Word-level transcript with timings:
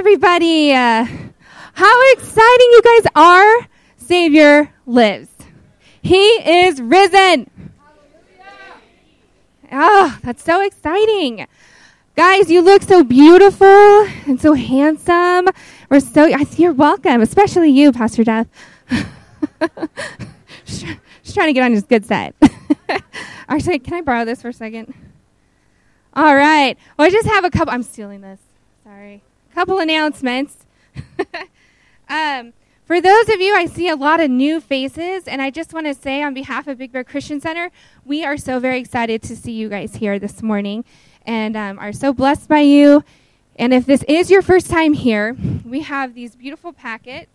everybody. 0.00 0.72
Uh, 0.72 1.04
how 1.74 2.12
exciting 2.12 2.68
you 2.72 2.80
guys 2.82 3.12
are. 3.14 3.68
Savior 3.98 4.72
lives. 4.86 5.28
He 6.00 6.16
is 6.16 6.80
risen. 6.80 7.50
Oh, 9.70 10.18
that's 10.22 10.42
so 10.42 10.62
exciting. 10.62 11.46
Guys, 12.16 12.50
you 12.50 12.62
look 12.62 12.80
so 12.80 13.04
beautiful 13.04 13.66
and 14.26 14.40
so 14.40 14.54
handsome. 14.54 15.48
We're 15.90 16.00
so, 16.00 16.24
you're 16.56 16.72
welcome, 16.72 17.20
especially 17.20 17.68
you, 17.68 17.92
Pastor 17.92 18.24
just, 20.64 20.86
just 21.24 21.34
trying 21.34 21.48
to 21.48 21.52
get 21.52 21.62
on 21.62 21.72
his 21.72 21.82
good 21.82 22.06
side. 22.06 22.32
Actually, 23.50 23.80
can 23.80 23.92
I 23.92 24.00
borrow 24.00 24.24
this 24.24 24.40
for 24.40 24.48
a 24.48 24.54
second? 24.54 24.94
All 26.14 26.34
right. 26.34 26.78
Well, 26.96 27.06
I 27.06 27.10
just 27.10 27.28
have 27.28 27.44
a 27.44 27.50
couple. 27.50 27.74
I'm 27.74 27.82
stealing 27.82 28.22
this. 28.22 28.40
Sorry. 28.82 29.22
Couple 29.54 29.78
announcements. 29.78 30.64
um, 32.08 32.52
for 32.86 33.00
those 33.00 33.28
of 33.28 33.40
you, 33.40 33.54
I 33.54 33.66
see 33.66 33.88
a 33.88 33.96
lot 33.96 34.20
of 34.20 34.30
new 34.30 34.60
faces, 34.60 35.26
and 35.26 35.42
I 35.42 35.50
just 35.50 35.72
want 35.72 35.86
to 35.86 35.94
say 35.94 36.22
on 36.22 36.34
behalf 36.34 36.66
of 36.66 36.78
Big 36.78 36.92
Bear 36.92 37.04
Christian 37.04 37.40
Center, 37.40 37.70
we 38.04 38.24
are 38.24 38.36
so 38.36 38.60
very 38.60 38.78
excited 38.78 39.22
to 39.22 39.36
see 39.36 39.52
you 39.52 39.68
guys 39.68 39.96
here 39.96 40.18
this 40.18 40.42
morning 40.42 40.84
and 41.26 41.56
um, 41.56 41.78
are 41.78 41.92
so 41.92 42.12
blessed 42.12 42.48
by 42.48 42.60
you. 42.60 43.04
And 43.56 43.74
if 43.74 43.86
this 43.86 44.04
is 44.04 44.30
your 44.30 44.42
first 44.42 44.70
time 44.70 44.92
here, 44.92 45.36
we 45.64 45.80
have 45.80 46.14
these 46.14 46.34
beautiful 46.34 46.72
packets, 46.72 47.30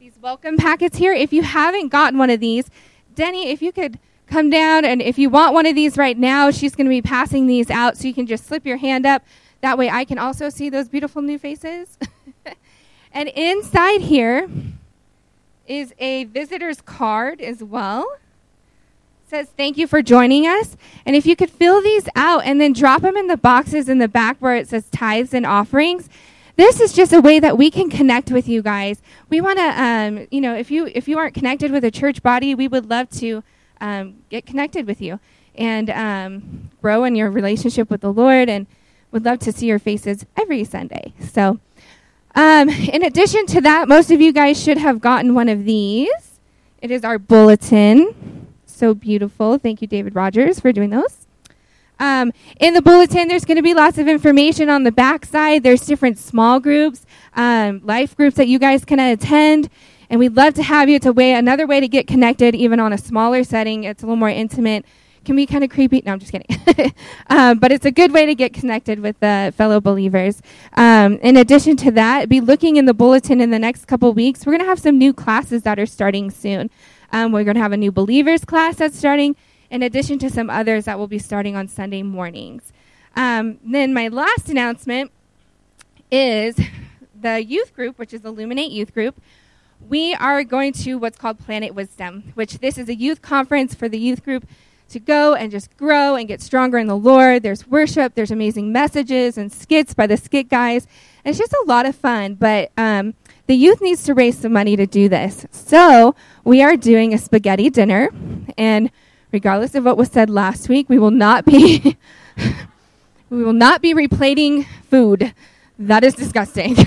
these 0.00 0.14
welcome 0.20 0.56
packets 0.56 0.98
here. 0.98 1.12
If 1.12 1.32
you 1.32 1.42
haven't 1.42 1.88
gotten 1.88 2.18
one 2.18 2.30
of 2.30 2.40
these, 2.40 2.70
Denny, 3.14 3.50
if 3.50 3.60
you 3.60 3.72
could 3.72 3.98
come 4.26 4.50
down, 4.50 4.84
and 4.84 5.02
if 5.02 5.18
you 5.18 5.28
want 5.28 5.52
one 5.52 5.66
of 5.66 5.74
these 5.74 5.96
right 5.96 6.16
now, 6.16 6.50
she's 6.50 6.74
going 6.74 6.86
to 6.86 6.90
be 6.90 7.02
passing 7.02 7.46
these 7.46 7.70
out 7.70 7.96
so 7.96 8.08
you 8.08 8.14
can 8.14 8.26
just 8.26 8.46
slip 8.46 8.64
your 8.64 8.78
hand 8.78 9.04
up. 9.04 9.22
That 9.62 9.78
way 9.78 9.88
I 9.88 10.04
can 10.04 10.18
also 10.18 10.50
see 10.50 10.68
those 10.68 10.88
beautiful 10.88 11.22
new 11.22 11.38
faces. 11.38 11.96
and 13.12 13.28
inside 13.28 14.02
here 14.02 14.50
is 15.66 15.94
a 15.98 16.24
visitor's 16.24 16.80
card 16.80 17.40
as 17.40 17.62
well. 17.62 18.02
It 19.24 19.30
says 19.30 19.48
thank 19.56 19.78
you 19.78 19.86
for 19.86 20.02
joining 20.02 20.46
us. 20.46 20.76
And 21.06 21.14
if 21.14 21.26
you 21.26 21.36
could 21.36 21.48
fill 21.48 21.80
these 21.80 22.08
out 22.16 22.44
and 22.44 22.60
then 22.60 22.72
drop 22.72 23.02
them 23.02 23.16
in 23.16 23.28
the 23.28 23.36
boxes 23.36 23.88
in 23.88 23.98
the 23.98 24.08
back 24.08 24.36
where 24.40 24.56
it 24.56 24.68
says 24.68 24.88
tithes 24.90 25.32
and 25.32 25.46
offerings, 25.46 26.08
this 26.56 26.80
is 26.80 26.92
just 26.92 27.12
a 27.12 27.20
way 27.20 27.38
that 27.38 27.56
we 27.56 27.70
can 27.70 27.88
connect 27.88 28.32
with 28.32 28.48
you 28.48 28.62
guys. 28.62 29.00
We 29.30 29.40
want 29.40 29.58
to, 29.58 29.82
um, 29.82 30.26
you 30.32 30.40
know, 30.40 30.54
if 30.56 30.72
you 30.72 30.90
if 30.92 31.06
you 31.06 31.18
aren't 31.18 31.34
connected 31.34 31.70
with 31.70 31.84
a 31.84 31.90
church 31.90 32.20
body, 32.20 32.54
we 32.56 32.66
would 32.66 32.90
love 32.90 33.08
to 33.10 33.44
um, 33.80 34.16
get 34.28 34.44
connected 34.44 34.88
with 34.88 35.00
you 35.00 35.20
and 35.54 35.88
um, 35.88 36.70
grow 36.82 37.04
in 37.04 37.14
your 37.14 37.30
relationship 37.30 37.90
with 37.90 38.00
the 38.00 38.12
Lord. 38.12 38.48
And 38.48 38.66
would 39.12 39.24
love 39.24 39.38
to 39.40 39.52
see 39.52 39.66
your 39.66 39.78
faces 39.78 40.26
every 40.36 40.64
Sunday. 40.64 41.12
So, 41.20 41.60
um, 42.34 42.68
in 42.68 43.04
addition 43.04 43.46
to 43.46 43.60
that, 43.60 43.88
most 43.88 44.10
of 44.10 44.20
you 44.20 44.32
guys 44.32 44.60
should 44.60 44.78
have 44.78 45.00
gotten 45.00 45.34
one 45.34 45.48
of 45.48 45.64
these. 45.64 46.40
It 46.80 46.90
is 46.90 47.04
our 47.04 47.18
bulletin. 47.18 48.48
So 48.66 48.94
beautiful. 48.94 49.58
Thank 49.58 49.80
you, 49.82 49.86
David 49.86 50.16
Rogers, 50.16 50.58
for 50.58 50.72
doing 50.72 50.90
those. 50.90 51.26
Um, 52.00 52.32
in 52.58 52.74
the 52.74 52.82
bulletin, 52.82 53.28
there's 53.28 53.44
going 53.44 53.58
to 53.58 53.62
be 53.62 53.74
lots 53.74 53.96
of 53.96 54.08
information 54.08 54.68
on 54.68 54.82
the 54.82 54.90
back 54.90 55.24
side. 55.24 55.62
There's 55.62 55.82
different 55.82 56.18
small 56.18 56.58
groups, 56.58 57.06
um, 57.34 57.80
life 57.84 58.16
groups 58.16 58.36
that 58.36 58.48
you 58.48 58.58
guys 58.58 58.84
can 58.84 58.98
attend. 58.98 59.70
And 60.10 60.18
we'd 60.18 60.34
love 60.34 60.54
to 60.54 60.62
have 60.64 60.88
you. 60.88 60.96
It's 60.96 61.06
a 61.06 61.12
way, 61.12 61.32
another 61.32 61.66
way 61.66 61.78
to 61.78 61.86
get 61.86 62.08
connected, 62.08 62.56
even 62.56 62.80
on 62.80 62.92
a 62.92 62.98
smaller 62.98 63.44
setting. 63.44 63.84
It's 63.84 64.02
a 64.02 64.06
little 64.06 64.16
more 64.16 64.28
intimate 64.28 64.84
can 65.24 65.36
be 65.36 65.46
kind 65.46 65.64
of 65.64 65.70
creepy. 65.70 66.02
No, 66.04 66.12
I'm 66.12 66.18
just 66.18 66.32
kidding. 66.32 66.92
um, 67.28 67.58
but 67.58 67.72
it's 67.72 67.86
a 67.86 67.90
good 67.90 68.12
way 68.12 68.26
to 68.26 68.34
get 68.34 68.52
connected 68.52 69.00
with 69.00 69.18
the 69.20 69.52
fellow 69.56 69.80
believers. 69.80 70.42
Um, 70.74 71.18
in 71.18 71.36
addition 71.36 71.76
to 71.78 71.90
that, 71.92 72.28
be 72.28 72.40
looking 72.40 72.76
in 72.76 72.86
the 72.86 72.94
bulletin 72.94 73.40
in 73.40 73.50
the 73.50 73.58
next 73.58 73.86
couple 73.86 74.12
weeks. 74.12 74.44
We're 74.44 74.52
going 74.52 74.60
to 74.60 74.66
have 74.66 74.78
some 74.78 74.98
new 74.98 75.12
classes 75.12 75.62
that 75.62 75.78
are 75.78 75.86
starting 75.86 76.30
soon. 76.30 76.70
Um, 77.12 77.32
we're 77.32 77.44
going 77.44 77.56
to 77.56 77.62
have 77.62 77.72
a 77.72 77.76
new 77.76 77.92
believers 77.92 78.44
class 78.44 78.76
that's 78.76 78.98
starting, 78.98 79.36
in 79.70 79.82
addition 79.82 80.18
to 80.20 80.30
some 80.30 80.50
others 80.50 80.86
that 80.86 80.98
will 80.98 81.08
be 81.08 81.18
starting 81.18 81.56
on 81.56 81.68
Sunday 81.68 82.02
mornings. 82.02 82.72
Um, 83.14 83.58
then 83.64 83.92
my 83.92 84.08
last 84.08 84.48
announcement 84.48 85.12
is 86.10 86.58
the 87.18 87.44
youth 87.44 87.74
group, 87.74 87.98
which 87.98 88.14
is 88.14 88.24
Illuminate 88.24 88.70
Youth 88.70 88.94
Group 88.94 89.20
we 89.88 90.14
are 90.14 90.44
going 90.44 90.72
to 90.72 90.94
what's 90.96 91.18
called 91.18 91.38
Planet 91.38 91.74
Wisdom, 91.74 92.32
which 92.34 92.58
this 92.58 92.78
is 92.78 92.88
a 92.88 92.94
youth 92.94 93.22
conference 93.22 93.74
for 93.74 93.88
the 93.88 93.98
youth 93.98 94.24
group 94.24 94.46
to 94.92 95.00
go 95.00 95.34
and 95.34 95.50
just 95.50 95.76
grow 95.76 96.14
and 96.14 96.28
get 96.28 96.40
stronger 96.40 96.78
in 96.78 96.86
the 96.86 96.96
Lord. 96.96 97.42
There's 97.42 97.66
worship, 97.66 98.14
there's 98.14 98.30
amazing 98.30 98.72
messages 98.72 99.36
and 99.36 99.52
skits 99.52 99.94
by 99.94 100.06
the 100.06 100.16
skit 100.16 100.48
guys. 100.48 100.86
And 101.24 101.30
it's 101.30 101.38
just 101.38 101.52
a 101.52 101.64
lot 101.66 101.86
of 101.86 101.94
fun, 101.94 102.34
but 102.34 102.72
um, 102.76 103.14
the 103.46 103.54
youth 103.54 103.80
needs 103.80 104.04
to 104.04 104.14
raise 104.14 104.38
some 104.38 104.52
money 104.52 104.76
to 104.76 104.86
do 104.86 105.08
this. 105.08 105.46
So 105.50 106.14
we 106.44 106.62
are 106.62 106.76
doing 106.76 107.12
a 107.14 107.18
spaghetti 107.18 107.70
dinner, 107.70 108.10
and 108.56 108.90
regardless 109.30 109.74
of 109.74 109.84
what 109.84 109.96
was 109.96 110.10
said 110.10 110.30
last 110.30 110.68
week, 110.68 110.88
we 110.88 110.98
will 110.98 111.10
not 111.10 111.44
be 111.44 111.96
we 113.30 113.44
will 113.44 113.52
not 113.52 113.82
be 113.82 113.94
replating 113.94 114.66
food. 114.90 115.34
That 115.78 116.04
is 116.04 116.14
disgusting. 116.14 116.76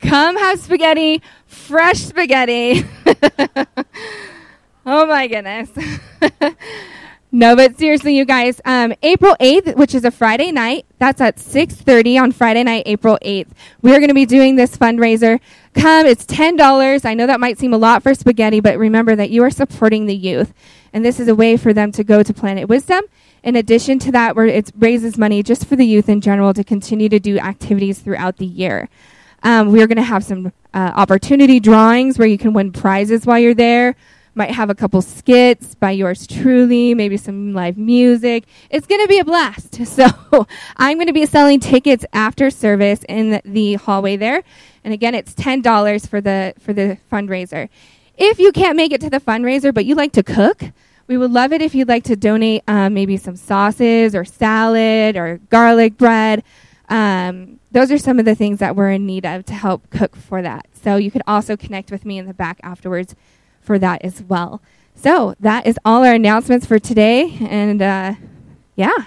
Come 0.00 0.36
have 0.36 0.58
spaghetti, 0.58 1.22
fresh 1.46 1.98
spaghetti. 1.98 2.84
Oh 4.86 5.04
my 5.06 5.26
goodness. 5.26 5.70
no, 7.32 7.54
but 7.54 7.78
seriously, 7.78 8.16
you 8.16 8.24
guys, 8.24 8.62
um, 8.64 8.94
April 9.02 9.36
8th, 9.38 9.76
which 9.76 9.94
is 9.94 10.06
a 10.06 10.10
Friday 10.10 10.52
night, 10.52 10.86
that's 10.98 11.20
at 11.20 11.36
6.30 11.36 12.20
on 12.20 12.32
Friday 12.32 12.62
night, 12.62 12.84
April 12.86 13.18
8th. 13.22 13.48
We 13.82 13.90
are 13.90 13.98
going 13.98 14.08
to 14.08 14.14
be 14.14 14.24
doing 14.24 14.56
this 14.56 14.78
fundraiser. 14.78 15.38
Come, 15.74 16.06
it's 16.06 16.24
$10. 16.24 17.04
I 17.04 17.12
know 17.12 17.26
that 17.26 17.40
might 17.40 17.58
seem 17.58 17.74
a 17.74 17.78
lot 17.78 18.02
for 18.02 18.14
spaghetti, 18.14 18.60
but 18.60 18.78
remember 18.78 19.14
that 19.16 19.28
you 19.28 19.42
are 19.42 19.50
supporting 19.50 20.06
the 20.06 20.16
youth. 20.16 20.54
And 20.94 21.04
this 21.04 21.20
is 21.20 21.28
a 21.28 21.34
way 21.34 21.58
for 21.58 21.74
them 21.74 21.92
to 21.92 22.02
go 22.02 22.22
to 22.22 22.32
Planet 22.32 22.68
Wisdom. 22.68 23.04
In 23.42 23.56
addition 23.56 23.98
to 24.00 24.12
that, 24.12 24.34
where 24.34 24.46
it 24.46 24.70
raises 24.78 25.18
money 25.18 25.42
just 25.42 25.66
for 25.66 25.76
the 25.76 25.86
youth 25.86 26.08
in 26.08 26.22
general 26.22 26.54
to 26.54 26.64
continue 26.64 27.10
to 27.10 27.20
do 27.20 27.38
activities 27.38 27.98
throughout 27.98 28.38
the 28.38 28.46
year. 28.46 28.88
Um, 29.42 29.72
we 29.72 29.82
are 29.82 29.86
going 29.86 29.96
to 29.96 30.02
have 30.02 30.24
some 30.24 30.52
uh, 30.72 30.92
opportunity 30.94 31.60
drawings 31.60 32.18
where 32.18 32.28
you 32.28 32.38
can 32.38 32.52
win 32.54 32.72
prizes 32.72 33.26
while 33.26 33.38
you're 33.38 33.54
there 33.54 33.94
might 34.40 34.52
have 34.52 34.70
a 34.70 34.74
couple 34.74 35.02
skits 35.02 35.74
by 35.74 35.90
yours 35.90 36.26
truly, 36.26 36.94
maybe 36.94 37.18
some 37.18 37.52
live 37.52 37.76
music. 37.76 38.44
It's 38.70 38.86
going 38.86 39.02
to 39.02 39.06
be 39.06 39.18
a 39.18 39.24
blast. 39.24 39.78
So 40.00 40.46
I'm 40.78 40.96
going 40.96 41.08
to 41.08 41.12
be 41.12 41.26
selling 41.26 41.60
tickets 41.60 42.06
after 42.14 42.48
service 42.48 43.00
in 43.06 43.42
the 43.44 43.74
hallway 43.74 44.16
there. 44.16 44.42
And 44.82 44.94
again, 44.94 45.14
it's 45.14 45.34
$10 45.34 46.08
for 46.08 46.22
the 46.22 46.54
for 46.58 46.72
the 46.72 46.96
fundraiser. 47.12 47.68
If 48.16 48.38
you 48.38 48.50
can't 48.50 48.76
make 48.76 48.92
it 48.92 49.00
to 49.02 49.10
the 49.10 49.20
fundraiser 49.20 49.74
but 49.74 49.84
you 49.84 49.94
like 49.94 50.12
to 50.12 50.22
cook, 50.22 50.62
we 51.06 51.18
would 51.18 51.32
love 51.32 51.52
it 51.52 51.60
if 51.60 51.74
you'd 51.74 51.88
like 51.88 52.04
to 52.04 52.16
donate 52.16 52.62
um, 52.66 52.94
maybe 52.94 53.18
some 53.18 53.36
sauces 53.36 54.14
or 54.14 54.24
salad 54.24 55.16
or 55.16 55.38
garlic 55.50 55.98
bread. 55.98 56.42
Um, 56.88 57.60
those 57.72 57.90
are 57.90 57.98
some 57.98 58.18
of 58.18 58.24
the 58.24 58.34
things 58.34 58.58
that 58.60 58.74
we're 58.74 58.92
in 58.92 59.04
need 59.04 59.26
of 59.26 59.44
to 59.46 59.54
help 59.54 59.90
cook 59.90 60.16
for 60.16 60.40
that. 60.40 60.66
So 60.72 60.96
you 60.96 61.10
could 61.10 61.22
also 61.26 61.56
connect 61.58 61.90
with 61.90 62.06
me 62.06 62.16
in 62.16 62.26
the 62.26 62.34
back 62.34 62.58
afterwards 62.62 63.14
for 63.60 63.78
that 63.78 64.02
as 64.02 64.22
well. 64.22 64.60
So 64.94 65.34
that 65.40 65.66
is 65.66 65.78
all 65.84 66.04
our 66.04 66.14
announcements 66.14 66.66
for 66.66 66.78
today. 66.78 67.36
And 67.40 67.80
uh, 67.80 68.14
yeah, 68.76 69.06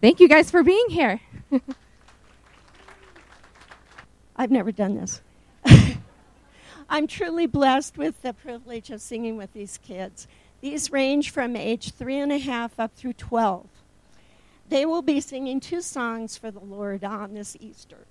thank 0.00 0.20
you 0.20 0.28
guys 0.28 0.50
for 0.50 0.62
being 0.62 0.86
here. 0.88 1.20
I've 4.36 4.50
never 4.50 4.72
done 4.72 4.96
this. 4.96 5.20
I'm 6.88 7.06
truly 7.06 7.46
blessed 7.46 7.98
with 7.98 8.22
the 8.22 8.32
privilege 8.32 8.90
of 8.90 9.00
singing 9.00 9.36
with 9.36 9.52
these 9.52 9.78
kids. 9.78 10.26
These 10.60 10.90
range 10.90 11.30
from 11.30 11.56
age 11.56 11.92
three 11.92 12.18
and 12.18 12.32
a 12.32 12.38
half 12.38 12.80
up 12.80 12.94
through 12.96 13.12
12. 13.14 13.66
They 14.68 14.86
will 14.86 15.02
be 15.02 15.20
singing 15.20 15.60
two 15.60 15.82
songs 15.82 16.36
for 16.36 16.50
the 16.50 16.60
Lord 16.60 17.04
on 17.04 17.34
this 17.34 17.56
Easter. 17.60 18.06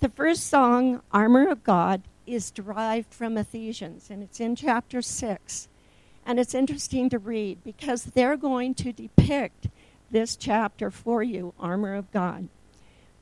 The 0.00 0.08
first 0.08 0.46
song, 0.46 1.02
Armor 1.12 1.48
of 1.48 1.64
God, 1.64 2.02
is 2.28 2.50
derived 2.50 3.12
from 3.12 3.36
Ephesians, 3.36 4.10
and 4.10 4.22
it's 4.22 4.40
in 4.40 4.56
chapter 4.56 5.02
6. 5.02 5.68
And 6.26 6.38
it's 6.38 6.54
interesting 6.54 7.08
to 7.10 7.18
read 7.18 7.64
because 7.64 8.04
they're 8.04 8.36
going 8.36 8.74
to 8.74 8.92
depict 8.92 9.68
this 10.10 10.36
chapter 10.36 10.90
for 10.90 11.22
you, 11.22 11.54
armor 11.58 11.94
of 11.94 12.10
God. 12.12 12.48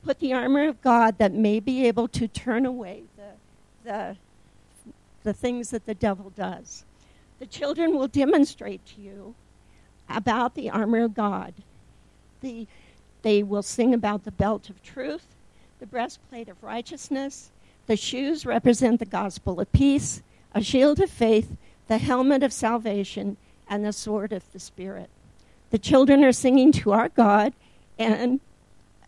Put 0.03 0.19
the 0.19 0.33
armor 0.33 0.67
of 0.67 0.81
God 0.81 1.17
that 1.17 1.33
may 1.33 1.59
be 1.59 1.87
able 1.87 2.07
to 2.09 2.27
turn 2.27 2.65
away 2.65 3.03
the, 3.15 3.89
the, 3.89 4.17
the 5.23 5.33
things 5.33 5.69
that 5.69 5.85
the 5.85 5.95
devil 5.95 6.31
does. 6.35 6.85
The 7.39 7.45
children 7.45 7.95
will 7.95 8.07
demonstrate 8.07 8.85
to 8.87 9.01
you 9.01 9.35
about 10.09 10.55
the 10.55 10.69
armor 10.69 11.03
of 11.03 11.13
God. 11.13 11.53
The, 12.41 12.67
they 13.21 13.43
will 13.43 13.63
sing 13.63 13.93
about 13.93 14.23
the 14.23 14.31
belt 14.31 14.69
of 14.69 14.81
truth, 14.83 15.25
the 15.79 15.85
breastplate 15.85 16.49
of 16.49 16.63
righteousness, 16.63 17.51
the 17.87 17.97
shoes 17.97 18.45
represent 18.45 18.99
the 18.99 19.05
gospel 19.05 19.59
of 19.59 19.71
peace, 19.71 20.21
a 20.53 20.61
shield 20.61 20.99
of 20.99 21.09
faith, 21.09 21.55
the 21.87 21.97
helmet 21.97 22.43
of 22.43 22.53
salvation, 22.53 23.37
and 23.69 23.83
the 23.83 23.93
sword 23.93 24.31
of 24.31 24.43
the 24.51 24.59
Spirit. 24.59 25.09
The 25.71 25.77
children 25.77 26.23
are 26.23 26.31
singing 26.31 26.71
to 26.73 26.91
our 26.91 27.09
God, 27.09 27.53
and 27.97 28.39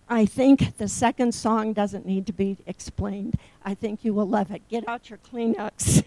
I 0.10 0.26
think 0.26 0.78
the 0.78 0.88
second 0.88 1.34
song 1.34 1.74
doesn't 1.74 2.06
need 2.06 2.26
to 2.28 2.34
be 2.34 2.58
explained. 2.66 3.38
I 3.64 3.76
think 3.76 4.04
you 4.04 4.14
will 4.14 4.28
love 4.28 4.50
it. 4.52 4.68
Get 4.70 4.88
out 4.88 5.10
your 5.10 5.20
Kleenex. 5.20 6.04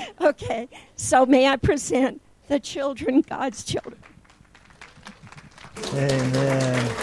okay, 0.20 0.68
so 0.96 1.26
may 1.26 1.48
I 1.48 1.56
present 1.56 2.22
the 2.48 2.58
children, 2.58 3.20
God's 3.22 3.64
children? 3.64 3.98
Amen. 5.92 6.94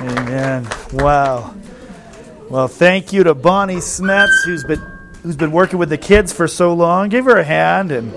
Amen. 0.00 0.66
Wow. 0.94 1.54
Well, 2.48 2.68
thank 2.68 3.12
you 3.12 3.22
to 3.24 3.34
Bonnie 3.34 3.76
Smets, 3.76 4.44
who's 4.44 4.64
been 4.64 4.80
who's 5.22 5.36
been 5.36 5.52
working 5.52 5.78
with 5.78 5.90
the 5.90 5.98
kids 5.98 6.32
for 6.32 6.48
so 6.48 6.72
long. 6.72 7.10
Give 7.10 7.26
her 7.26 7.36
a 7.36 7.44
hand 7.44 7.92
and. 7.92 8.12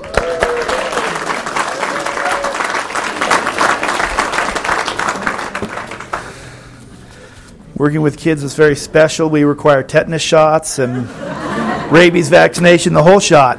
Working 7.75 8.01
with 8.01 8.18
kids 8.18 8.44
is 8.44 8.56
very 8.56 8.77
special. 8.77 9.29
We 9.29 9.44
require 9.44 9.83
tetanus 9.83 10.21
shots 10.21 10.79
and 10.79 11.09
rabies 11.91 12.29
vaccination, 12.29 12.94
the 12.94 13.03
whole 13.03 13.19
shot. 13.19 13.57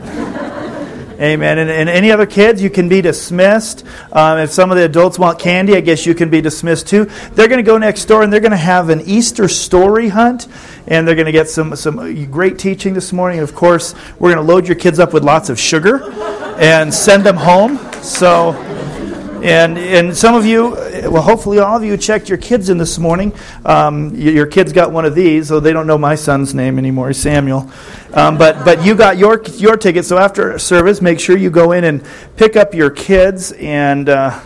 Amen. 1.21 1.59
And, 1.59 1.71
and, 1.71 1.89
any 1.89 2.11
other 2.11 2.27
kids, 2.27 2.61
you 2.61 2.71
can 2.71 2.89
be 2.89 3.01
dismissed. 3.01 3.85
Um, 4.13 4.39
if 4.39 4.51
some 4.51 4.71
of 4.71 4.77
the 4.77 4.85
adults 4.85 5.19
want 5.19 5.39
candy, 5.39 5.77
I 5.77 5.81
guess 5.81 6.07
you 6.07 6.15
can 6.15 6.29
be 6.29 6.41
dismissed 6.41 6.89
too. 6.89 7.05
They're 7.33 7.49
going 7.49 7.59
to 7.59 7.63
go 7.63 7.79
next 7.79 8.07
door 8.07 8.23
and 8.23 8.33
they're 8.33 8.41
going 8.41 8.51
to 8.51 8.57
have 8.57 8.89
an 8.89 9.03
Easter 9.03 9.49
story 9.49 10.09
hunt, 10.09 10.49
and 10.89 11.07
they're 11.07 11.15
going 11.15 11.27
to 11.27 11.33
get 11.33 11.49
some 11.49 11.77
some 11.77 12.31
great 12.31 12.59
teaching 12.59 12.95
this 12.95 13.13
morning. 13.13 13.39
And 13.39 13.49
of 13.49 13.55
course, 13.55 13.95
we're 14.19 14.33
going 14.33 14.45
to 14.45 14.53
load 14.53 14.67
your 14.67 14.77
kids 14.77 14.99
up 14.99 15.13
with 15.13 15.23
lots 15.23 15.51
of 15.51 15.59
sugar 15.59 16.03
and 16.59 16.93
send 16.93 17.25
them 17.25 17.37
home. 17.37 17.79
So. 18.03 18.74
And, 19.45 19.77
and 19.77 20.17
some 20.17 20.35
of 20.35 20.47
you, 20.47 20.71
well, 20.71 21.21
hopefully 21.21 21.59
all 21.59 21.77
of 21.77 21.85
you 21.85 21.99
checked 21.99 22.31
your 22.31 22.39
kids 22.39 22.71
in 22.71 22.79
this 22.79 22.99
morning. 22.99 23.35
Um, 23.67 24.15
your 24.15 24.47
kids 24.47 24.73
got 24.73 24.91
one 24.91 25.05
of 25.05 25.15
these, 25.15 25.49
so 25.49 25.61
they 25.61 25.75
don't 25.75 25.87
know 25.87 25.99
my 25.99 26.15
son's 26.15 26.55
name 26.55 26.79
anymore, 26.79 27.13
Samuel. 27.13 27.71
Um, 28.15 28.39
but, 28.39 28.65
but 28.65 28.83
you 28.83 28.95
got 28.95 29.19
your, 29.19 29.43
your 29.57 29.77
ticket, 29.77 30.07
so 30.07 30.17
after 30.17 30.59
service, 30.59 31.03
make 31.03 31.21
sure 31.21 31.37
you 31.37 31.51
go 31.51 31.73
in 31.73 31.85
and 31.85 32.03
pick 32.39 32.57
up 32.57 32.73
your 32.73 32.89
kids 32.89 33.53
and 33.53 34.09
uh, 34.09 34.41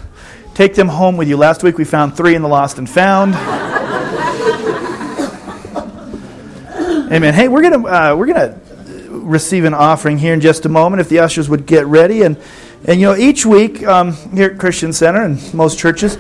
take 0.55 0.75
them 0.75 0.89
home 0.89 1.17
with 1.17 1.29
you. 1.29 1.37
Last 1.37 1.63
week 1.63 1.79
we 1.79 1.85
found 1.85 2.17
three 2.17 2.35
in 2.35 2.43
the 2.43 2.49
lost 2.49 2.79
and 2.79 2.91
found. 2.91 3.35
Amen. 7.13 7.35
Hey, 7.35 7.47
we're 7.47 7.63
gonna 7.63 7.87
uh, 7.87 8.17
we're 8.17 8.27
gonna 8.27 8.61
receive 9.11 9.65
an 9.65 9.75
offering 9.75 10.19
here 10.19 10.35
in 10.35 10.41
just 10.41 10.67
a 10.67 10.69
moment. 10.69 11.01
If 11.01 11.09
the 11.09 11.21
ushers 11.21 11.49
would 11.49 11.67
get 11.67 11.87
ready 11.87 12.23
and 12.23 12.37
and 12.85 13.01
you 13.01 13.07
know, 13.07 13.17
each 13.17 13.45
week 13.45 13.85
um, 13.87 14.13
here 14.33 14.51
at 14.51 14.59
Christian 14.59 14.93
Center 14.93 15.23
and 15.23 15.55
most 15.55 15.79
churches, 15.79 16.17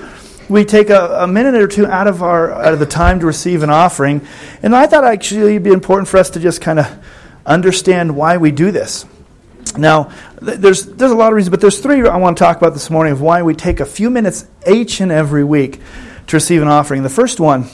we 0.48 0.64
take 0.64 0.90
a, 0.90 1.22
a, 1.22 1.26
minute 1.26 1.54
or 1.54 1.68
two 1.68 1.86
out 1.86 2.06
of 2.06 2.22
our 2.22 2.52
out 2.52 2.72
of 2.72 2.78
the 2.78 2.86
time 2.86 3.20
to 3.20 3.26
receive 3.26 3.62
an 3.62 3.70
offering. 3.70 4.26
And 4.62 4.74
I 4.74 4.86
thought 4.86 5.04
actually 5.04 5.52
it'd 5.52 5.62
be 5.62 5.70
important 5.70 6.08
for 6.08 6.16
us 6.16 6.30
to 6.30 6.40
just 6.40 6.60
kind 6.60 6.78
of 6.78 7.04
understand 7.46 8.16
why 8.16 8.38
we 8.38 8.50
do 8.50 8.70
this. 8.70 9.04
Now, 9.76 10.10
there's 10.40 10.86
there's 10.86 11.12
a 11.12 11.16
lot 11.16 11.28
of 11.28 11.36
reasons, 11.36 11.50
but 11.50 11.60
there's 11.60 11.78
three 11.78 12.06
I 12.08 12.16
want 12.16 12.36
to 12.36 12.44
talk 12.44 12.56
about 12.56 12.72
this 12.72 12.90
morning 12.90 13.12
of 13.12 13.20
why 13.20 13.42
we 13.42 13.54
take 13.54 13.80
a 13.80 13.86
few 13.86 14.10
minutes 14.10 14.46
each 14.66 15.00
and 15.00 15.12
every 15.12 15.44
week 15.44 15.80
to 16.26 16.36
receive 16.36 16.62
an 16.62 16.68
offering. 16.68 17.02
The 17.02 17.08
first 17.08 17.38
one 17.38 17.66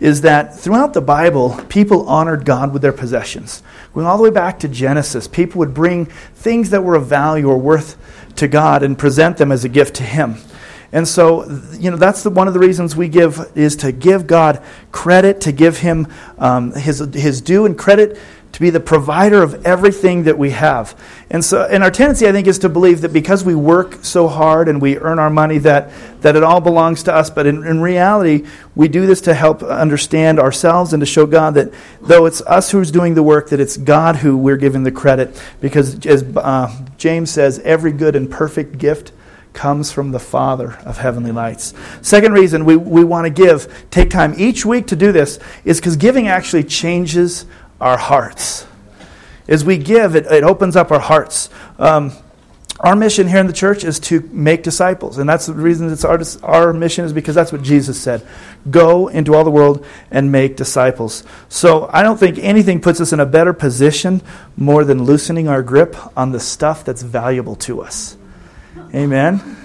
is 0.00 0.22
that 0.22 0.58
throughout 0.58 0.94
the 0.94 1.00
Bible, 1.02 1.62
people 1.68 2.08
honored 2.08 2.46
God 2.46 2.72
with 2.72 2.80
their 2.80 2.92
possessions. 2.92 3.62
Going 3.92 4.06
all 4.06 4.16
the 4.16 4.22
way 4.22 4.30
back 4.30 4.58
to 4.60 4.68
Genesis, 4.68 5.28
people 5.28 5.58
would 5.58 5.74
bring 5.74 6.06
things 6.06 6.70
that 6.70 6.82
were 6.82 6.94
of 6.94 7.06
value 7.06 7.48
or 7.48 7.58
worth 7.58 7.98
to 8.36 8.48
God 8.48 8.82
and 8.82 8.98
present 8.98 9.36
them 9.36 9.52
as 9.52 9.64
a 9.64 9.68
gift 9.68 9.96
to 9.96 10.02
Him. 10.02 10.36
And 10.92 11.06
so, 11.06 11.44
you 11.78 11.90
know, 11.90 11.96
that's 11.96 12.24
the, 12.24 12.30
one 12.30 12.48
of 12.48 12.54
the 12.54 12.58
reasons 12.60 12.96
we 12.96 13.08
give 13.08 13.52
is 13.54 13.76
to 13.76 13.92
give 13.92 14.26
God 14.26 14.62
credit, 14.90 15.40
to 15.42 15.52
give 15.52 15.78
Him 15.78 16.08
um, 16.38 16.72
his, 16.72 16.98
his 17.14 17.40
due 17.40 17.64
and 17.64 17.78
credit 17.78 18.18
to 18.52 18.60
be 18.60 18.70
the 18.70 18.80
provider 18.80 19.42
of 19.42 19.64
everything 19.64 20.24
that 20.24 20.36
we 20.36 20.50
have. 20.50 20.98
And 21.30 21.44
so 21.44 21.62
and 21.62 21.82
our 21.82 21.90
tendency 21.90 22.26
I 22.26 22.32
think 22.32 22.46
is 22.46 22.58
to 22.60 22.68
believe 22.68 23.02
that 23.02 23.12
because 23.12 23.44
we 23.44 23.54
work 23.54 24.04
so 24.04 24.28
hard 24.28 24.68
and 24.68 24.82
we 24.82 24.98
earn 24.98 25.18
our 25.18 25.30
money 25.30 25.58
that 25.58 25.90
that 26.22 26.36
it 26.36 26.42
all 26.42 26.60
belongs 26.60 27.02
to 27.04 27.14
us, 27.14 27.30
but 27.30 27.46
in, 27.46 27.64
in 27.64 27.80
reality 27.80 28.46
we 28.74 28.88
do 28.88 29.06
this 29.06 29.20
to 29.22 29.34
help 29.34 29.62
understand 29.62 30.38
ourselves 30.38 30.92
and 30.92 31.00
to 31.00 31.06
show 31.06 31.26
God 31.26 31.54
that 31.54 31.72
though 32.00 32.26
it's 32.26 32.40
us 32.42 32.70
who's 32.70 32.90
doing 32.90 33.14
the 33.14 33.22
work 33.22 33.50
that 33.50 33.60
it's 33.60 33.76
God 33.76 34.16
who 34.16 34.36
we're 34.36 34.56
giving 34.56 34.82
the 34.82 34.92
credit 34.92 35.40
because 35.60 36.04
as 36.06 36.24
uh, 36.36 36.84
James 36.98 37.30
says 37.30 37.60
every 37.60 37.92
good 37.92 38.16
and 38.16 38.30
perfect 38.30 38.78
gift 38.78 39.12
comes 39.52 39.90
from 39.90 40.12
the 40.12 40.18
Father 40.18 40.78
of 40.84 40.98
heavenly 40.98 41.32
lights. 41.32 41.74
Second 42.02 42.32
reason 42.32 42.64
we, 42.64 42.76
we 42.76 43.04
want 43.04 43.26
to 43.26 43.30
give, 43.30 43.86
take 43.90 44.10
time 44.10 44.34
each 44.36 44.64
week 44.64 44.86
to 44.88 44.96
do 44.96 45.12
this, 45.12 45.38
is 45.64 45.78
because 45.80 45.96
giving 45.96 46.28
actually 46.28 46.64
changes 46.64 47.46
our 47.80 47.96
hearts. 47.96 48.66
As 49.48 49.64
we 49.64 49.78
give, 49.78 50.14
it, 50.14 50.26
it 50.26 50.44
opens 50.44 50.76
up 50.76 50.90
our 50.90 51.00
hearts. 51.00 51.50
Um, 51.78 52.12
our 52.80 52.96
mission 52.96 53.28
here 53.28 53.38
in 53.38 53.46
the 53.46 53.52
church 53.52 53.84
is 53.84 54.00
to 54.00 54.20
make 54.32 54.62
disciples. 54.62 55.18
And 55.18 55.28
that's 55.28 55.46
the 55.46 55.52
reason 55.52 55.92
it's 55.92 56.04
our, 56.04 56.18
our 56.42 56.72
mission 56.72 57.04
is 57.04 57.12
because 57.12 57.34
that's 57.34 57.52
what 57.52 57.62
Jesus 57.62 58.00
said. 58.00 58.26
Go 58.70 59.08
into 59.08 59.34
all 59.34 59.44
the 59.44 59.50
world 59.50 59.84
and 60.10 60.32
make 60.32 60.56
disciples. 60.56 61.24
So 61.50 61.90
I 61.92 62.02
don't 62.02 62.18
think 62.18 62.38
anything 62.38 62.80
puts 62.80 63.00
us 63.00 63.12
in 63.12 63.20
a 63.20 63.26
better 63.26 63.52
position 63.52 64.22
more 64.56 64.84
than 64.84 65.04
loosening 65.04 65.46
our 65.46 65.62
grip 65.62 65.94
on 66.16 66.32
the 66.32 66.40
stuff 66.40 66.84
that's 66.84 67.02
valuable 67.02 67.56
to 67.56 67.82
us. 67.82 68.16
Amen. 68.94 69.59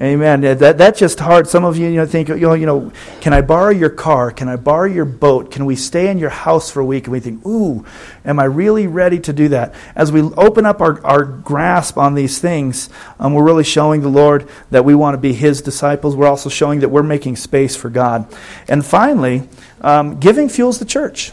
Amen. 0.00 0.42
That, 0.42 0.76
that's 0.76 0.98
just 0.98 1.18
hard. 1.18 1.48
Some 1.48 1.64
of 1.64 1.78
you, 1.78 1.88
you 1.88 1.96
know, 1.96 2.04
think, 2.04 2.28
you 2.28 2.36
know, 2.36 2.52
you 2.52 2.66
know, 2.66 2.92
can 3.22 3.32
I 3.32 3.40
borrow 3.40 3.70
your 3.70 3.88
car? 3.88 4.30
Can 4.30 4.46
I 4.46 4.56
borrow 4.56 4.84
your 4.84 5.06
boat? 5.06 5.50
Can 5.50 5.64
we 5.64 5.74
stay 5.74 6.10
in 6.10 6.18
your 6.18 6.28
house 6.28 6.70
for 6.70 6.80
a 6.80 6.84
week? 6.84 7.04
And 7.04 7.12
we 7.12 7.20
think, 7.20 7.46
ooh, 7.46 7.82
am 8.22 8.38
I 8.38 8.44
really 8.44 8.86
ready 8.86 9.18
to 9.20 9.32
do 9.32 9.48
that? 9.48 9.74
As 9.94 10.12
we 10.12 10.20
open 10.20 10.66
up 10.66 10.82
our, 10.82 11.04
our 11.06 11.24
grasp 11.24 11.96
on 11.96 12.14
these 12.14 12.38
things, 12.38 12.90
um, 13.18 13.32
we're 13.32 13.44
really 13.44 13.64
showing 13.64 14.02
the 14.02 14.10
Lord 14.10 14.46
that 14.70 14.84
we 14.84 14.94
want 14.94 15.14
to 15.14 15.18
be 15.18 15.32
His 15.32 15.62
disciples. 15.62 16.14
We're 16.14 16.28
also 16.28 16.50
showing 16.50 16.80
that 16.80 16.90
we're 16.90 17.02
making 17.02 17.36
space 17.36 17.74
for 17.74 17.88
God. 17.88 18.30
And 18.68 18.84
finally, 18.84 19.48
um, 19.80 20.20
giving 20.20 20.50
fuels 20.50 20.78
the 20.78 20.84
church. 20.84 21.32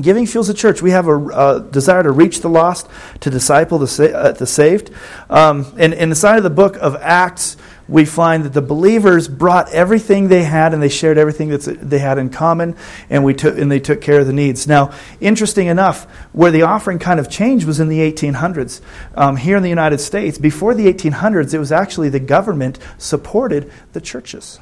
Giving 0.00 0.26
fuels 0.26 0.46
the 0.46 0.54
church. 0.54 0.82
We 0.82 0.92
have 0.92 1.08
a, 1.08 1.16
a, 1.16 1.60
desire 1.60 2.02
to 2.02 2.10
reach 2.10 2.40
the 2.40 2.48
lost, 2.48 2.88
to 3.20 3.30
disciple 3.30 3.78
the, 3.78 3.88
sa- 3.88 4.04
uh, 4.04 4.32
the 4.32 4.46
saved. 4.46 4.90
Um, 5.28 5.66
and, 5.78 5.92
and 5.92 6.10
inside 6.10 6.36
of 6.36 6.42
the 6.42 6.50
book 6.50 6.76
of 6.76 6.96
Acts, 6.96 7.56
we 7.90 8.04
find 8.04 8.44
that 8.44 8.52
the 8.52 8.62
believers 8.62 9.26
brought 9.26 9.70
everything 9.72 10.28
they 10.28 10.44
had 10.44 10.72
and 10.72 10.82
they 10.82 10.88
shared 10.88 11.18
everything 11.18 11.48
that 11.48 11.60
they 11.62 11.98
had 11.98 12.18
in 12.18 12.30
common 12.30 12.76
and, 13.10 13.24
we 13.24 13.34
took, 13.34 13.58
and 13.58 13.70
they 13.70 13.80
took 13.80 14.00
care 14.00 14.20
of 14.20 14.26
the 14.26 14.32
needs. 14.32 14.66
Now, 14.66 14.92
interesting 15.20 15.66
enough, 15.66 16.04
where 16.32 16.52
the 16.52 16.62
offering 16.62 17.00
kind 17.00 17.18
of 17.18 17.28
changed 17.28 17.66
was 17.66 17.80
in 17.80 17.88
the 17.88 17.98
1800s. 17.98 18.80
Um, 19.14 19.36
here 19.36 19.56
in 19.56 19.62
the 19.62 19.68
United 19.68 19.98
States, 19.98 20.38
before 20.38 20.74
the 20.74 20.86
1800s, 20.92 21.52
it 21.52 21.58
was 21.58 21.72
actually 21.72 22.08
the 22.08 22.20
government 22.20 22.78
supported 22.96 23.70
the 23.92 24.00
churches. 24.00 24.60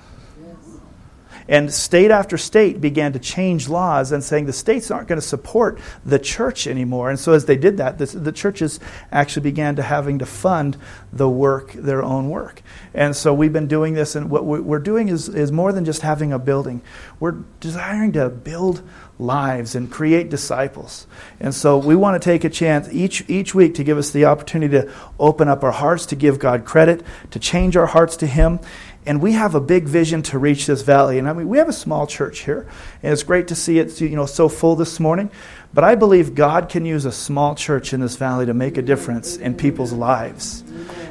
And 1.48 1.72
state 1.72 2.10
after 2.10 2.36
state 2.36 2.80
began 2.80 3.14
to 3.14 3.18
change 3.18 3.68
laws 3.68 4.12
and 4.12 4.22
saying 4.22 4.44
the 4.44 4.52
states 4.52 4.90
aren't 4.90 5.08
going 5.08 5.20
to 5.20 5.26
support 5.26 5.80
the 6.04 6.18
church 6.18 6.66
anymore. 6.66 7.08
And 7.08 7.18
so 7.18 7.32
as 7.32 7.46
they 7.46 7.56
did 7.56 7.78
that, 7.78 7.96
this, 7.96 8.12
the 8.12 8.32
churches 8.32 8.78
actually 9.10 9.44
began 9.44 9.76
to 9.76 9.82
having 9.82 10.18
to 10.18 10.26
fund 10.26 10.76
the 11.10 11.28
work, 11.28 11.72
their 11.72 12.02
own 12.02 12.28
work. 12.28 12.62
And 12.92 13.16
so 13.16 13.32
we've 13.32 13.52
been 13.52 13.66
doing 13.66 13.94
this, 13.94 14.14
and 14.14 14.28
what 14.28 14.44
we're 14.44 14.78
doing 14.78 15.08
is, 15.08 15.28
is 15.28 15.50
more 15.50 15.72
than 15.72 15.86
just 15.86 16.02
having 16.02 16.32
a 16.32 16.38
building. 16.38 16.82
We're 17.18 17.36
desiring 17.60 18.12
to 18.12 18.28
build 18.28 18.82
lives 19.18 19.74
and 19.74 19.90
create 19.90 20.30
disciples. 20.30 21.06
And 21.40 21.54
so 21.54 21.78
we 21.78 21.96
want 21.96 22.20
to 22.20 22.24
take 22.24 22.44
a 22.44 22.50
chance 22.50 22.88
each, 22.92 23.24
each 23.28 23.54
week 23.54 23.74
to 23.74 23.84
give 23.84 23.98
us 23.98 24.10
the 24.10 24.26
opportunity 24.26 24.80
to 24.80 24.92
open 25.18 25.48
up 25.48 25.64
our 25.64 25.72
hearts, 25.72 26.06
to 26.06 26.16
give 26.16 26.38
God 26.38 26.64
credit, 26.64 27.02
to 27.30 27.38
change 27.38 27.76
our 27.76 27.86
hearts 27.86 28.16
to 28.18 28.26
Him, 28.26 28.60
and 29.08 29.22
we 29.22 29.32
have 29.32 29.54
a 29.54 29.60
big 29.60 29.84
vision 29.84 30.22
to 30.22 30.38
reach 30.38 30.66
this 30.66 30.82
valley. 30.82 31.18
And 31.18 31.26
I 31.26 31.32
mean, 31.32 31.48
we 31.48 31.56
have 31.56 31.68
a 31.68 31.72
small 31.72 32.06
church 32.06 32.40
here, 32.40 32.68
and 33.02 33.10
it's 33.10 33.22
great 33.22 33.48
to 33.48 33.54
see 33.54 33.78
it, 33.78 33.98
you 34.02 34.10
know, 34.10 34.26
so 34.26 34.50
full 34.50 34.76
this 34.76 35.00
morning. 35.00 35.30
But 35.72 35.82
I 35.82 35.94
believe 35.94 36.34
God 36.34 36.68
can 36.68 36.84
use 36.84 37.06
a 37.06 37.12
small 37.12 37.54
church 37.54 37.94
in 37.94 38.00
this 38.00 38.16
valley 38.16 38.44
to 38.44 38.52
make 38.52 38.76
a 38.76 38.82
difference 38.82 39.38
in 39.38 39.56
people's 39.56 39.94
lives. 39.94 40.62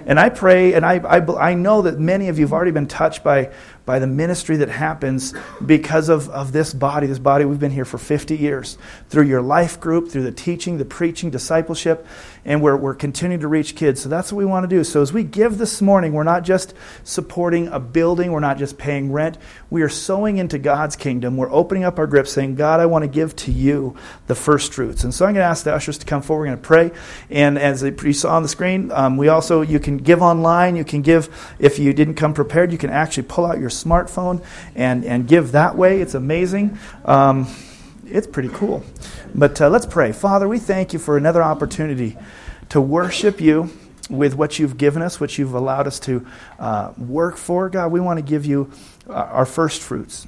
And 0.05 0.19
I 0.19 0.29
pray, 0.29 0.73
and 0.73 0.85
I, 0.85 0.99
I, 0.99 1.49
I 1.51 1.53
know 1.55 1.81
that 1.81 1.99
many 1.99 2.27
of 2.27 2.37
you 2.37 2.45
have 2.45 2.53
already 2.53 2.69
been 2.69 2.87
touched 2.87 3.23
by, 3.23 3.51
by 3.87 3.99
the 3.99 4.05
ministry 4.05 4.57
that 4.57 4.67
happens 4.67 5.33
because 5.65 6.09
of, 6.09 6.29
of 6.29 6.51
this 6.51 6.73
body. 6.73 7.07
This 7.07 7.19
body, 7.19 7.45
we've 7.45 7.59
been 7.59 7.71
here 7.71 7.85
for 7.85 7.97
50 7.97 8.35
years. 8.35 8.77
Through 9.07 9.23
your 9.23 9.41
life 9.41 9.79
group, 9.79 10.09
through 10.09 10.23
the 10.23 10.31
teaching, 10.31 10.77
the 10.77 10.85
preaching, 10.85 11.29
discipleship, 11.31 12.05
and 12.43 12.61
we're, 12.61 12.75
we're 12.75 12.93
continuing 12.93 13.39
to 13.41 13.47
reach 13.47 13.75
kids. 13.75 14.01
So 14.01 14.09
that's 14.09 14.31
what 14.31 14.37
we 14.37 14.45
want 14.45 14.69
to 14.69 14.75
do. 14.75 14.83
So 14.83 15.01
as 15.01 15.13
we 15.13 15.23
give 15.23 15.57
this 15.57 15.81
morning, 15.81 16.11
we're 16.11 16.23
not 16.23 16.43
just 16.43 16.73
supporting 17.05 17.69
a 17.69 17.79
building, 17.79 18.33
we're 18.33 18.41
not 18.41 18.57
just 18.57 18.77
paying 18.77 19.11
rent. 19.11 19.37
We 19.69 19.81
are 19.81 19.89
sowing 19.89 20.37
into 20.37 20.59
God's 20.59 20.97
kingdom. 20.97 21.37
We're 21.37 21.51
opening 21.51 21.85
up 21.85 21.97
our 21.97 22.07
grip, 22.07 22.27
saying, 22.27 22.55
God, 22.55 22.81
I 22.81 22.85
want 22.85 23.03
to 23.03 23.07
give 23.07 23.35
to 23.37 23.51
you 23.53 23.95
the 24.27 24.35
first 24.35 24.73
fruits. 24.73 25.05
And 25.05 25.13
so 25.13 25.25
I'm 25.25 25.33
going 25.33 25.43
to 25.43 25.49
ask 25.49 25.63
the 25.63 25.73
ushers 25.73 25.97
to 25.99 26.05
come 26.05 26.21
forward. 26.21 26.41
We're 26.41 26.55
going 26.55 26.57
to 26.57 26.67
pray. 26.67 26.91
And 27.29 27.57
as 27.57 27.83
you 27.83 28.13
saw 28.13 28.35
on 28.35 28.43
the 28.43 28.49
screen, 28.49 28.91
um, 28.91 29.15
we 29.15 29.29
also, 29.29 29.61
you 29.61 29.79
can 29.79 29.97
give 29.97 30.21
online. 30.21 30.75
You 30.75 30.83
can 30.83 31.01
give, 31.01 31.55
if 31.59 31.79
you 31.79 31.93
didn't 31.93 32.15
come 32.15 32.33
prepared, 32.33 32.73
you 32.73 32.77
can 32.77 32.89
actually 32.89 33.23
pull 33.23 33.45
out 33.45 33.59
your 33.59 33.69
smartphone 33.83 34.43
and, 34.75 35.05
and 35.05 35.27
give 35.27 35.51
that 35.53 35.75
way. 35.75 36.01
It's 36.01 36.13
amazing. 36.13 36.77
Um, 37.05 37.47
it's 38.05 38.27
pretty 38.27 38.49
cool. 38.49 38.83
But 39.35 39.61
uh, 39.61 39.69
let's 39.69 39.85
pray. 39.85 40.11
Father, 40.11 40.47
we 40.47 40.59
thank 40.59 40.93
you 40.93 40.99
for 40.99 41.17
another 41.17 41.43
opportunity 41.43 42.17
to 42.69 42.81
worship 42.81 43.41
you 43.41 43.69
with 44.09 44.35
what 44.35 44.59
you've 44.59 44.77
given 44.77 45.01
us, 45.01 45.19
what 45.19 45.37
you've 45.37 45.53
allowed 45.53 45.87
us 45.87 45.99
to 45.99 46.25
uh, 46.59 46.93
work 46.97 47.37
for. 47.37 47.69
God, 47.69 47.91
we 47.91 47.99
want 47.99 48.17
to 48.17 48.23
give 48.23 48.45
you 48.45 48.71
uh, 49.09 49.13
our 49.13 49.45
first 49.45 49.81
fruits, 49.81 50.27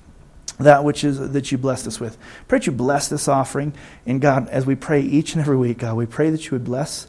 that 0.60 0.84
which 0.84 1.04
is 1.04 1.32
that 1.32 1.52
you 1.52 1.58
blessed 1.58 1.88
us 1.88 2.00
with. 2.00 2.18
Pray 2.48 2.60
that 2.60 2.68
you 2.68 2.74
bless 2.74 3.08
this 3.08 3.28
offering. 3.28 3.74
And 4.06 4.20
God, 4.20 4.50
as 4.50 4.66
we 4.66 4.76
pray 4.76 5.02
each 5.02 5.34
and 5.34 5.42
every 5.42 5.58
week, 5.58 5.80
God, 5.80 5.96
we 5.96 6.06
pray 6.06 6.30
that 6.30 6.46
you 6.46 6.52
would 6.52 6.66
bless 6.66 7.08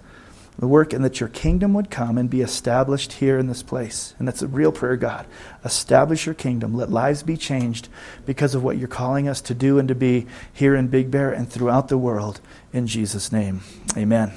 the 0.59 0.69
work 0.69 0.93
and 0.93 1.05
that 1.05 1.21
your 1.21 1.29
kingdom 1.31 1.73
would 1.75 1.91
come 1.91 2.19
and 2.19 2.29
be 2.29 2.43
established 2.43 3.15
here 3.15 3.39
in 3.39 3.47
this 3.47 3.63
place. 3.63 4.15
And 4.19 4.29
that's 4.29 4.43
a 4.43 4.47
real 4.47 4.71
prayer, 4.71 4.97
God. 4.97 5.27
Establish 5.65 6.27
your 6.27 6.35
kingdom. 6.35 6.75
Let 6.75 6.91
lives 6.91 7.23
be 7.23 7.37
changed 7.37 7.89
because 8.25 8.55
of 8.55 8.63
what 8.63 8.79
you're 8.79 8.89
calling 8.89 9.29
us 9.29 9.41
to 9.43 9.55
do 9.55 9.79
and 9.79 9.89
to 9.89 9.95
be 9.95 10.27
here 10.53 10.75
in 10.75 10.89
Big 10.89 11.11
Bear 11.11 11.33
and 11.33 11.51
throughout 11.51 11.89
the 11.89 11.99
world. 11.99 12.41
In 12.73 12.87
Jesus' 12.87 13.33
name, 13.33 13.61
amen. 13.97 14.33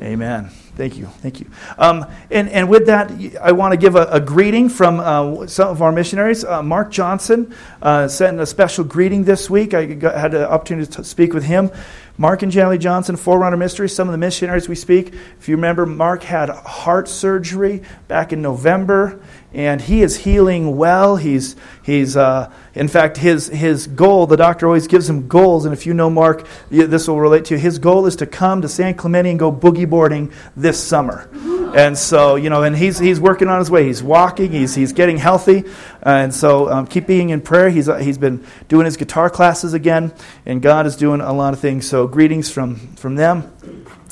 Amen. 0.00 0.02
amen. 0.02 0.50
Thank 0.76 0.96
you. 0.96 1.06
Thank 1.06 1.40
you. 1.40 1.50
Um, 1.76 2.06
and, 2.30 2.48
and 2.48 2.70
with 2.70 2.86
that, 2.86 3.12
I 3.40 3.52
want 3.52 3.72
to 3.72 3.76
give 3.76 3.96
a, 3.96 4.06
a 4.06 4.18
greeting 4.18 4.70
from 4.70 4.98
uh, 4.98 5.46
some 5.46 5.68
of 5.68 5.82
our 5.82 5.92
missionaries. 5.92 6.42
Uh, 6.42 6.62
Mark 6.62 6.90
Johnson 6.90 7.54
uh, 7.82 8.08
sent 8.08 8.40
a 8.40 8.46
special 8.46 8.82
greeting 8.84 9.24
this 9.24 9.50
week. 9.50 9.74
I 9.74 9.84
got, 9.84 10.14
had 10.14 10.32
the 10.32 10.50
opportunity 10.50 10.90
to 10.92 11.04
speak 11.04 11.34
with 11.34 11.44
him. 11.44 11.70
Mark 12.16 12.42
and 12.42 12.52
Janely 12.52 12.78
Johnson, 12.78 13.16
Forerunner 13.16 13.56
Ministry, 13.56 13.88
some 13.88 14.08
of 14.08 14.12
the 14.12 14.18
missionaries 14.18 14.68
we 14.68 14.74
speak. 14.74 15.14
If 15.38 15.48
you 15.48 15.56
remember, 15.56 15.86
Mark 15.86 16.22
had 16.22 16.48
heart 16.48 17.08
surgery 17.08 17.82
back 18.08 18.32
in 18.32 18.40
November, 18.40 19.20
and 19.52 19.80
he 19.80 20.02
is 20.02 20.16
healing 20.16 20.76
well. 20.76 21.16
He's, 21.16 21.56
he's 21.82 22.16
uh, 22.16 22.52
in 22.74 22.88
fact, 22.88 23.16
his, 23.16 23.48
his 23.48 23.86
goal, 23.86 24.26
the 24.26 24.36
doctor 24.36 24.66
always 24.66 24.86
gives 24.86 25.08
him 25.08 25.26
goals, 25.26 25.64
and 25.64 25.72
if 25.72 25.86
you 25.86 25.94
know 25.94 26.08
Mark, 26.08 26.46
this 26.70 27.08
will 27.08 27.20
relate 27.20 27.46
to 27.46 27.54
you. 27.54 27.60
His 27.60 27.78
goal 27.78 28.06
is 28.06 28.16
to 28.16 28.26
come 28.26 28.62
to 28.62 28.68
San 28.68 28.94
Clemente 28.94 29.30
and 29.30 29.38
go 29.38 29.50
boogie 29.50 29.88
boarding 29.88 30.32
this 30.56 30.82
summer. 30.82 31.28
And 31.74 31.96
so, 31.96 32.36
you 32.36 32.50
know, 32.50 32.62
and 32.62 32.76
he's, 32.76 32.98
he's 32.98 33.20
working 33.20 33.48
on 33.48 33.58
his 33.58 33.70
way. 33.70 33.84
He's 33.84 34.02
walking, 34.02 34.52
he's, 34.52 34.74
he's 34.74 34.92
getting 34.92 35.16
healthy. 35.16 35.64
and 36.02 36.34
so 36.34 36.70
um, 36.70 36.86
keep 36.86 37.06
being 37.06 37.30
in 37.30 37.40
prayer. 37.40 37.70
He's, 37.70 37.88
uh, 37.88 37.98
he's 37.98 38.18
been 38.18 38.44
doing 38.68 38.84
his 38.84 38.96
guitar 38.96 39.30
classes 39.30 39.74
again, 39.74 40.12
and 40.46 40.62
God 40.62 40.86
is 40.86 40.96
doing 40.96 41.20
a 41.20 41.32
lot 41.32 41.54
of 41.54 41.60
things. 41.60 41.88
So, 41.88 42.06
greetings 42.06 42.50
from, 42.50 42.76
from 42.96 43.16
them. 43.16 43.52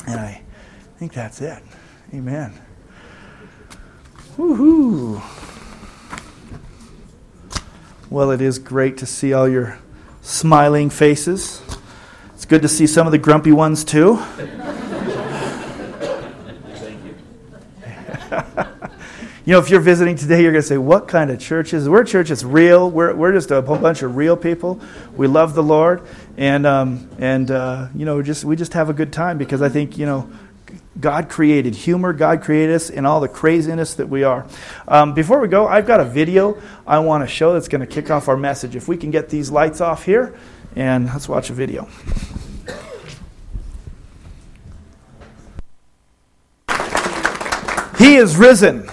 And 0.06 0.20
I 0.20 0.42
think 0.98 1.12
that's 1.12 1.40
it. 1.40 1.62
Amen. 2.12 2.67
Woohoo. 4.38 5.20
Well, 8.08 8.30
it 8.30 8.40
is 8.40 8.60
great 8.60 8.96
to 8.98 9.06
see 9.06 9.32
all 9.32 9.48
your 9.48 9.80
smiling 10.22 10.90
faces. 10.90 11.60
It's 12.34 12.44
good 12.44 12.62
to 12.62 12.68
see 12.68 12.86
some 12.86 13.04
of 13.08 13.10
the 13.10 13.18
grumpy 13.18 13.50
ones 13.50 13.82
too. 13.82 14.16
Thank 16.76 17.04
you. 17.04 17.14
you 19.44 19.52
know, 19.54 19.58
if 19.58 19.70
you're 19.70 19.80
visiting 19.80 20.14
today, 20.14 20.40
you're 20.40 20.52
going 20.52 20.62
to 20.62 20.68
say, 20.68 20.78
What 20.78 21.08
kind 21.08 21.32
of 21.32 21.40
church 21.40 21.74
is 21.74 21.88
We're 21.88 22.02
a 22.02 22.06
church 22.06 22.28
that's 22.28 22.44
real. 22.44 22.88
We're, 22.88 23.12
we're 23.16 23.32
just 23.32 23.50
a 23.50 23.60
whole 23.60 23.78
bunch 23.78 24.02
of 24.02 24.14
real 24.14 24.36
people. 24.36 24.80
We 25.16 25.26
love 25.26 25.54
the 25.54 25.64
Lord. 25.64 26.02
And, 26.36 26.64
um, 26.64 27.10
and 27.18 27.50
uh, 27.50 27.88
you 27.92 28.04
know, 28.04 28.22
just, 28.22 28.44
we 28.44 28.54
just 28.54 28.74
have 28.74 28.88
a 28.88 28.94
good 28.94 29.12
time 29.12 29.36
because 29.36 29.62
I 29.62 29.68
think, 29.68 29.98
you 29.98 30.06
know, 30.06 30.30
God 31.00 31.28
created 31.28 31.74
humor. 31.74 32.12
God 32.12 32.42
created 32.42 32.74
us 32.74 32.90
in 32.90 33.06
all 33.06 33.20
the 33.20 33.28
craziness 33.28 33.94
that 33.94 34.08
we 34.08 34.24
are. 34.24 34.46
Um, 34.88 35.14
before 35.14 35.38
we 35.40 35.48
go, 35.48 35.66
I've 35.66 35.86
got 35.86 36.00
a 36.00 36.04
video 36.04 36.60
I 36.86 36.98
want 36.98 37.22
to 37.22 37.28
show 37.28 37.52
that's 37.52 37.68
going 37.68 37.80
to 37.80 37.86
kick 37.86 38.10
off 38.10 38.28
our 38.28 38.36
message. 38.36 38.74
If 38.74 38.88
we 38.88 38.96
can 38.96 39.10
get 39.10 39.28
these 39.28 39.50
lights 39.50 39.80
off 39.80 40.04
here, 40.04 40.36
and 40.74 41.06
let's 41.06 41.28
watch 41.28 41.50
a 41.50 41.52
video. 41.52 41.88
He 47.98 48.16
is 48.16 48.36
risen. 48.36 48.88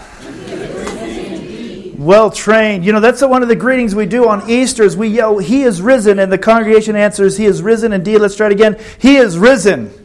Well 1.97 2.29
trained. 2.29 2.85
You 2.85 2.91
know, 2.91 2.99
that's 2.99 3.21
one 3.21 3.41
of 3.41 3.47
the 3.47 3.55
greetings 3.55 3.95
we 3.95 4.05
do 4.05 4.27
on 4.27 4.47
Easter 4.49 4.83
is 4.83 4.95
we 4.95 5.07
yell, 5.07 5.37
He 5.39 5.63
is 5.63 5.81
risen, 5.81 6.19
and 6.19 6.31
the 6.31 6.37
congregation 6.37 6.95
answers, 6.95 7.37
He 7.37 7.45
is 7.45 7.63
risen 7.63 7.93
indeed. 7.93 8.19
Let's 8.19 8.35
try 8.35 8.47
it 8.47 8.51
again. 8.51 8.79
He 8.99 9.15
is 9.15 9.37
risen. 9.37 10.04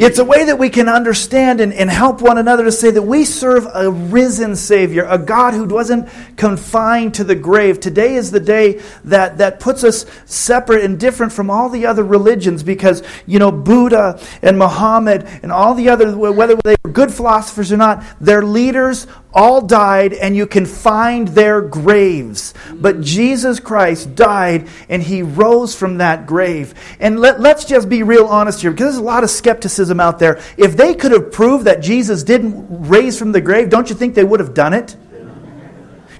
It's 0.00 0.20
a 0.20 0.24
way 0.24 0.44
that 0.44 0.60
we 0.60 0.70
can 0.70 0.88
understand 0.88 1.60
and, 1.60 1.72
and 1.72 1.90
help 1.90 2.20
one 2.20 2.38
another 2.38 2.62
to 2.64 2.70
say 2.70 2.92
that 2.92 3.02
we 3.02 3.24
serve 3.24 3.66
a 3.74 3.90
risen 3.90 4.54
Savior, 4.54 5.04
a 5.04 5.18
God 5.18 5.54
who 5.54 5.64
wasn't 5.64 6.08
confined 6.36 7.14
to 7.14 7.24
the 7.24 7.34
grave. 7.34 7.80
Today 7.80 8.14
is 8.14 8.30
the 8.30 8.38
day 8.38 8.80
that, 9.04 9.38
that 9.38 9.58
puts 9.58 9.82
us 9.82 10.06
separate 10.24 10.84
and 10.84 11.00
different 11.00 11.32
from 11.32 11.50
all 11.50 11.68
the 11.68 11.86
other 11.86 12.04
religions 12.04 12.62
because, 12.62 13.02
you 13.26 13.40
know, 13.40 13.50
Buddha 13.50 14.20
and 14.40 14.56
Muhammad 14.56 15.26
and 15.42 15.50
all 15.50 15.74
the 15.74 15.88
other, 15.88 16.16
whether 16.16 16.54
they 16.62 16.76
were 16.84 16.92
good 16.92 17.12
philosophers 17.12 17.72
or 17.72 17.76
not, 17.76 18.04
their 18.20 18.44
leaders 18.44 19.08
all 19.32 19.60
died 19.60 20.12
and 20.12 20.36
you 20.36 20.46
can 20.46 20.66
find 20.66 21.28
their 21.28 21.60
graves. 21.60 22.54
But 22.74 23.00
Jesus 23.00 23.60
Christ 23.60 24.14
died 24.14 24.68
and 24.88 25.02
he 25.02 25.22
rose 25.22 25.74
from 25.74 25.98
that 25.98 26.26
grave. 26.26 26.74
And 27.00 27.20
let, 27.20 27.44
us 27.44 27.64
just 27.64 27.88
be 27.88 28.02
real 28.02 28.26
honest 28.26 28.62
here 28.62 28.70
because 28.70 28.86
there's 28.86 28.96
a 28.96 29.02
lot 29.02 29.24
of 29.24 29.30
skepticism 29.30 30.00
out 30.00 30.18
there. 30.18 30.40
If 30.56 30.76
they 30.76 30.94
could 30.94 31.12
have 31.12 31.32
proved 31.32 31.64
that 31.64 31.80
Jesus 31.80 32.22
didn't 32.22 32.66
raise 32.88 33.18
from 33.18 33.32
the 33.32 33.40
grave, 33.40 33.70
don't 33.70 33.88
you 33.88 33.96
think 33.96 34.14
they 34.14 34.24
would 34.24 34.40
have 34.40 34.54
done 34.54 34.74
it? 34.74 34.96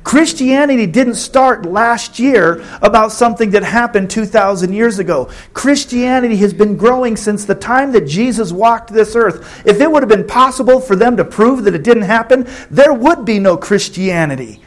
Christianity 0.08 0.86
didn't 0.86 1.16
start 1.16 1.66
last 1.66 2.18
year 2.18 2.64
about 2.80 3.12
something 3.12 3.50
that 3.50 3.62
happened 3.62 4.08
2,000 4.08 4.72
years 4.72 4.98
ago. 4.98 5.28
Christianity 5.52 6.38
has 6.38 6.54
been 6.54 6.78
growing 6.78 7.14
since 7.14 7.44
the 7.44 7.54
time 7.54 7.92
that 7.92 8.06
Jesus 8.06 8.50
walked 8.50 8.90
this 8.90 9.14
earth. 9.14 9.66
If 9.66 9.82
it 9.82 9.92
would 9.92 10.02
have 10.02 10.08
been 10.08 10.26
possible 10.26 10.80
for 10.80 10.96
them 10.96 11.18
to 11.18 11.26
prove 11.26 11.64
that 11.64 11.74
it 11.74 11.82
didn't 11.82 12.04
happen, 12.04 12.48
there 12.70 12.94
would 12.94 13.26
be 13.26 13.38
no 13.38 13.58
Christianity. 13.58 14.62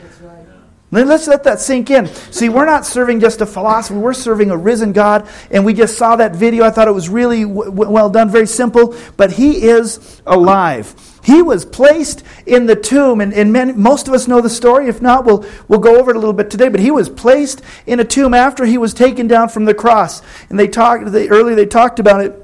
Let's 0.92 1.28
let 1.28 1.44
that 1.46 1.60
sink 1.60 1.90
in. 1.90 2.06
See, 2.06 2.50
we're 2.50 2.68
not 2.68 2.86
serving 2.86 3.20
just 3.20 3.42
a 3.42 3.48
philosophy, 3.48 3.98
we're 3.98 4.14
serving 4.14 4.52
a 4.52 4.58
risen 4.58 4.94
God. 4.94 5.28
And 5.50 5.66
we 5.66 5.74
just 5.74 5.98
saw 5.98 6.18
that 6.18 6.36
video. 6.36 6.66
I 6.66 6.70
thought 6.70 6.88
it 6.88 6.94
was 6.94 7.10
really 7.10 7.46
w- 7.46 7.72
well 7.72 8.12
done, 8.12 8.30
very 8.30 8.46
simple. 8.46 8.96
But 9.18 9.32
He 9.32 9.64
is 9.64 10.22
alive. 10.28 11.11
He 11.24 11.42
was 11.42 11.66
placed 11.66 12.24
in 12.46 12.66
the 12.66 12.76
tomb, 12.76 13.22
and, 13.22 13.34
and 13.34 13.54
many, 13.54 13.74
most 13.74 14.08
of 14.08 14.14
us 14.14 14.28
know 14.28 14.42
the 14.42 14.50
story. 14.50 14.88
If 14.88 15.02
not, 15.02 15.26
we'll, 15.26 15.46
we'll 15.68 15.80
go 15.80 16.00
over 16.00 16.12
it 16.12 16.16
a 16.16 16.20
little 16.20 16.34
bit 16.34 16.50
today. 16.50 16.70
But 16.70 16.80
he 16.80 16.92
was 16.92 17.10
placed 17.10 17.62
in 17.86 18.00
a 18.00 18.06
tomb 18.06 18.34
after 18.34 18.66
he 18.66 18.78
was 18.78 18.94
taken 18.94 19.28
down 19.28 19.50
from 19.50 19.66
the 19.66 19.74
cross. 19.74 20.22
And 20.50 20.60
they 20.60 20.68
talked, 20.68 21.12
they, 21.12 21.30
earlier 21.30 21.56
they 21.56 21.68
talked 21.68 22.00
about 22.00 22.22
it, 22.22 22.38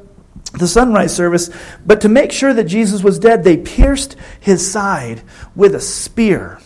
the 0.54 0.68
sunrise 0.68 1.16
service. 1.16 1.50
But 1.86 2.02
to 2.02 2.10
make 2.10 2.32
sure 2.32 2.54
that 2.54 2.66
Jesus 2.66 3.04
was 3.04 3.20
dead, 3.20 3.44
they 3.44 3.58
pierced 3.58 4.16
his 4.40 4.70
side 4.70 5.24
with 5.56 5.74
a 5.74 5.82
spear. 5.82 6.60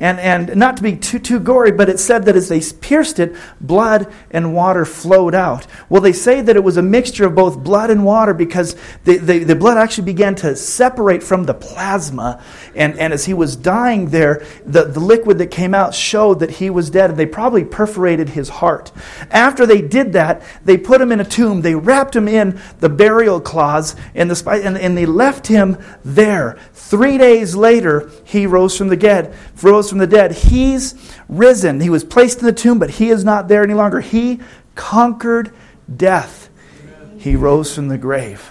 And, 0.00 0.20
and 0.20 0.54
not 0.54 0.76
to 0.76 0.82
be 0.84 0.96
too, 0.96 1.18
too 1.18 1.40
gory, 1.40 1.72
but 1.72 1.88
it 1.88 1.98
said 1.98 2.26
that 2.26 2.36
as 2.36 2.48
they 2.48 2.60
pierced 2.60 3.18
it, 3.18 3.34
blood 3.60 4.12
and 4.30 4.54
water 4.54 4.84
flowed 4.84 5.34
out. 5.34 5.66
Well, 5.88 6.00
they 6.00 6.12
say 6.12 6.40
that 6.40 6.54
it 6.54 6.62
was 6.62 6.76
a 6.76 6.82
mixture 6.82 7.26
of 7.26 7.34
both 7.34 7.64
blood 7.64 7.90
and 7.90 8.04
water 8.04 8.32
because 8.32 8.76
the, 9.02 9.18
the, 9.18 9.40
the 9.40 9.56
blood 9.56 9.76
actually 9.76 10.04
began 10.04 10.36
to 10.36 10.54
separate 10.54 11.24
from 11.24 11.44
the 11.44 11.54
plasma. 11.54 12.40
And, 12.76 12.96
and 12.96 13.12
as 13.12 13.24
he 13.24 13.34
was 13.34 13.56
dying 13.56 14.10
there, 14.10 14.46
the, 14.64 14.84
the 14.84 15.00
liquid 15.00 15.38
that 15.38 15.48
came 15.48 15.74
out 15.74 15.94
showed 15.94 16.38
that 16.40 16.50
he 16.52 16.70
was 16.70 16.90
dead. 16.90 17.10
And 17.10 17.18
they 17.18 17.26
probably 17.26 17.64
perforated 17.64 18.28
his 18.28 18.48
heart. 18.48 18.92
After 19.32 19.66
they 19.66 19.82
did 19.82 20.12
that, 20.12 20.42
they 20.64 20.78
put 20.78 21.00
him 21.00 21.10
in 21.10 21.18
a 21.18 21.24
tomb. 21.24 21.62
They 21.62 21.74
wrapped 21.74 22.14
him 22.14 22.28
in 22.28 22.60
the 22.78 22.88
burial 22.88 23.40
cloths 23.40 23.96
and, 24.14 24.30
the, 24.30 24.50
and, 24.50 24.78
and 24.78 24.96
they 24.96 25.06
left 25.06 25.48
him 25.48 25.76
there. 26.04 26.56
Three 26.72 27.18
days 27.18 27.56
later, 27.56 28.12
he 28.22 28.46
rose 28.46 28.78
from 28.78 28.88
the 28.88 28.96
dead. 28.96 29.34
Rose 29.60 29.87
from 29.88 29.98
the 29.98 30.06
dead. 30.06 30.32
He's 30.32 30.94
risen. 31.28 31.80
He 31.80 31.90
was 31.90 32.04
placed 32.04 32.40
in 32.40 32.46
the 32.46 32.52
tomb, 32.52 32.78
but 32.78 32.90
he 32.90 33.10
is 33.10 33.24
not 33.24 33.48
there 33.48 33.62
any 33.62 33.74
longer. 33.74 34.00
He 34.00 34.40
conquered 34.74 35.52
death. 35.94 36.50
He 37.18 37.36
rose 37.36 37.74
from 37.74 37.88
the 37.88 37.98
grave. 37.98 38.50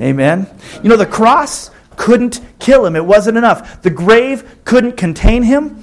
Amen. 0.00 0.46
You 0.82 0.88
know, 0.88 0.96
the 0.96 1.06
cross 1.06 1.70
couldn't 1.96 2.40
kill 2.58 2.86
him, 2.86 2.96
it 2.96 3.04
wasn't 3.04 3.36
enough. 3.36 3.82
The 3.82 3.90
grave 3.90 4.60
couldn't 4.64 4.96
contain 4.96 5.42
him. 5.42 5.82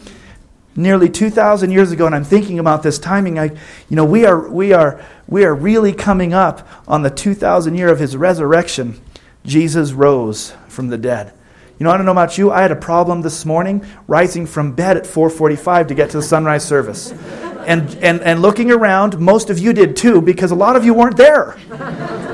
nearly 0.75 1.09
2,000 1.09 1.71
years 1.71 1.91
ago, 1.91 2.05
and 2.05 2.13
I'm 2.13 2.23
thinking 2.23 2.59
about 2.59 2.83
this 2.83 2.99
timing. 2.99 3.39
I, 3.39 3.45
you 3.89 3.95
know, 3.95 4.05
we 4.05 4.25
are, 4.25 4.47
we 4.49 4.73
are, 4.73 5.03
we 5.27 5.43
are 5.43 5.53
really 5.53 5.91
coming 5.91 6.33
up 6.33 6.67
on 6.87 7.01
the 7.01 7.09
2,000 7.09 7.75
year 7.75 7.89
of 7.89 7.99
his 7.99 8.15
resurrection. 8.15 8.99
Jesus 9.45 9.91
rose 9.91 10.53
from 10.67 10.89
the 10.89 10.97
dead. 10.97 11.33
You 11.79 11.83
know, 11.83 11.91
I 11.91 11.97
don't 11.97 12.07
know 12.07 12.11
about 12.11 12.39
you. 12.39 12.51
I 12.51 12.61
had 12.63 12.71
a 12.71 12.75
problem 12.75 13.21
this 13.21 13.45
morning 13.45 13.85
rising 14.07 14.47
from 14.47 14.73
bed 14.73 14.97
at 14.97 15.03
4:45 15.03 15.87
to 15.89 15.93
get 15.93 16.09
to 16.11 16.17
the 16.17 16.23
sunrise 16.23 16.65
service. 16.65 17.13
And, 17.67 17.95
and, 17.95 18.21
and 18.21 18.41
looking 18.41 18.71
around, 18.71 19.19
most 19.19 19.49
of 19.49 19.59
you 19.59 19.73
did 19.73 19.97
too, 19.97 20.21
because 20.21 20.51
a 20.51 20.55
lot 20.55 20.77
of 20.77 20.85
you 20.85 20.93
weren't 20.93 21.17
there. 21.17 21.57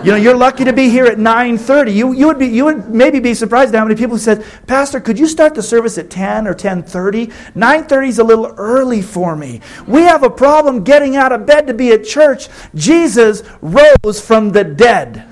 You 0.03 0.11
know, 0.11 0.15
you're 0.15 0.35
lucky 0.35 0.63
to 0.63 0.73
be 0.73 0.89
here 0.89 1.05
at 1.05 1.17
9:30. 1.17 1.93
You, 1.93 2.13
you, 2.13 2.27
would 2.27 2.39
be, 2.39 2.45
you 2.45 2.65
would 2.65 2.89
maybe 2.89 3.19
be 3.19 3.33
surprised 3.33 3.73
at 3.73 3.79
how 3.79 3.85
many 3.85 3.95
people 3.95 4.17
said, 4.17 4.45
Pastor, 4.67 5.01
could 5.01 5.19
you 5.19 5.27
start 5.27 5.55
the 5.55 5.63
service 5.63 5.97
at 5.97 6.09
10 6.09 6.47
or 6.47 6.53
10:30? 6.53 7.33
9:30 7.53 8.07
is 8.07 8.19
a 8.19 8.23
little 8.23 8.53
early 8.57 9.01
for 9.01 9.35
me. 9.35 9.59
We 9.87 10.03
have 10.03 10.23
a 10.23 10.29
problem 10.29 10.83
getting 10.83 11.15
out 11.15 11.31
of 11.31 11.45
bed 11.45 11.67
to 11.67 11.73
be 11.73 11.91
at 11.91 12.05
church. 12.05 12.47
Jesus 12.75 13.43
rose 13.61 14.21
from 14.21 14.51
the 14.51 14.63
dead. 14.63 15.27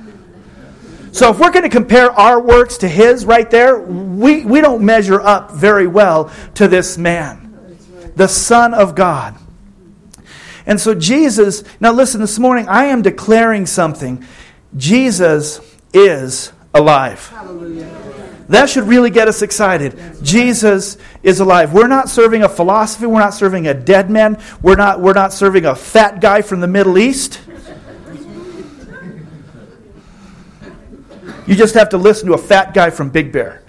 So 1.12 1.32
if 1.32 1.39
we're 1.39 1.51
going 1.51 1.63
to 1.63 1.70
compare 1.70 2.10
our 2.12 2.41
works 2.41 2.77
to 2.80 2.88
his 2.88 3.25
right 3.25 3.50
there, 3.50 3.80
we, 3.80 4.46
we 4.46 4.62
don't 4.62 4.84
measure 4.84 5.20
up 5.20 5.51
very 5.51 5.88
well 5.88 6.32
to 6.56 6.68
this 6.68 6.98
man, 6.98 7.77
the 8.15 8.27
Son 8.27 8.74
of 8.74 8.96
God. 8.96 9.36
And 10.65 10.80
so 10.80 10.96
Jesus, 10.96 11.63
now 11.80 11.91
listen, 11.91 12.22
this 12.22 12.39
morning 12.39 12.70
I 12.70 12.86
am 12.86 13.01
declaring 13.01 13.65
something. 13.65 14.25
Jesus 14.77 15.60
is 15.94 16.53
alive. 16.74 17.30
That 18.48 18.70
should 18.70 18.86
really 18.86 19.10
get 19.10 19.27
us 19.27 19.41
excited. 19.41 19.98
Jesus 20.22 20.98
is 21.24 21.39
alive. 21.39 21.74
We're 21.74 21.88
not 21.88 22.10
serving 22.10 22.44
a 22.44 22.50
philosophy. 22.50 23.06
We're 23.06 23.20
not 23.20 23.34
serving 23.34 23.68
a 23.68 23.74
dead 23.74 24.10
man. 24.10 24.41
We're 24.62 24.75
not, 24.75 25.00
we're 25.00 25.13
not 25.13 25.34
serving 25.34 25.65
a 25.65 25.75
fat 25.75 26.22
guy 26.22 26.41
from 26.41 26.60
the 26.60 26.68
Middle 26.68 26.98
East. 26.98 27.39
You 31.51 31.58
just 31.58 31.74
have 31.74 31.89
to 31.89 31.98
listen 31.98 32.27
to 32.27 32.34
a 32.34 32.38
fat 32.38 32.74
guy 32.74 32.91
from 32.91 33.10
Big 33.10 33.34
Bear. 33.34 33.62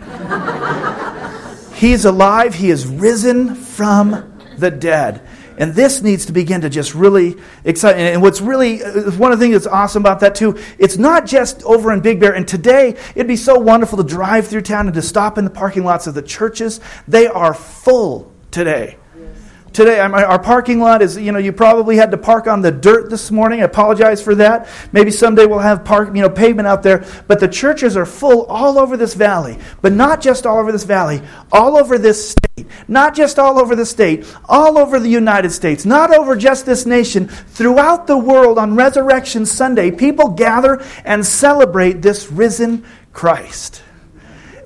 He's 1.75 2.05
alive. 2.05 2.55
He 2.55 2.71
is 2.71 2.87
risen 2.87 3.57
from 3.57 4.41
the 4.57 4.71
dead. 4.71 5.27
And 5.59 5.75
this 5.75 6.01
needs 6.01 6.27
to 6.27 6.33
begin 6.33 6.61
to 6.61 6.71
just 6.71 6.95
really 6.95 7.35
excite. 7.65 7.97
And 7.97 8.23
what's 8.23 8.41
really, 8.41 8.85
uh, 8.85 9.11
one 9.17 9.33
of 9.33 9.41
the 9.41 9.45
things 9.45 9.55
that's 9.55 9.67
awesome 9.67 10.01
about 10.01 10.21
that 10.21 10.37
too, 10.37 10.57
it's 10.79 10.97
not 10.97 11.27
just 11.27 11.65
over 11.65 11.93
in 11.93 11.99
Big 11.99 12.21
Bear. 12.21 12.33
And 12.33 12.47
today, 12.47 12.97
it'd 13.17 13.27
be 13.27 13.35
so 13.35 13.59
wonderful 13.59 13.99
to 13.99 14.05
drive 14.05 14.47
through 14.47 14.63
town 14.63 14.87
and 14.87 14.95
to 14.95 15.03
stop 15.03 15.37
in 15.37 15.43
the 15.45 15.51
parking 15.51 15.83
lots 15.83 16.07
of 16.07 16.15
the 16.15 16.23
churches. 16.23 16.79
They 17.09 17.27
are 17.27 17.53
full 17.53 18.33
today. 18.53 18.97
Today, 19.73 20.01
our 20.01 20.39
parking 20.39 20.81
lot 20.81 21.01
is, 21.01 21.17
you 21.17 21.33
know, 21.33 21.39
you 21.39 21.51
probably 21.51 21.97
had 21.97 22.11
to 22.11 22.19
park 22.19 22.47
on 22.47 22.61
the 22.61 22.71
dirt 22.71 23.09
this 23.09 23.31
morning. 23.31 23.63
I 23.63 23.65
apologize 23.65 24.21
for 24.21 24.35
that. 24.35 24.69
Maybe 24.93 25.11
someday 25.11 25.47
we'll 25.47 25.61
have 25.61 25.83
park, 25.83 26.15
you 26.15 26.21
know, 26.21 26.29
pavement 26.29 26.69
out 26.69 26.83
there. 26.83 27.07
But 27.27 27.41
the 27.41 27.49
churches 27.49 27.97
are 27.97 28.05
full 28.05 28.45
all 28.47 28.79
over 28.79 28.99
this 28.99 29.15
valley. 29.15 29.59
But 29.81 29.95
not 29.95 30.21
just 30.21 30.45
all 30.47 30.59
over 30.59 30.73
this 30.73 30.85
valley, 30.85 31.23
all 31.51 31.79
over 31.79 31.97
this 31.97 32.33
state. 32.33 32.67
Not 32.87 33.15
just 33.15 33.39
all 33.39 33.59
over 33.59 33.75
the 33.75 33.87
state, 33.87 34.31
all 34.47 34.77
over 34.77 35.01
the 35.01 35.09
United 35.09 35.53
States. 35.53 35.87
Not 35.87 36.15
over 36.15 36.37
just 36.37 36.67
this 36.67 36.85
nation. 36.85 37.29
Throughout 37.29 38.07
the 38.07 38.19
world 38.19 38.59
on 38.59 38.77
Resurrection 38.77 39.47
Sunday, 39.47 39.91
people 39.91 40.29
gather 40.29 40.85
and 41.07 41.25
celebrate 41.25 42.03
this 42.03 42.31
risen 42.31 42.85
Christ. 43.15 43.83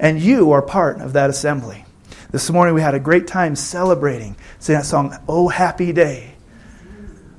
And 0.01 0.21
you 0.21 0.51
are 0.51 0.63
part 0.63 1.01
of 1.01 1.13
that 1.13 1.31
assembly. 1.31 1.86
This 2.33 2.51
morning 2.51 2.75
we 2.75 2.81
had 2.81 2.95
a 2.95 3.01
great 3.01 3.27
time 3.27 3.55
celebrating 3.55 4.37
Sing 4.59 4.75
that 4.75 4.85
song, 4.85 5.17
Oh 5.29 5.49
Happy 5.49 5.93
Day. 5.93 6.35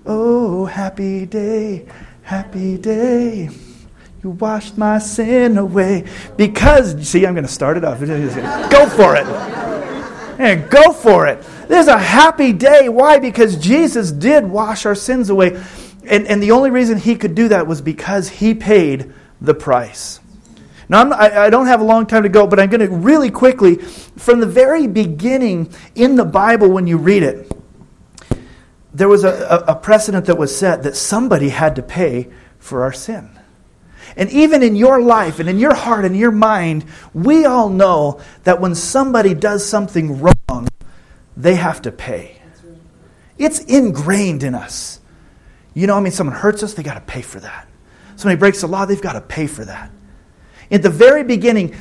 Oh 0.05 0.65
Happy 0.65 1.25
Day, 1.25 1.85
Happy 2.23 2.77
Day. 2.77 3.49
You 4.23 4.31
washed 4.31 4.77
my 4.77 4.99
sin 4.99 5.57
away. 5.57 6.05
Because, 6.37 7.07
see, 7.07 7.25
I'm 7.25 7.33
going 7.33 7.45
to 7.45 7.51
start 7.51 7.77
it 7.77 7.83
off. 7.85 7.99
Go 8.71 8.89
for 8.89 9.15
it. 9.15 9.25
And 10.39 10.69
go 10.69 10.93
for 10.93 11.25
it. 11.25 11.43
There's 11.67 11.87
a 11.87 11.97
happy 11.97 12.53
day. 12.53 12.89
Why? 12.89 13.17
Because 13.17 13.55
Jesus 13.57 14.11
did 14.11 14.45
wash 14.45 14.85
our 14.85 14.93
sins 14.93 15.31
away. 15.31 15.59
And, 16.03 16.27
and 16.27 16.43
the 16.43 16.51
only 16.51 16.69
reason 16.69 16.99
he 16.99 17.15
could 17.15 17.33
do 17.33 17.47
that 17.47 17.65
was 17.65 17.81
because 17.81 18.29
he 18.29 18.53
paid 18.53 19.11
the 19.41 19.55
price. 19.55 20.19
Now, 20.89 21.11
I, 21.11 21.45
I 21.45 21.49
don't 21.49 21.67
have 21.67 21.81
a 21.81 21.83
long 21.83 22.05
time 22.05 22.23
to 22.23 22.29
go, 22.29 22.47
but 22.47 22.59
I'm 22.59 22.69
going 22.69 22.87
to 22.87 22.95
really 22.95 23.29
quickly, 23.29 23.75
from 23.75 24.39
the 24.39 24.45
very 24.45 24.87
beginning 24.87 25.73
in 25.95 26.15
the 26.15 26.25
Bible, 26.25 26.69
when 26.69 26.87
you 26.87 26.97
read 26.97 27.23
it, 27.23 27.51
there 28.93 29.09
was 29.09 29.23
a, 29.23 29.63
a 29.67 29.75
precedent 29.75 30.25
that 30.25 30.37
was 30.37 30.57
set 30.57 30.83
that 30.83 30.95
somebody 30.95 31.49
had 31.49 31.75
to 31.75 31.83
pay 31.83 32.29
for 32.57 32.83
our 32.83 32.93
sin. 32.93 33.29
And 34.15 34.29
even 34.31 34.63
in 34.63 34.75
your 34.75 35.01
life 35.01 35.39
and 35.39 35.49
in 35.49 35.59
your 35.59 35.75
heart 35.75 36.05
and 36.05 36.15
your 36.17 36.31
mind, 36.31 36.85
we 37.13 37.45
all 37.45 37.69
know 37.69 38.21
that 38.45 38.61
when 38.61 38.73
somebody 38.73 39.33
does 39.33 39.65
something 39.65 40.21
wrong, 40.21 40.67
they 41.35 41.55
have 41.55 41.81
to 41.83 41.91
pay. 41.91 42.41
It's 43.37 43.59
ingrained 43.59 44.41
in 44.43 44.55
us. 44.55 44.99
You 45.73 45.85
know, 45.85 45.95
I 45.95 45.99
mean, 45.99 46.11
someone 46.11 46.35
hurts 46.35 46.63
us, 46.63 46.73
they 46.73 46.81
got 46.81 46.95
to 46.95 47.01
pay 47.01 47.21
for 47.21 47.39
that. 47.39 47.67
Somebody 48.15 48.39
breaks 48.39 48.61
the 48.61 48.67
law, 48.67 48.85
they've 48.85 48.99
got 48.99 49.13
to 49.13 49.21
pay 49.21 49.45
for 49.45 49.65
that. 49.65 49.91
At 50.69 50.83
the 50.83 50.89
very 50.89 51.23
beginning, 51.23 51.73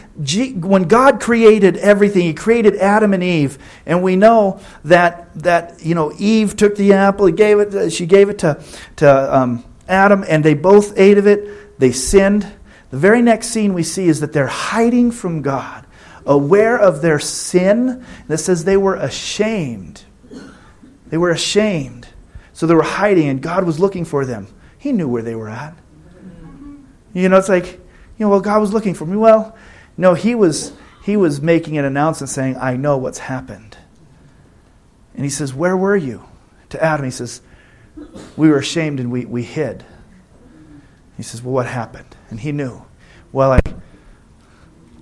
when 0.60 0.84
God 0.84 1.20
created 1.20 1.76
everything, 1.76 2.22
He 2.22 2.34
created 2.34 2.76
Adam 2.76 3.14
and 3.14 3.22
Eve, 3.22 3.58
and 3.84 4.02
we 4.02 4.14
know 4.14 4.60
that 4.84 5.34
that 5.42 5.84
you 5.84 5.94
know 5.94 6.12
Eve 6.18 6.56
took 6.56 6.76
the 6.76 6.92
apple, 6.92 7.28
gave 7.32 7.58
it, 7.58 7.90
she 7.90 8.06
gave 8.06 8.28
it 8.28 8.38
to 8.40 8.62
to 8.96 9.36
um, 9.36 9.64
Adam, 9.88 10.24
and 10.28 10.44
they 10.44 10.54
both 10.54 10.96
ate 10.96 11.18
of 11.18 11.26
it. 11.26 11.80
They 11.80 11.90
sinned. 11.90 12.52
The 12.90 12.98
very 12.98 13.22
next 13.22 13.48
scene 13.48 13.74
we 13.74 13.82
see 13.82 14.06
is 14.06 14.20
that 14.20 14.32
they're 14.32 14.46
hiding 14.46 15.10
from 15.10 15.42
God, 15.42 15.84
aware 16.24 16.78
of 16.78 17.02
their 17.02 17.18
sin. 17.18 18.04
That 18.28 18.38
says 18.38 18.64
they 18.64 18.76
were 18.76 18.94
ashamed. 18.94 20.04
They 21.08 21.18
were 21.18 21.30
ashamed, 21.30 22.06
so 22.52 22.66
they 22.66 22.74
were 22.74 22.82
hiding, 22.82 23.28
and 23.28 23.40
God 23.42 23.64
was 23.64 23.80
looking 23.80 24.04
for 24.04 24.24
them. 24.24 24.46
He 24.78 24.92
knew 24.92 25.08
where 25.08 25.22
they 25.22 25.34
were 25.34 25.48
at. 25.48 25.76
You 27.12 27.28
know, 27.28 27.38
it's 27.38 27.48
like 27.48 27.80
you 28.18 28.24
know, 28.24 28.30
well, 28.30 28.40
God 28.40 28.60
was 28.60 28.72
looking 28.72 28.94
for 28.94 29.04
me. 29.04 29.16
Well, 29.16 29.56
no, 29.96 30.14
he 30.14 30.34
was, 30.34 30.72
he 31.04 31.16
was 31.16 31.40
making 31.40 31.78
an 31.78 31.84
announcement 31.84 32.30
saying, 32.30 32.56
I 32.56 32.76
know 32.76 32.96
what's 32.96 33.18
happened. 33.18 33.76
And 35.14 35.24
he 35.24 35.30
says, 35.30 35.54
Where 35.54 35.76
were 35.76 35.96
you? 35.96 36.24
To 36.70 36.82
Adam, 36.82 37.04
he 37.04 37.10
says, 37.10 37.40
We 38.36 38.48
were 38.48 38.58
ashamed 38.58 39.00
and 39.00 39.10
we, 39.10 39.24
we 39.24 39.42
hid. 39.42 39.84
He 41.16 41.22
says, 41.22 41.42
Well, 41.42 41.54
what 41.54 41.66
happened? 41.66 42.16
And 42.30 42.40
he 42.40 42.52
knew. 42.52 42.84
Well, 43.32 43.52
I, 43.52 43.60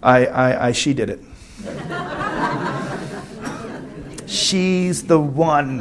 I, 0.03 0.27
I, 0.27 0.67
I 0.69 0.73
she 0.73 0.95
did 0.95 1.11
it. 1.11 1.21
She's 4.29 5.05
the 5.05 5.19
one. 5.19 5.81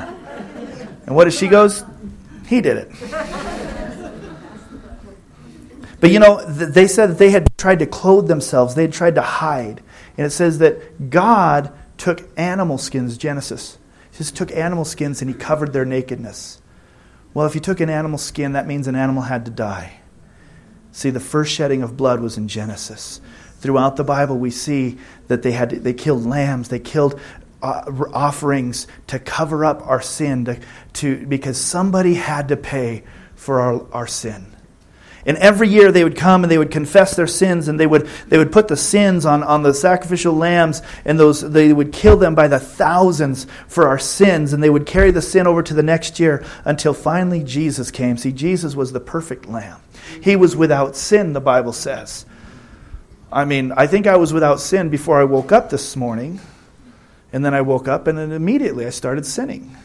And 1.06 1.16
what 1.16 1.28
if 1.28 1.34
she 1.34 1.48
goes? 1.48 1.84
He 2.48 2.62
did 2.62 2.78
it. 2.78 3.43
But 6.04 6.12
you 6.12 6.20
know, 6.20 6.44
they 6.44 6.90
said 6.90 7.12
that 7.12 7.18
they 7.18 7.30
had 7.30 7.48
tried 7.58 7.80
to 7.80 7.86
clothe 7.86 8.28
themselves, 8.28 8.76
they 8.76 8.82
had 8.82 8.92
tried 8.92 9.16
to 9.16 9.22
hide. 9.22 9.82
And 10.18 10.28
it 10.28 10.32
says 10.32 10.58
that 10.58 11.10
God 11.10 11.72
took 11.98 12.28
animal 12.38 12.78
skins, 12.78 13.18
Genesis. 13.18 13.78
He 14.12 14.18
just 14.18 14.36
took 14.36 14.52
animal 14.52 14.84
skins 14.84 15.22
and 15.22 15.32
he 15.32 15.34
covered 15.34 15.72
their 15.72 15.86
nakedness. 15.86 16.62
Well, 17.34 17.46
if 17.46 17.56
you 17.56 17.62
took 17.62 17.80
an 17.80 17.90
animal 17.90 18.18
skin, 18.18 18.52
that 18.52 18.68
means 18.68 18.90
an 18.90 18.98
animal 18.98 19.24
had 19.24 19.46
to 19.46 19.52
die. 19.52 20.02
See, 20.92 21.10
the 21.10 21.22
first 21.22 21.54
shedding 21.54 21.84
of 21.84 21.96
blood 21.96 22.20
was 22.20 22.38
in 22.38 22.50
Genesis. 22.50 23.22
Throughout 23.60 23.96
the 23.96 24.04
Bible, 24.04 24.38
we 24.38 24.52
see 24.52 24.98
that 25.30 25.42
they 25.42 25.54
had 25.54 25.70
they 25.70 25.94
killed 25.94 26.26
lambs, 26.26 26.68
they 26.68 26.80
killed 26.80 27.18
uh, 27.62 27.90
offerings 28.12 28.88
to 29.08 29.20
cover 29.20 29.64
up 29.64 29.88
our 29.88 30.02
sin, 30.02 30.44
to, 30.44 30.60
to, 30.96 31.26
because 31.28 31.58
somebody 31.58 32.16
had 32.16 32.50
to 32.50 32.58
pay 32.58 33.04
for 33.36 33.62
our, 33.62 33.90
our 33.94 34.08
sin. 34.08 34.53
And 35.26 35.38
every 35.38 35.70
year 35.70 35.92
they 35.92 36.04
would 36.04 36.18
come 36.18 36.44
and 36.44 36.52
they 36.52 36.58
would 36.58 36.72
confess 36.72 37.16
their 37.16 37.28
sins 37.28 37.68
and 37.68 37.80
they 37.80 37.88
would, 37.88 38.08
they 38.28 38.38
would 38.38 38.52
put 38.52 38.68
the 38.68 38.76
sins 38.76 39.26
on, 39.26 39.42
on 39.42 39.64
the 39.64 39.74
sacrificial 39.74 40.34
lambs 40.34 40.82
and 41.06 41.18
those, 41.20 41.42
they 41.42 41.72
would 41.72 41.94
kill 41.94 42.18
them 42.18 42.36
by 42.36 42.48
the 42.48 42.60
thousands 42.60 43.48
for 43.68 43.88
our 43.88 44.00
sins 44.00 44.52
and 44.52 44.62
they 44.62 44.70
would 44.70 44.86
carry 44.86 45.12
the 45.12 45.22
sin 45.22 45.48
over 45.48 45.64
to 45.64 45.74
the 45.74 45.84
next 45.84 46.20
year 46.20 46.46
until 46.66 46.94
finally 46.94 47.44
Jesus 47.44 47.90
came. 47.90 48.18
See, 48.18 48.34
Jesus 48.34 48.76
was 48.76 48.92
the 48.92 49.00
perfect 49.00 49.48
lamb. 49.48 49.80
He 50.22 50.36
was 50.36 50.56
without 50.56 50.96
sin, 50.96 51.32
the 51.34 51.42
Bible 51.42 51.74
says. 51.74 52.26
I 53.32 53.46
mean, 53.46 53.72
I 53.72 53.88
think 53.88 54.06
I 54.06 54.18
was 54.18 54.34
without 54.34 54.60
sin 54.60 54.90
before 54.90 55.20
I 55.20 55.24
woke 55.24 55.52
up 55.52 55.70
this 55.70 55.96
morning. 55.96 56.42
And 57.32 57.44
then 57.44 57.56
I 57.56 57.62
woke 57.62 57.88
up 57.88 58.06
and 58.06 58.16
then 58.16 58.32
immediately 58.32 58.86
I 58.86 58.92
started 58.92 59.26
sinning. 59.26 59.76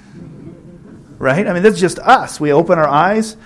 Right? 1.18 1.46
I 1.46 1.52
mean, 1.54 1.62
that's 1.62 1.80
just 1.80 1.98
us. 1.98 2.38
We 2.38 2.52
open 2.52 2.78
our 2.78 2.86
eyes 2.86 3.36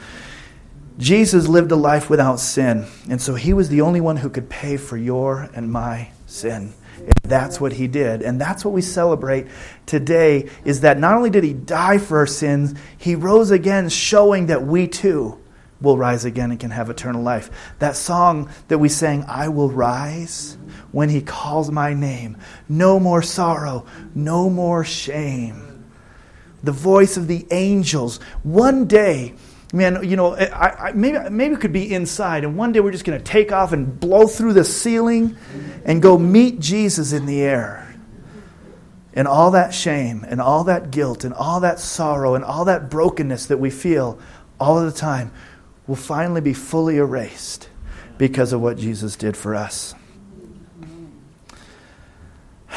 Jesus 0.99 1.49
lived 1.49 1.73
a 1.73 1.77
life 1.77 2.11
without 2.11 2.39
sin, 2.39 2.87
and 3.09 3.21
so 3.21 3.35
he 3.35 3.53
was 3.53 3.69
the 3.69 3.81
only 3.81 4.01
one 4.01 4.17
who 4.19 4.31
could 4.31 4.49
pay 4.49 4.77
for 4.77 4.97
your 4.97 5.49
and 5.55 5.73
my 5.73 6.11
sin. 6.27 6.75
That's 7.23 7.61
what 7.61 7.73
he 7.73 7.87
did. 7.89 8.23
And 8.23 8.41
that's 8.41 8.65
what 8.65 8.75
we 8.75 8.83
celebrate 8.83 9.47
today 9.87 10.49
is 10.65 10.83
that 10.83 10.99
not 10.99 11.17
only 11.17 11.31
did 11.31 11.45
he 11.45 11.53
die 11.53 11.99
for 11.99 12.19
our 12.19 12.27
sins, 12.27 12.75
he 12.99 13.15
rose 13.15 13.51
again, 13.51 13.89
showing 13.89 14.47
that 14.47 14.65
we 14.65 14.87
too 14.89 15.39
will 15.81 15.99
rise 15.99 16.25
again 16.25 16.51
and 16.51 16.61
can 16.61 16.71
have 16.71 16.91
eternal 16.91 17.23
life. 17.23 17.75
That 17.81 17.97
song 17.97 18.51
that 18.69 18.79
we 18.79 18.89
sang, 18.89 19.25
I 19.27 19.49
will 19.49 19.71
rise 19.71 20.57
when 20.93 21.09
he 21.09 21.21
calls 21.21 21.71
my 21.71 21.93
name. 21.93 22.37
No 22.69 23.01
more 23.01 23.23
sorrow, 23.23 23.87
no 24.15 24.49
more 24.49 24.85
shame. 24.85 25.85
The 26.63 26.73
voice 26.73 27.17
of 27.17 27.27
the 27.27 27.47
angels. 27.51 28.19
One 28.45 28.87
day, 28.87 29.35
man, 29.73 30.07
you 30.09 30.17
know, 30.17 30.35
I, 30.35 30.89
I, 30.89 30.93
maybe, 30.93 31.19
maybe 31.31 31.55
it 31.55 31.61
could 31.61 31.73
be 31.73 31.93
inside, 31.93 32.45
and 32.45 32.57
one 32.57 32.73
day 32.73 32.81
we're 32.81 32.93
just 32.93 33.05
going 33.05 33.19
to 33.19 33.25
take 33.25 33.51
off 33.51 33.73
and 33.73 33.99
blow 33.99 34.27
through 34.27 34.53
the 34.53 34.65
ceiling 34.65 35.37
and 35.85 36.03
go 36.03 36.19
meet 36.19 36.61
Jesus 36.61 37.13
in 37.13 37.27
the 37.27 37.41
air. 37.41 37.89
And 39.15 39.29
all 39.29 39.51
that 39.51 39.75
shame, 39.75 40.25
and 40.27 40.41
all 40.41 40.65
that 40.65 40.91
guilt, 40.91 41.25
and 41.25 41.35
all 41.35 41.61
that 41.61 41.79
sorrow, 41.79 42.35
and 42.35 42.45
all 42.45 42.65
that 42.67 42.91
brokenness 42.91 43.47
that 43.47 43.59
we 43.59 43.71
feel 43.71 44.19
all 44.59 44.79
of 44.79 44.85
the 44.93 44.99
time 44.99 45.33
will 45.87 45.97
finally 45.97 46.41
be 46.41 46.55
fully 46.55 46.97
erased 46.97 47.69
because 48.17 48.53
of 48.53 48.61
what 48.61 48.79
Jesus 48.79 49.17
did 49.17 49.37
for 49.37 49.55
us. 49.55 49.95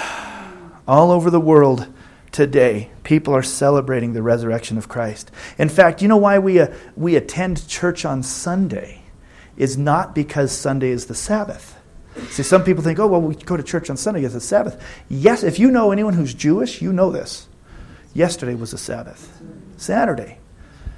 All 0.88 1.12
over 1.12 1.30
the 1.30 1.40
world, 1.40 1.88
today, 2.36 2.90
people 3.04 3.34
are 3.34 3.42
celebrating 3.42 4.12
the 4.12 4.22
resurrection 4.22 4.78
of 4.78 4.90
Christ. 4.90 5.32
In 5.58 5.70
fact, 5.70 6.02
you 6.02 6.10
know 6.10 6.18
why 6.18 6.38
we, 6.38 6.60
uh, 6.60 6.68
we 6.98 7.16
attend 7.16 7.66
church 7.66 8.04
on 8.04 8.24
Sunday? 8.24 9.04
Is 9.56 9.78
not 9.78 10.14
because 10.14 10.52
Sunday 10.52 10.90
is 10.90 11.06
the 11.06 11.16
Sabbath. 11.16 11.78
See, 12.32 12.44
some 12.44 12.66
people 12.66 12.84
think, 12.84 13.00
oh, 13.00 13.08
well, 13.08 13.22
we 13.22 13.36
go 13.36 13.56
to 13.56 13.64
church 13.64 13.90
on 13.90 13.96
Sunday 13.96 14.20
because 14.20 14.36
it's 14.36 14.44
Sabbath. 14.44 14.84
Yes, 15.08 15.44
if 15.44 15.60
you 15.60 15.72
know 15.72 15.94
anyone 15.94 16.14
who's 16.14 16.34
Jewish, 16.34 16.82
you 16.82 16.92
know 16.92 17.10
this. 17.10 17.48
Yesterday 18.14 18.54
was 18.54 18.72
the 18.72 18.78
Sabbath. 18.78 19.42
Saturday. 19.78 20.40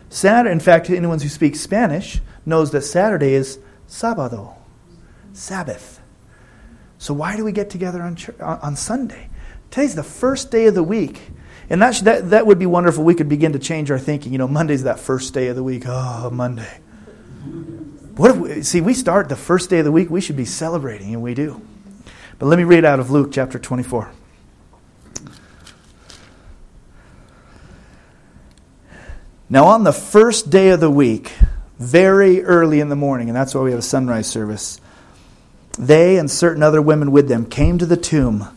Saturday, 0.09 0.51
in 0.51 0.59
fact, 0.59 0.89
anyone 0.89 1.19
who 1.19 1.29
speaks 1.29 1.59
Spanish 1.59 2.19
knows 2.47 2.71
that 2.71 2.81
Saturday 2.81 3.35
is 3.35 3.59
sábado, 3.87 4.55
Sabbath. 5.33 6.01
So 6.97 7.13
why 7.13 7.37
do 7.37 7.43
we 7.43 7.51
get 7.51 7.69
together 7.69 8.01
on, 8.01 8.15
church, 8.15 8.39
on 8.39 8.75
Sunday? 8.75 9.26
Today's 9.71 9.95
the 9.95 10.03
first 10.03 10.51
day 10.51 10.67
of 10.67 10.75
the 10.75 10.83
week. 10.83 11.21
And 11.69 11.81
that, 11.81 11.95
that, 12.05 12.29
that 12.29 12.47
would 12.47 12.59
be 12.59 12.65
wonderful. 12.65 13.03
We 13.03 13.15
could 13.15 13.29
begin 13.29 13.53
to 13.53 13.59
change 13.59 13.91
our 13.91 13.99
thinking. 13.99 14.31
You 14.31 14.37
know, 14.37 14.47
Monday's 14.47 14.83
that 14.83 14.99
first 14.99 15.33
day 15.33 15.47
of 15.47 15.55
the 15.55 15.63
week. 15.63 15.83
Oh, 15.85 16.29
Monday. 16.29 16.79
What 18.15 18.31
if 18.31 18.37
we, 18.37 18.61
see, 18.63 18.81
we 18.81 18.93
start 18.93 19.29
the 19.29 19.35
first 19.35 19.69
day 19.69 19.79
of 19.79 19.85
the 19.85 19.91
week, 19.91 20.09
we 20.09 20.21
should 20.21 20.37
be 20.37 20.45
celebrating, 20.45 21.13
and 21.13 21.21
we 21.21 21.33
do. 21.33 21.61
But 22.39 22.47
let 22.47 22.57
me 22.57 22.63
read 22.63 22.85
out 22.85 22.99
of 22.99 23.11
Luke 23.11 23.31
chapter 23.31 23.59
24. 23.59 24.11
Now, 29.49 29.65
on 29.65 29.83
the 29.83 29.93
first 29.93 30.49
day 30.49 30.69
of 30.69 30.79
the 30.79 30.89
week, 30.89 31.31
very 31.77 32.43
early 32.43 32.79
in 32.79 32.89
the 32.89 32.95
morning, 32.95 33.29
and 33.29 33.35
that's 33.35 33.53
why 33.53 33.61
we 33.61 33.69
have 33.69 33.79
a 33.79 33.83
sunrise 33.83 34.27
service, 34.27 34.81
they 35.77 36.17
and 36.17 36.29
certain 36.29 36.63
other 36.63 36.81
women 36.81 37.11
with 37.11 37.27
them 37.27 37.45
came 37.45 37.77
to 37.77 37.85
the 37.85 37.97
tomb 37.97 38.56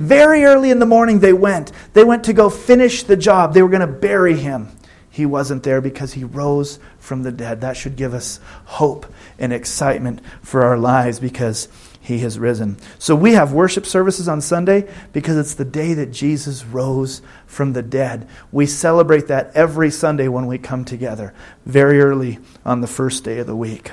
Very 0.00 0.44
early 0.44 0.70
in 0.70 0.78
the 0.78 0.86
morning, 0.86 1.20
they 1.20 1.34
went. 1.34 1.72
They 1.92 2.04
went 2.04 2.24
to 2.24 2.32
go 2.32 2.48
finish 2.48 3.02
the 3.02 3.18
job. 3.18 3.52
They 3.52 3.62
were 3.62 3.68
going 3.68 3.82
to 3.82 3.86
bury 3.86 4.34
him. 4.34 4.70
He 5.10 5.26
wasn't 5.26 5.62
there 5.62 5.82
because 5.82 6.14
he 6.14 6.24
rose 6.24 6.78
from 6.98 7.22
the 7.22 7.30
dead. 7.30 7.60
That 7.60 7.76
should 7.76 7.96
give 7.96 8.14
us 8.14 8.40
hope 8.64 9.04
and 9.38 9.52
excitement 9.52 10.22
for 10.40 10.62
our 10.62 10.78
lives 10.78 11.20
because 11.20 11.68
he 12.00 12.20
has 12.20 12.38
risen. 12.38 12.78
So 12.98 13.14
we 13.14 13.34
have 13.34 13.52
worship 13.52 13.84
services 13.84 14.26
on 14.26 14.40
Sunday 14.40 14.88
because 15.12 15.36
it's 15.36 15.52
the 15.52 15.66
day 15.66 15.92
that 15.92 16.12
Jesus 16.12 16.64
rose 16.64 17.20
from 17.46 17.74
the 17.74 17.82
dead. 17.82 18.26
We 18.50 18.64
celebrate 18.64 19.26
that 19.26 19.50
every 19.54 19.90
Sunday 19.90 20.28
when 20.28 20.46
we 20.46 20.56
come 20.56 20.86
together, 20.86 21.34
very 21.66 22.00
early 22.00 22.38
on 22.64 22.80
the 22.80 22.86
first 22.86 23.22
day 23.22 23.38
of 23.38 23.46
the 23.46 23.54
week. 23.54 23.92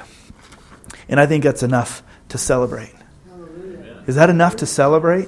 And 1.10 1.20
I 1.20 1.26
think 1.26 1.43
that's 1.43 1.63
enough 1.63 2.02
to 2.30 2.38
celebrate. 2.38 2.96
Is 4.06 4.15
that 4.15 4.30
enough 4.30 4.56
to 4.58 4.65
celebrate? 4.65 5.28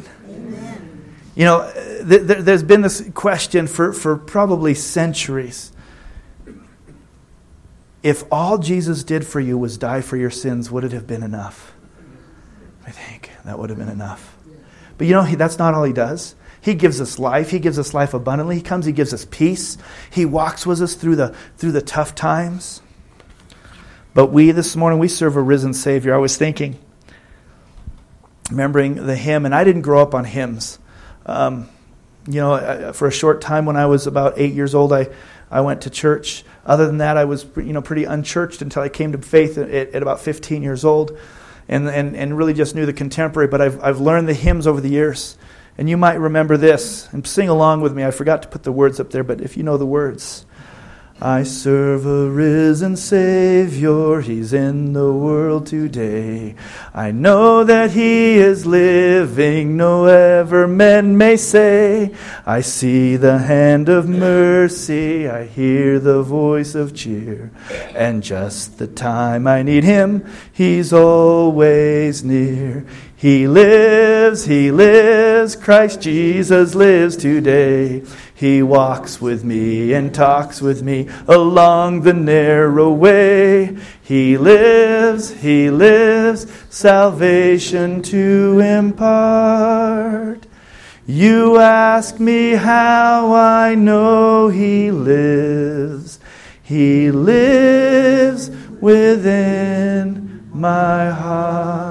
You 1.36 1.45
know, 1.45 1.58
uh, 1.60 1.73
th- 1.73 2.28
th- 2.28 2.39
there's 2.39 2.63
been 2.63 2.82
this 2.82 3.10
question 3.13 3.67
for, 3.67 3.93
for 3.93 4.17
probably 4.17 4.73
centuries. 4.73 5.71
If 8.04 8.23
all 8.32 8.58
Jesus 8.58 9.04
did 9.04 9.25
for 9.25 9.39
you 9.39 9.58
was 9.58 9.78
die 9.78 10.02
for 10.02 10.17
your 10.17 10.32
sins, 10.32 10.69
would 10.69 10.84
it 10.84 10.91
have 10.91 11.08
been 11.08 11.23
enough? 11.23 11.73
I 12.86 12.91
think 12.91 13.32
that 13.45 13.58
would 13.58 13.69
have 13.69 13.80
been 13.80 13.89
enough. 13.89 14.36
But 14.97 15.08
you 15.08 15.13
know, 15.13 15.23
he, 15.23 15.36
that's 15.36 15.58
not 15.58 15.73
all 15.73 15.84
he 15.84 15.93
does. 15.93 16.36
He 16.62 16.73
gives 16.73 16.99
us 16.99 17.17
life. 17.19 17.52
He 17.52 17.60
gives 17.60 17.80
us 17.80 17.93
life 17.93 18.13
abundantly. 18.13 18.56
He 18.58 18.62
comes, 18.62 18.86
he 18.86 18.91
gives 18.91 19.13
us 19.13 19.25
peace. 19.25 19.78
He 20.12 20.25
walks 20.25 20.65
with 20.65 20.82
us 20.82 20.95
through 20.95 21.15
the, 21.15 21.36
through 21.58 21.71
the 21.71 21.82
tough 21.82 22.15
times. 22.15 22.82
But 24.13 24.28
we, 24.28 24.52
this 24.52 24.75
morning, 24.75 24.99
we 24.99 25.08
serve 25.08 25.38
a 25.38 25.41
risen 25.41 25.73
Savior. 25.73 26.13
I 26.13 26.17
was 26.17 26.36
thinking, 26.36 26.78
remembering 28.50 28.96
the 28.96 29.16
hymn, 29.16 29.46
and 29.46 29.54
I 29.54 29.64
didn't 29.64 29.82
grow 29.82 30.02
up 30.02 30.14
on 30.14 30.26
hymns. 30.26 30.80
Um, 31.26 31.70
you 32.28 32.42
know, 32.42 32.94
for 32.94 33.08
a 33.08 33.12
short 33.12 33.42
time 33.42 33.66
when 33.66 33.76
I 33.76 33.86
was 33.86 34.08
about 34.08 34.34
eight 34.38 34.54
years 34.54 34.76
old, 34.76 34.94
I, 34.94 35.08
I 35.50 35.62
went 35.62 35.82
to 35.82 35.90
church. 35.90 36.44
Other 36.66 36.86
than 36.86 36.98
that, 36.98 37.18
I 37.18 37.26
was 37.26 37.46
you 37.58 37.74
know 37.74 37.82
pretty 37.82 38.04
unchurched 38.04 38.62
until 38.62 38.84
I 38.84 38.90
came 38.90 39.12
to 39.14 39.18
faith 39.18 39.58
at, 39.58 39.70
at 39.70 40.02
about 40.02 40.22
15 40.22 40.62
years 40.62 40.86
old, 40.86 41.18
and, 41.68 41.88
and 41.88 42.16
and 42.16 42.38
really 42.38 42.54
just 42.54 42.76
knew 42.76 42.86
the 42.86 42.94
contemporary. 42.94 43.48
But 43.48 43.62
I've 43.62 43.84
I've 43.84 44.00
learned 44.00 44.28
the 44.28 44.34
hymns 44.34 44.68
over 44.68 44.82
the 44.82 44.90
years, 44.90 45.38
and 45.78 45.90
you 45.90 45.98
might 45.98 46.20
remember 46.20 46.58
this 46.58 47.12
and 47.12 47.26
sing 47.26 47.50
along 47.50 47.82
with 47.82 47.94
me. 47.94 48.04
I 48.04 48.12
forgot 48.12 48.44
to 48.44 48.48
put 48.48 48.64
the 48.64 48.72
words 48.72 49.00
up 49.00 49.12
there, 49.12 49.24
but 49.24 49.42
if 49.42 49.58
you 49.58 49.64
know 49.64 49.78
the 49.78 49.86
words. 49.86 50.46
I 51.21 51.43
serve 51.43 52.05
a 52.05 52.29
risen 52.29 52.95
Savior, 52.95 54.21
He's 54.21 54.53
in 54.53 54.93
the 54.93 55.12
world 55.12 55.65
today. 55.65 56.55
I 56.93 57.12
know 57.12 57.65
that 57.65 57.91
He 57.91 58.36
is 58.36 58.65
living, 58.65 59.75
no 59.75 60.05
ever 60.05 60.65
men 60.65 61.17
may 61.17 61.36
say. 61.36 62.13
I 62.45 62.62
see 62.62 63.17
the 63.17 63.39
hand 63.39 63.89
of 63.89 64.08
mercy, 64.08 65.27
I 65.27 65.43
hear 65.43 65.99
the 65.99 66.23
voice 66.23 66.73
of 66.73 66.95
cheer. 66.95 67.51
And 67.93 68.23
just 68.23 68.77
the 68.77 68.88
time 68.88 69.45
I 69.45 69.62
need 69.62 69.84
Him, 69.84 70.25
He's 70.53 70.93
always 70.93 72.23
near. 72.23 72.86
He 73.19 73.49
lives, 73.49 74.45
He 74.45 74.71
lives, 74.71 75.58
Christ 75.58 75.99
Jesus 75.99 76.73
lives 76.73 77.17
today. 77.17 78.01
He 78.34 78.63
walks 78.63 79.19
with 79.19 79.43
me 79.43 79.91
and 79.91 80.15
talks 80.15 80.62
with 80.62 80.82
me 80.82 81.10
along 81.27 82.03
the 82.03 82.13
narrow 82.13 82.93
way. 82.93 83.77
He 84.01 84.38
lives, 84.38 85.32
He 85.32 85.69
lives, 85.69 86.47
salvation 86.69 88.01
to 88.03 88.62
impart. 88.62 90.47
You 91.05 91.58
ask 91.58 92.21
me 92.21 92.51
how 92.51 93.34
I 93.34 93.75
know 93.75 94.47
He 94.47 94.91
lives. 94.91 96.21
He 96.63 97.12
lives 97.12 98.49
within 98.79 100.47
my 100.53 101.10
heart. 101.10 101.88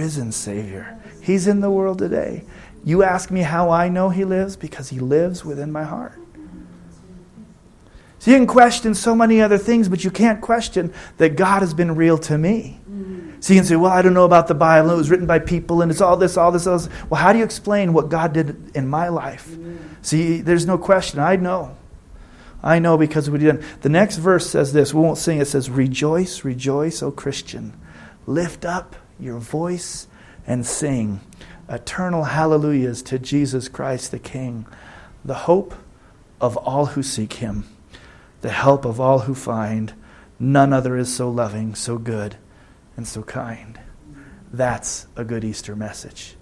Risen 0.00 0.32
Savior. 0.32 0.98
He's 1.20 1.46
in 1.46 1.60
the 1.60 1.70
world 1.70 1.98
today. 1.98 2.44
You 2.86 3.02
ask 3.02 3.30
me 3.30 3.42
how 3.42 3.68
I 3.68 3.90
know 3.90 4.08
He 4.08 4.24
lives? 4.24 4.56
Because 4.56 4.88
He 4.88 4.98
lives 4.98 5.44
within 5.44 5.70
my 5.70 5.84
heart. 5.84 6.18
So 8.18 8.30
you 8.30 8.38
can 8.38 8.46
question 8.46 8.94
so 8.94 9.14
many 9.14 9.42
other 9.42 9.58
things, 9.58 9.90
but 9.90 10.02
you 10.02 10.10
can't 10.10 10.40
question 10.40 10.94
that 11.18 11.36
God 11.36 11.60
has 11.60 11.74
been 11.74 11.94
real 11.96 12.16
to 12.16 12.38
me. 12.38 12.80
So 13.40 13.52
you 13.52 13.60
can 13.60 13.66
say, 13.66 13.76
well, 13.76 13.92
I 13.92 14.00
don't 14.00 14.14
know 14.14 14.24
about 14.24 14.48
the 14.48 14.54
Bible. 14.54 14.90
It 14.90 14.96
was 14.96 15.10
written 15.10 15.26
by 15.26 15.38
people, 15.38 15.82
and 15.82 15.90
it's 15.90 16.00
all 16.00 16.16
this, 16.16 16.38
all 16.38 16.50
this, 16.50 16.66
all 16.66 16.78
this. 16.78 16.88
Well, 17.10 17.20
how 17.20 17.34
do 17.34 17.38
you 17.38 17.44
explain 17.44 17.92
what 17.92 18.08
God 18.08 18.32
did 18.32 18.74
in 18.74 18.88
my 18.88 19.08
life? 19.08 19.54
See, 20.00 20.40
there's 20.40 20.64
no 20.64 20.78
question. 20.78 21.20
I 21.20 21.36
know. 21.36 21.76
I 22.62 22.78
know 22.78 22.96
because 22.96 23.28
we 23.28 23.38
did. 23.38 23.62
The 23.82 23.90
next 23.90 24.16
verse 24.16 24.48
says 24.48 24.72
this. 24.72 24.94
We 24.94 25.02
won't 25.02 25.18
sing. 25.18 25.40
It 25.40 25.46
says, 25.46 25.68
"Rejoice, 25.68 26.42
rejoice, 26.42 27.02
O 27.02 27.10
Christian, 27.10 27.74
lift 28.26 28.64
up 28.64 28.96
your 29.20 29.38
voice 29.38 30.06
and 30.46 30.64
sing." 30.66 31.20
eternal 31.70 32.24
hallelujahs 32.24 33.00
to 33.00 33.18
Jesus 33.18 33.68
Christ 33.68 34.10
the 34.10 34.18
King. 34.18 34.66
the 35.24 35.34
hope 35.34 35.74
of 36.40 36.56
all 36.56 36.86
who 36.86 37.02
seek 37.02 37.34
him, 37.34 37.64
the 38.40 38.50
help 38.50 38.84
of 38.84 38.98
all 39.00 39.20
who 39.20 39.34
find. 39.34 39.92
None 40.38 40.72
other 40.72 40.96
is 40.96 41.14
so 41.14 41.30
loving, 41.30 41.74
so 41.74 41.98
good, 41.98 42.36
and 42.96 43.06
so 43.06 43.22
kind. 43.22 43.78
That's 44.50 45.06
a 45.16 45.24
good 45.24 45.44
Easter 45.44 45.76
message. 45.76 46.36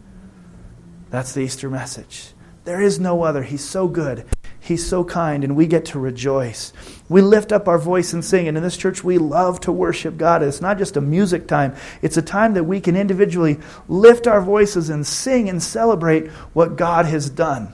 That's 1.11 1.33
the 1.33 1.41
Easter 1.41 1.69
message. 1.69 2.33
There 2.65 2.81
is 2.81 3.01
no 3.01 3.25
other. 3.25 3.43
He's 3.43 3.65
so 3.65 3.89
good. 3.89 4.25
He's 4.69 4.87
so 4.87 5.03
kind, 5.03 5.45
and 5.45 5.57
we 5.57 5.67
get 5.67 5.87
to 5.87 5.99
rejoice. 5.99 6.75
We 7.09 7.23
lift 7.23 7.53
up 7.53 7.69
our 7.69 7.79
voice 7.79 8.13
and 8.13 8.23
sing. 8.23 8.49
And 8.49 8.57
in 8.57 8.63
this 8.63 8.77
church, 8.77 9.03
we 9.03 9.17
love 9.17 9.61
to 9.61 9.73
worship 9.73 10.19
God. 10.19 10.43
It's 10.43 10.61
not 10.61 10.77
just 10.77 10.99
a 10.99 11.01
music 11.01 11.49
time, 11.49 11.75
it's 12.03 12.19
a 12.19 12.23
time 12.23 12.53
that 12.53 12.65
we 12.65 12.79
can 12.79 12.95
individually 12.95 13.59
lift 13.89 14.27
our 14.27 14.43
voices 14.43 14.91
and 14.91 15.07
sing 15.07 15.49
and 15.49 15.63
celebrate 15.63 16.29
what 16.53 16.77
God 16.77 17.07
has 17.07 17.31
done. 17.31 17.73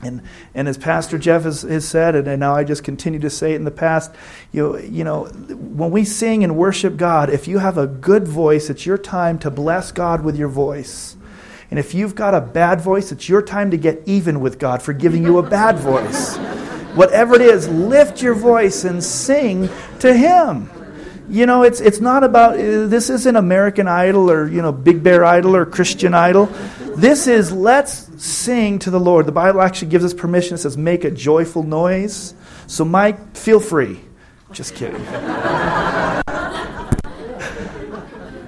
And, 0.00 0.22
and 0.54 0.66
as 0.66 0.78
Pastor 0.78 1.18
Jeff 1.18 1.42
has, 1.42 1.60
has 1.60 1.86
said, 1.86 2.14
and, 2.14 2.26
and 2.26 2.40
now 2.40 2.54
I 2.54 2.64
just 2.64 2.84
continue 2.84 3.20
to 3.20 3.30
say 3.30 3.52
it 3.52 3.56
in 3.56 3.64
the 3.64 3.70
past, 3.70 4.10
you, 4.50 4.78
you 4.78 5.04
know, 5.04 5.24
when 5.24 5.90
we 5.90 6.06
sing 6.06 6.42
and 6.42 6.56
worship 6.56 6.96
God, 6.96 7.28
if 7.28 7.46
you 7.46 7.58
have 7.58 7.76
a 7.76 7.86
good 7.86 8.26
voice, 8.26 8.70
it's 8.70 8.86
your 8.86 8.98
time 8.98 9.38
to 9.40 9.50
bless 9.50 9.92
God 9.92 10.24
with 10.24 10.36
your 10.36 10.48
voice. 10.48 11.16
And 11.70 11.78
if 11.78 11.94
you've 11.94 12.14
got 12.14 12.34
a 12.34 12.40
bad 12.40 12.80
voice, 12.80 13.12
it's 13.12 13.28
your 13.28 13.42
time 13.42 13.70
to 13.70 13.76
get 13.76 14.02
even 14.06 14.40
with 14.40 14.58
God 14.58 14.82
for 14.82 14.92
giving 14.92 15.22
you 15.22 15.38
a 15.38 15.42
bad 15.42 15.78
voice. 15.78 16.36
Whatever 16.94 17.34
it 17.34 17.40
is, 17.40 17.68
lift 17.68 18.22
your 18.22 18.34
voice 18.34 18.84
and 18.84 19.02
sing 19.02 19.68
to 20.00 20.14
Him. 20.14 20.70
You 21.28 21.46
know, 21.46 21.62
it's, 21.62 21.80
it's 21.80 22.00
not 22.00 22.22
about, 22.22 22.54
uh, 22.54 22.86
this 22.86 23.08
isn't 23.08 23.34
American 23.34 23.88
Idol 23.88 24.30
or, 24.30 24.46
you 24.46 24.60
know, 24.60 24.72
Big 24.72 25.02
Bear 25.02 25.24
Idol 25.24 25.56
or 25.56 25.64
Christian 25.64 26.12
Idol. 26.12 26.46
This 26.96 27.26
is 27.26 27.50
let's 27.50 28.22
sing 28.22 28.78
to 28.80 28.90
the 28.90 29.00
Lord. 29.00 29.26
The 29.26 29.32
Bible 29.32 29.62
actually 29.62 29.88
gives 29.88 30.04
us 30.04 30.12
permission. 30.12 30.54
It 30.54 30.58
says, 30.58 30.76
make 30.76 31.04
a 31.04 31.10
joyful 31.10 31.62
noise. 31.62 32.34
So, 32.66 32.84
Mike, 32.84 33.36
feel 33.36 33.58
free. 33.58 34.00
Just 34.52 34.74
kidding. 34.74 35.04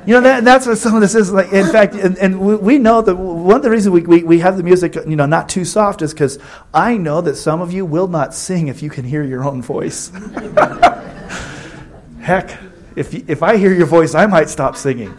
You 0.07 0.15
know, 0.15 0.21
that, 0.21 0.45
that's 0.45 0.67
what 0.67 0.79
some 0.79 0.95
of 0.95 1.01
this 1.01 1.17
is 1.17 1.33
like. 1.33 1.53
In 1.53 1.67
fact, 1.67 1.95
and, 1.95 2.17
and 2.19 2.41
we, 2.41 2.55
we, 2.55 2.79
know 2.79 3.03
that 3.03 3.17
one 3.17 3.57
of 3.57 3.63
the 3.63 3.71
reasons 3.71 3.93
we, 3.93 4.03
we, 4.03 4.23
we 4.23 4.39
have 4.39 4.57
the 4.57 4.63
music, 4.63 4.95
you 4.95 5.17
know, 5.17 5.27
not 5.27 5.49
too 5.49 5.65
soft 5.65 6.01
is 6.01 6.13
because 6.13 6.39
I 6.73 6.97
know 6.97 7.21
that 7.23 7.35
some 7.35 7.61
of 7.61 7.73
you 7.73 7.85
will 7.85 8.07
not 8.07 8.33
sing 8.33 8.69
if 8.69 8.83
you 8.83 8.91
can 8.91 9.05
hear 9.05 9.25
your 9.25 9.45
own 9.45 9.63
voice. 9.63 10.11
Heck, 12.21 12.57
if, 12.95 13.13
if 13.29 13.43
I 13.43 13.57
hear 13.57 13.75
your 13.75 13.87
voice, 13.87 14.15
I 14.15 14.27
might 14.27 14.49
stop 14.49 14.77
singing. 14.77 15.13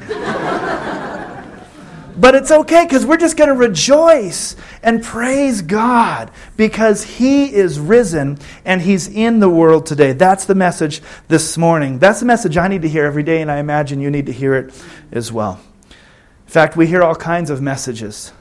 But 2.20 2.34
it's 2.34 2.50
okay 2.50 2.84
because 2.84 3.06
we're 3.06 3.18
just 3.18 3.38
going 3.38 3.50
to 3.50 3.56
rejoice 3.56 4.56
and 4.82 5.04
praise 5.04 5.62
God 5.62 6.32
because 6.56 7.04
He 7.04 7.54
is 7.54 7.80
risen 7.80 8.40
and 8.66 8.82
He's 8.82 9.08
in 9.08 9.40
the 9.40 9.50
world 9.50 9.86
today. 9.86 10.14
That's 10.14 10.46
the 10.46 10.56
message 10.56 11.02
this 11.28 11.58
morning. 11.60 12.00
That's 12.00 12.20
the 12.20 12.26
message 12.26 12.58
I 12.58 12.68
need 12.68 12.82
to 12.82 12.90
hear 12.90 13.06
every 13.06 13.22
day, 13.22 13.42
and 13.42 13.52
I 13.52 13.58
imagine 13.60 14.02
you 14.02 14.10
need 14.10 14.26
to 14.26 14.32
hear 14.32 14.56
it 14.56 14.74
as 15.12 15.32
well. 15.32 15.60
In 15.92 16.52
fact, 16.52 16.76
we 16.76 16.88
hear 16.88 17.04
all 17.04 17.16
kinds 17.16 17.52
of 17.52 17.62
messages 17.62 18.32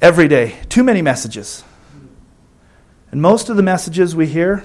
every 0.00 0.26
day, 0.26 0.56
too 0.70 0.82
many 0.82 1.02
messages. 1.02 1.64
And 3.10 3.20
most 3.20 3.50
of 3.50 3.58
the 3.58 3.62
messages 3.62 4.16
we 4.16 4.26
hear 4.26 4.64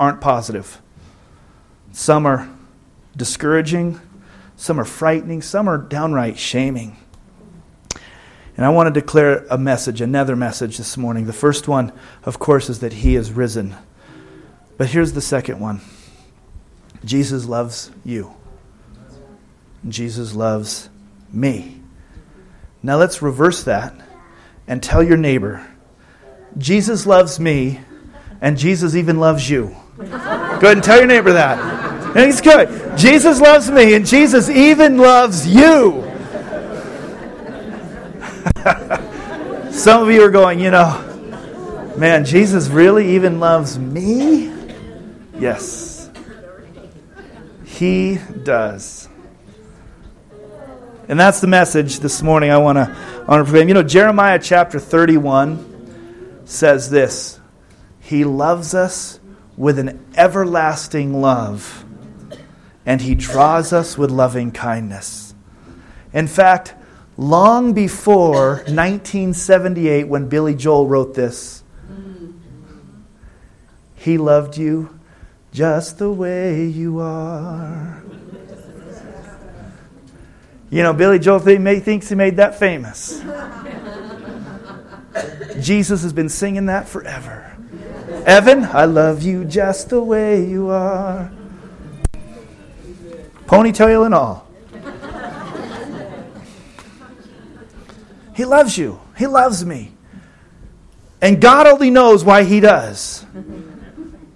aren't 0.00 0.20
positive. 0.20 0.82
Some 1.92 2.26
are 2.26 2.48
discouraging, 3.16 4.00
some 4.56 4.80
are 4.80 4.84
frightening, 4.84 5.42
some 5.42 5.68
are 5.68 5.78
downright 5.78 6.38
shaming. 6.40 6.96
And 8.56 8.64
I 8.64 8.68
want 8.68 8.92
to 8.92 9.00
declare 9.00 9.46
a 9.50 9.58
message, 9.58 10.00
another 10.00 10.36
message 10.36 10.78
this 10.78 10.96
morning. 10.96 11.26
The 11.26 11.32
first 11.32 11.66
one, 11.66 11.92
of 12.24 12.38
course, 12.38 12.70
is 12.70 12.80
that 12.80 12.92
He 12.92 13.16
is 13.16 13.32
risen. 13.32 13.74
But 14.76 14.88
here's 14.88 15.12
the 15.12 15.20
second 15.20 15.60
one 15.60 15.80
Jesus 17.04 17.46
loves 17.46 17.90
you, 18.04 18.34
Jesus 19.88 20.34
loves 20.34 20.88
me. 21.32 21.80
Now 22.82 22.96
let's 22.96 23.22
reverse 23.22 23.64
that 23.64 23.94
and 24.66 24.82
tell 24.82 25.02
your 25.02 25.16
neighbor 25.16 25.66
Jesus 26.56 27.04
loves 27.06 27.40
me, 27.40 27.80
and 28.40 28.56
Jesus 28.56 28.94
even 28.94 29.18
loves 29.18 29.48
you. 29.50 29.74
Go 29.98 30.04
ahead 30.04 30.64
and 30.64 30.84
tell 30.84 30.98
your 30.98 31.06
neighbor 31.06 31.32
that. 31.32 32.16
It's 32.16 32.40
good. 32.40 32.96
Jesus 32.96 33.40
loves 33.40 33.70
me, 33.70 33.94
and 33.94 34.06
Jesus 34.06 34.48
even 34.48 34.96
loves 34.96 35.46
you. 35.46 36.03
Some 39.70 40.02
of 40.02 40.10
you 40.10 40.22
are 40.22 40.30
going, 40.30 40.58
you 40.60 40.70
know, 40.70 41.94
man, 41.98 42.24
Jesus 42.24 42.68
really 42.68 43.14
even 43.16 43.40
loves 43.40 43.78
me? 43.78 44.52
Yes. 45.38 46.10
He 47.64 48.18
does. 48.42 49.08
And 51.08 51.20
that's 51.20 51.40
the 51.40 51.46
message 51.46 51.98
this 51.98 52.22
morning 52.22 52.50
I 52.50 52.56
want 52.56 52.76
to 52.76 53.24
honor 53.28 53.44
proclaim. 53.44 53.68
You 53.68 53.74
know, 53.74 53.82
Jeremiah 53.82 54.38
chapter 54.38 54.78
31 54.78 56.42
says 56.46 56.88
this 56.88 57.38
He 58.00 58.24
loves 58.24 58.74
us 58.74 59.20
with 59.56 59.78
an 59.78 60.02
everlasting 60.16 61.20
love, 61.20 61.84
and 62.86 63.02
He 63.02 63.14
draws 63.14 63.74
us 63.74 63.98
with 63.98 64.10
loving 64.10 64.50
kindness. 64.50 65.34
In 66.14 66.26
fact, 66.26 66.74
long 67.16 67.72
before 67.72 68.56
1978 68.66 70.08
when 70.08 70.28
Billy 70.28 70.54
Joel 70.54 70.86
wrote 70.86 71.14
this. 71.14 71.62
He 73.94 74.18
loved 74.18 74.58
you 74.58 74.98
just 75.52 75.98
the 75.98 76.10
way 76.10 76.66
you 76.66 76.98
are. 77.00 78.02
You 80.70 80.82
know, 80.82 80.92
Billy 80.92 81.18
Joel 81.18 81.38
thinks 81.38 82.08
he 82.08 82.14
made 82.14 82.36
that 82.36 82.58
famous. 82.58 83.22
Jesus 85.60 86.02
has 86.02 86.12
been 86.12 86.28
singing 86.28 86.66
that 86.66 86.88
forever. 86.88 87.56
Evan, 88.26 88.64
I 88.64 88.86
love 88.86 89.22
you 89.22 89.44
just 89.44 89.90
the 89.90 90.02
way 90.02 90.44
you 90.44 90.70
are. 90.70 91.30
Ponytail 93.46 94.04
and 94.04 94.14
all. 94.14 94.43
He 98.34 98.44
loves 98.44 98.76
you. 98.76 99.00
He 99.16 99.26
loves 99.26 99.64
me. 99.64 99.92
And 101.22 101.40
God 101.40 101.66
only 101.66 101.90
knows 101.90 102.24
why 102.24 102.44
He 102.44 102.60
does. 102.60 103.24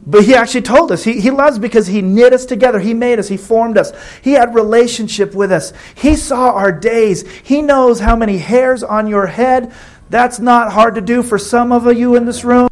But 0.07 0.25
He 0.25 0.35
actually 0.35 0.63
told 0.63 0.91
us. 0.91 1.05
He, 1.05 1.21
he 1.21 1.31
loves 1.31 1.59
because 1.59 1.87
He 1.87 2.01
knit 2.01 2.33
us 2.33 2.47
together. 2.47 2.79
He 2.79 2.95
made 2.95 3.19
us. 3.19 3.29
He 3.29 3.37
formed 3.37 3.77
us. 3.77 3.93
He 4.23 4.33
had 4.33 4.55
relationship 4.55 5.35
with 5.35 5.53
us. 5.53 5.73
He 5.95 6.17
saw 6.17 6.53
our 6.53 6.73
days. 6.73 7.29
He 7.43 7.61
knows 7.61 8.01
how 8.01 8.17
many 8.17 8.39
hairs 8.39 8.83
on 8.83 9.07
your 9.07 9.27
head. 9.27 9.73
That's 10.09 10.39
not 10.39 10.73
hard 10.73 10.95
to 10.95 11.01
do 11.01 11.23
for 11.23 11.37
some 11.37 11.73
of 11.73 11.93
you 11.95 12.15
in 12.15 12.25
this 12.25 12.45
room. 12.45 12.69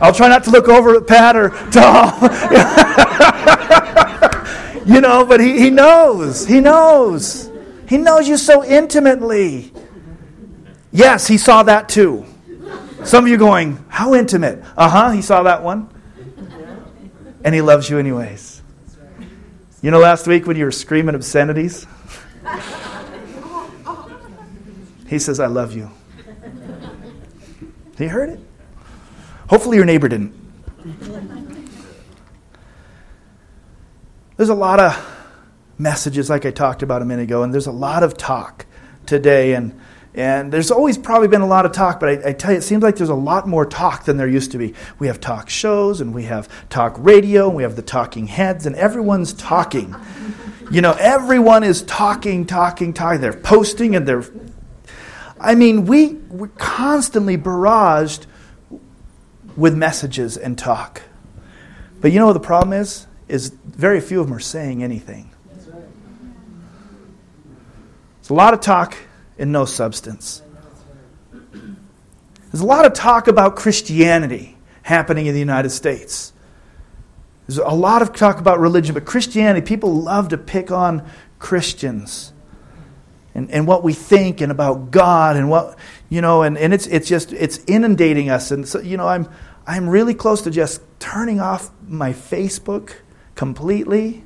I'll 0.00 0.14
try 0.14 0.28
not 0.28 0.44
to 0.44 0.50
look 0.50 0.68
over 0.68 0.96
at 0.96 1.06
Pat 1.06 1.36
or 1.36 1.50
Tom. 1.70 2.22
you 4.86 5.00
know, 5.00 5.24
but 5.24 5.40
he, 5.40 5.58
he 5.58 5.70
knows. 5.70 6.46
He 6.46 6.60
knows. 6.60 7.50
He 7.88 7.98
knows 7.98 8.28
you 8.28 8.36
so 8.36 8.64
intimately. 8.64 9.72
Yes, 10.90 11.26
he 11.26 11.38
saw 11.38 11.62
that 11.64 11.88
too. 11.88 12.24
Some 13.04 13.24
of 13.24 13.30
you 13.30 13.36
going, 13.36 13.84
How 13.88 14.14
intimate? 14.14 14.64
Uh 14.76 14.88
huh, 14.88 15.10
he 15.10 15.22
saw 15.22 15.42
that 15.42 15.62
one. 15.62 15.88
And 17.44 17.54
he 17.54 17.60
loves 17.60 17.90
you 17.90 17.98
anyways. 17.98 18.62
You 19.82 19.90
know, 19.90 19.98
last 19.98 20.26
week 20.26 20.46
when 20.46 20.56
you 20.56 20.64
were 20.64 20.70
screaming 20.70 21.14
obscenities, 21.14 21.86
he 25.06 25.18
says, 25.18 25.40
I 25.40 25.46
love 25.46 25.74
you. 25.76 25.90
He 27.98 28.06
heard 28.06 28.30
it. 28.30 28.40
Hopefully, 29.50 29.76
your 29.76 29.84
neighbor 29.84 30.08
didn't. 30.08 30.32
There's 34.36 34.48
a 34.48 34.54
lot 34.54 34.80
of 34.80 35.13
messages 35.78 36.30
like 36.30 36.46
I 36.46 36.50
talked 36.50 36.82
about 36.82 37.02
a 37.02 37.04
minute 37.04 37.24
ago, 37.24 37.42
and 37.42 37.52
there's 37.52 37.66
a 37.66 37.72
lot 37.72 38.02
of 38.02 38.16
talk 38.16 38.66
today, 39.06 39.54
and 39.54 39.78
and 40.14 40.52
there's 40.52 40.70
always 40.70 40.96
probably 40.96 41.26
been 41.26 41.40
a 41.40 41.46
lot 41.46 41.66
of 41.66 41.72
talk, 41.72 41.98
but 41.98 42.08
I, 42.08 42.28
I, 42.28 42.32
tell 42.32 42.52
you, 42.52 42.58
it 42.58 42.62
seems 42.62 42.84
like 42.84 42.94
there's 42.94 43.08
a 43.08 43.14
lot 43.14 43.48
more 43.48 43.66
talk 43.66 44.04
than 44.04 44.16
there 44.16 44.28
used 44.28 44.52
to 44.52 44.58
be. 44.58 44.74
We 45.00 45.08
have 45.08 45.18
talk 45.18 45.50
shows, 45.50 46.00
and 46.00 46.14
we 46.14 46.24
have 46.24 46.48
talk 46.68 46.94
radio, 46.98 47.48
and 47.48 47.56
we 47.56 47.64
have 47.64 47.74
the 47.74 47.82
talking 47.82 48.28
heads, 48.28 48.64
and 48.64 48.76
everyone's 48.76 49.32
talking. 49.32 49.94
You 50.70 50.82
know, 50.82 50.92
everyone 50.92 51.64
is 51.64 51.82
talking, 51.82 52.46
talking, 52.46 52.92
talking. 52.92 53.20
They're 53.20 53.32
posting, 53.32 53.96
and 53.96 54.06
they're. 54.06 54.24
I 55.40 55.56
mean, 55.56 55.84
we, 55.84 56.12
we're 56.12 56.46
constantly 56.48 57.36
barraged 57.36 58.26
with 59.56 59.76
messages 59.76 60.36
and 60.36 60.56
talk. 60.56 61.02
But 62.00 62.12
you 62.12 62.20
know 62.20 62.26
what 62.26 62.34
the 62.34 62.40
problem 62.40 62.72
is? 62.72 63.08
Is 63.26 63.48
very 63.48 64.00
few 64.00 64.20
of 64.20 64.28
them 64.28 64.36
are 64.36 64.40
saying 64.40 64.84
anything. 64.84 65.33
It's 68.24 68.30
a 68.30 68.32
lot 68.32 68.54
of 68.54 68.60
talk 68.60 68.96
and 69.38 69.52
no 69.52 69.66
substance. 69.66 70.40
There's 72.50 72.62
a 72.62 72.64
lot 72.64 72.86
of 72.86 72.94
talk 72.94 73.28
about 73.28 73.54
Christianity 73.54 74.56
happening 74.80 75.26
in 75.26 75.34
the 75.34 75.40
United 75.40 75.68
States. 75.68 76.32
There's 77.46 77.58
a 77.58 77.68
lot 77.68 78.00
of 78.00 78.14
talk 78.14 78.38
about 78.38 78.60
religion, 78.60 78.94
but 78.94 79.04
Christianity, 79.04 79.66
people 79.66 79.94
love 79.94 80.30
to 80.30 80.38
pick 80.38 80.70
on 80.70 81.06
Christians 81.38 82.32
and, 83.34 83.50
and 83.50 83.66
what 83.66 83.84
we 83.84 83.92
think 83.92 84.40
and 84.40 84.50
about 84.50 84.90
God 84.90 85.36
and 85.36 85.50
what, 85.50 85.78
you 86.08 86.22
know, 86.22 86.44
and, 86.44 86.56
and 86.56 86.72
it's, 86.72 86.86
it's 86.86 87.06
just, 87.06 87.30
it's 87.34 87.58
inundating 87.66 88.30
us. 88.30 88.50
And 88.50 88.66
so, 88.66 88.80
you 88.80 88.96
know, 88.96 89.06
I'm, 89.06 89.28
I'm 89.66 89.86
really 89.86 90.14
close 90.14 90.40
to 90.44 90.50
just 90.50 90.80
turning 90.98 91.40
off 91.40 91.70
my 91.86 92.14
Facebook 92.14 92.94
completely. 93.34 94.24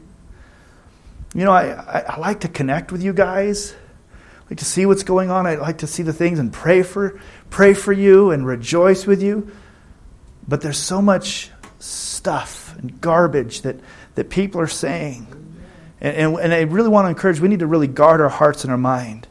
You 1.34 1.44
know, 1.44 1.50
I, 1.50 1.72
I, 1.72 2.00
I 2.10 2.18
like 2.20 2.38
to 2.42 2.48
connect 2.48 2.92
with 2.92 3.02
you 3.02 3.12
guys. 3.12 3.74
Like 4.50 4.58
to 4.58 4.64
see 4.64 4.86
what's 4.86 5.02
going 5.02 5.30
on. 5.30 5.46
I 5.46 5.56
like 5.56 5.78
to 5.78 5.86
see 5.86 6.02
the 6.02 6.12
things 6.12 6.38
and 6.38 6.52
pray 6.52 6.82
for, 6.82 7.20
pray 7.50 7.74
for 7.74 7.92
you 7.92 8.30
and 8.30 8.46
rejoice 8.46 9.06
with 9.06 9.22
you. 9.22 9.50
But 10.46 10.62
there's 10.62 10.78
so 10.78 11.02
much 11.02 11.50
stuff 11.78 12.74
and 12.78 13.00
garbage 13.00 13.62
that, 13.62 13.76
that 14.14 14.30
people 14.30 14.60
are 14.60 14.66
saying. 14.66 15.26
And, 16.00 16.16
and, 16.16 16.36
and 16.38 16.54
I 16.54 16.62
really 16.62 16.88
want 16.88 17.04
to 17.04 17.10
encourage, 17.10 17.40
we 17.40 17.48
need 17.48 17.58
to 17.58 17.66
really 17.66 17.88
guard 17.88 18.20
our 18.20 18.30
hearts 18.30 18.64
and 18.64 18.70
our 18.70 18.78
mind. 18.78 19.26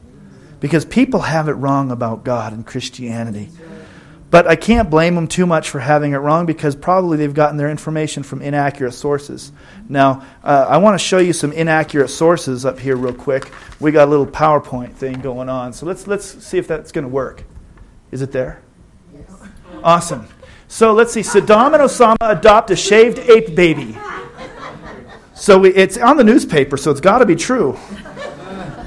Because 0.60 0.86
people 0.86 1.22
have 1.22 1.50
it 1.50 1.54
wrong 1.54 1.92
about 1.92 2.24
God 2.24 2.54
and 2.54 2.66
Christianity. 2.66 3.50
But 4.30 4.46
I 4.46 4.58
can't 4.58 4.90
blame 4.90 5.16
them 5.16 5.28
too 5.28 5.46
much 5.46 5.70
for 5.70 5.80
having 5.80 6.12
it 6.12 6.18
wrong 6.18 6.46
because 6.46 6.76
probably 6.76 7.18
they've 7.18 7.34
gotten 7.34 7.56
their 7.56 7.70
information 7.70 8.24
from 8.24 8.42
inaccurate 8.42 8.92
sources. 8.92 9.54
Now, 9.88 10.26
uh, 10.44 10.66
I 10.68 10.78
want 10.78 10.96
to 10.96 11.06
show 11.06 11.20
you 11.20 11.32
some 11.32 11.54
inaccurate 11.54 12.10
sources 12.10 12.66
up 12.66 12.78
here 12.78 12.98
real 12.98 13.14
quick. 13.14 13.50
We 13.80 13.92
got 13.92 14.08
a 14.08 14.12
little 14.12 14.28
PowerPoint 14.28 14.96
thing 14.96 15.22
going 15.22 15.48
on. 15.48 15.72
So 15.72 15.86
let's, 15.86 16.08
let's 16.08 16.26
see 16.46 16.58
if 16.58 16.68
that's 16.68 16.92
going 16.92 17.04
to 17.04 17.10
work. 17.10 17.46
Is 18.12 18.22
it 18.22 18.34
there? 18.34 18.62
Yes. 19.14 19.32
Awesome. 19.82 20.28
So 20.68 20.94
let's 20.94 21.14
see. 21.14 21.22
Saddam 21.22 21.74
and 21.74 21.84
Osama 21.84 22.16
adopt 22.22 22.72
a 22.72 22.76
shaved 22.76 23.20
ape 23.20 23.56
baby. 23.56 23.98
So 25.34 25.60
we, 25.60 25.74
it's 25.74 25.98
on 25.98 26.18
the 26.18 26.24
newspaper, 26.24 26.76
so 26.76 26.92
it's 26.92 27.00
got 27.00 27.20
to 27.20 27.26
be 27.26 27.36
true. 27.36 27.78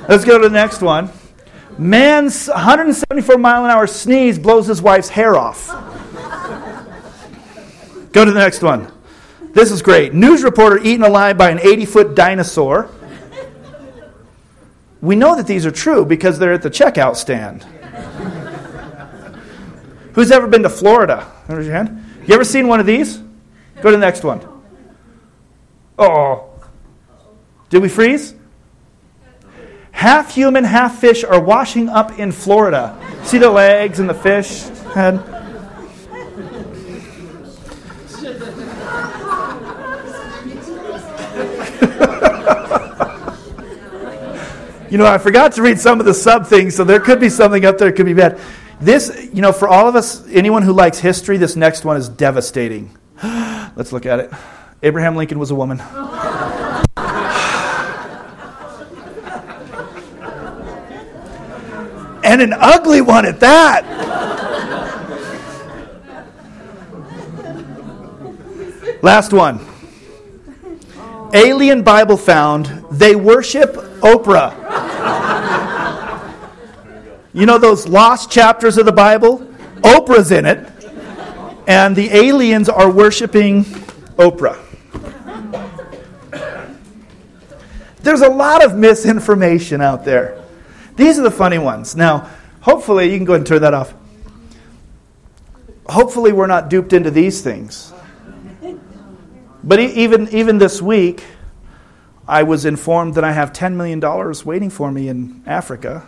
Let's 0.09 0.25
go 0.25 0.37
to 0.37 0.49
the 0.49 0.53
next 0.53 0.83
one. 0.83 1.11
Man's 1.81 2.47
174 2.49 3.39
mile 3.39 3.65
an 3.65 3.71
hour 3.71 3.87
sneeze 3.87 4.39
blows 4.39 4.67
his 4.67 4.83
wife's 4.83 5.09
hair 5.09 5.35
off. 5.35 5.69
Go 8.13 8.27
to 8.27 8.31
the 8.31 8.39
next 8.39 8.63
one. 8.63 8.93
This 9.55 9.71
is 9.71 9.81
great. 9.81 10.13
News 10.13 10.43
reporter 10.43 10.77
eaten 10.77 11.03
alive 11.03 11.39
by 11.39 11.51
an 11.51 11.59
80 11.59 11.87
foot 11.87 12.15
dinosaur. 12.15 12.91
We 15.01 15.17
know 15.17 15.35
that 15.37 15.47
these 15.47 15.65
are 15.65 15.71
true 15.71 16.05
because 16.05 16.39
they're 16.39 16.53
at 16.53 16.61
the 16.61 16.69
checkout 16.69 17.17
stand. 17.17 17.63
Who's 20.13 20.31
ever 20.31 20.47
been 20.49 20.65
to 20.65 20.69
Florida? 20.69 21.33
Raise 21.49 21.65
your 21.65 21.77
hand. 21.77 22.05
You 22.27 22.35
ever 22.35 22.45
seen 22.45 22.69
one 22.69 22.81
of 22.81 22.87
these? 22.87 23.23
Go 23.77 23.85
to 23.85 23.93
the 23.93 23.97
next 23.97 24.23
one. 24.23 24.47
Oh. 25.99 26.47
Did 27.71 27.81
we 27.81 27.89
freeze? 27.89 28.35
Half 29.93 30.35
human, 30.35 30.65
half 30.65 30.99
fish 30.99 31.25
are 31.25 31.41
washing 31.41 31.89
up 31.89 32.19
in 32.19 32.33
Florida. 32.33 32.97
See 33.25 33.39
the 33.39 33.51
legs 33.51 34.01
and 34.01 34.09
the 34.09 34.15
fish 34.15 34.63
head? 34.95 35.15
you 44.91 44.99
know, 44.99 45.07
I 45.07 45.19
forgot 45.19 45.53
to 45.53 45.63
read 45.63 45.79
some 45.79 46.01
of 46.01 46.07
the 46.07 46.15
sub 46.15 46.47
things, 46.47 46.75
so 46.75 46.85
there 46.85 47.01
could 47.01 47.21
be 47.21 47.29
something 47.29 47.65
up 47.65 47.79
there 47.79 47.93
could 47.93 48.07
be 48.07 48.15
bad. 48.15 48.41
This, 48.81 49.29
you 49.33 49.43
know, 49.43 49.53
for 49.53 49.69
all 49.69 49.89
of 49.89 49.95
us, 49.95 50.27
anyone 50.29 50.63
who 50.63 50.73
likes 50.73 50.99
history, 50.99 51.37
this 51.37 51.55
next 51.55 51.85
one 51.85 51.97
is 51.97 52.09
devastating. 52.09 52.97
Let's 53.23 53.93
look 53.93 54.07
at 54.07 54.21
it. 54.21 54.33
Abraham 54.83 55.17
Lincoln 55.17 55.39
was 55.39 55.51
a 55.51 55.55
woman. 55.55 55.79
And 62.41 62.53
an 62.53 62.59
ugly 62.61 63.01
one 63.01 63.27
at 63.27 63.41
that. 63.41 63.85
Last 69.03 69.33
one. 69.33 69.61
Alien 71.33 71.83
Bible 71.83 72.17
found. 72.17 72.67
They 72.91 73.15
worship 73.15 73.75
Oprah. 74.01 74.57
You 77.33 77.47
know 77.47 77.59
those 77.59 77.87
lost 77.87 78.31
chapters 78.31 78.77
of 78.77 78.87
the 78.87 78.93
Bible? 78.93 79.39
Oprah's 79.83 80.33
in 80.33 80.45
it. 80.47 80.69
And 81.69 81.95
the 81.95 82.11
aliens 82.11 82.69
are 82.69 82.91
worshiping 82.91 83.65
Oprah. 84.17 84.59
There's 88.03 88.23
a 88.23 88.29
lot 88.29 88.65
of 88.65 88.77
misinformation 88.77 89.81
out 89.81 90.05
there. 90.05 90.40
These 91.01 91.19
are 91.19 91.23
the 91.23 91.31
funny 91.31 91.57
ones. 91.57 91.97
Now, 91.97 92.29
hopefully, 92.61 93.11
you 93.11 93.17
can 93.17 93.25
go 93.25 93.33
ahead 93.33 93.41
and 93.41 93.47
turn 93.47 93.63
that 93.63 93.73
off. 93.73 93.95
Hopefully, 95.87 96.31
we're 96.31 96.47
not 96.47 96.69
duped 96.69 96.93
into 96.93 97.11
these 97.11 97.41
things. 97.41 97.91
But 99.65 99.81
even, 99.81 100.29
even 100.29 100.59
this 100.59 100.83
week, 100.83 101.25
I 102.29 102.43
was 102.43 102.67
informed 102.67 103.15
that 103.15 103.25
I 103.25 103.33
have 103.33 103.55
$10 103.55 103.77
million 103.77 103.99
waiting 104.45 104.69
for 104.69 104.93
me 104.93 105.09
in 105.09 105.43
Africa. 105.47 106.05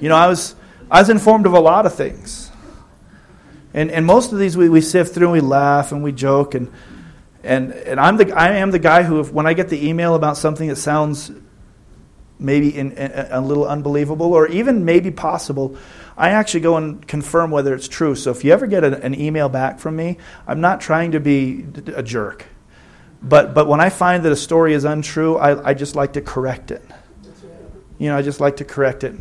you 0.00 0.08
know, 0.08 0.16
I 0.16 0.26
was, 0.26 0.54
I 0.90 1.00
was 1.00 1.10
informed 1.10 1.44
of 1.44 1.52
a 1.52 1.60
lot 1.60 1.84
of 1.84 1.94
things. 1.94 2.50
And, 3.74 3.90
and 3.90 4.06
most 4.06 4.32
of 4.32 4.38
these 4.38 4.56
we, 4.56 4.70
we 4.70 4.80
sift 4.80 5.12
through 5.14 5.26
and 5.26 5.32
we 5.34 5.40
laugh 5.40 5.92
and 5.92 6.02
we 6.02 6.12
joke 6.12 6.54
and 6.54 6.72
and, 7.44 7.72
and 7.72 7.98
I'm 7.98 8.16
the, 8.16 8.32
I 8.32 8.56
am 8.56 8.70
the 8.70 8.78
guy 8.78 9.02
who, 9.02 9.20
if, 9.20 9.32
when 9.32 9.46
I 9.46 9.52
get 9.52 9.68
the 9.68 9.88
email 9.88 10.14
about 10.14 10.36
something 10.36 10.68
that 10.68 10.76
sounds 10.76 11.30
maybe 12.38 12.76
in, 12.76 12.92
in, 12.92 13.12
a 13.30 13.40
little 13.40 13.66
unbelievable 13.66 14.32
or 14.32 14.46
even 14.48 14.84
maybe 14.84 15.10
possible, 15.10 15.76
I 16.16 16.30
actually 16.30 16.60
go 16.60 16.76
and 16.76 17.06
confirm 17.06 17.50
whether 17.50 17.74
it's 17.74 17.88
true. 17.88 18.14
So 18.14 18.30
if 18.30 18.44
you 18.44 18.52
ever 18.52 18.66
get 18.66 18.84
a, 18.84 19.02
an 19.02 19.18
email 19.18 19.48
back 19.48 19.80
from 19.80 19.96
me, 19.96 20.18
I'm 20.46 20.60
not 20.60 20.80
trying 20.80 21.12
to 21.12 21.20
be 21.20 21.66
a 21.94 22.02
jerk. 22.02 22.46
But, 23.22 23.54
but 23.54 23.66
when 23.66 23.80
I 23.80 23.88
find 23.88 24.24
that 24.24 24.32
a 24.32 24.36
story 24.36 24.74
is 24.74 24.84
untrue, 24.84 25.36
I, 25.36 25.70
I 25.70 25.74
just 25.74 25.96
like 25.96 26.12
to 26.14 26.20
correct 26.20 26.70
it. 26.70 26.82
You 27.98 28.08
know, 28.08 28.16
I 28.16 28.22
just 28.22 28.40
like 28.40 28.56
to 28.56 28.64
correct 28.64 29.04
it. 29.04 29.14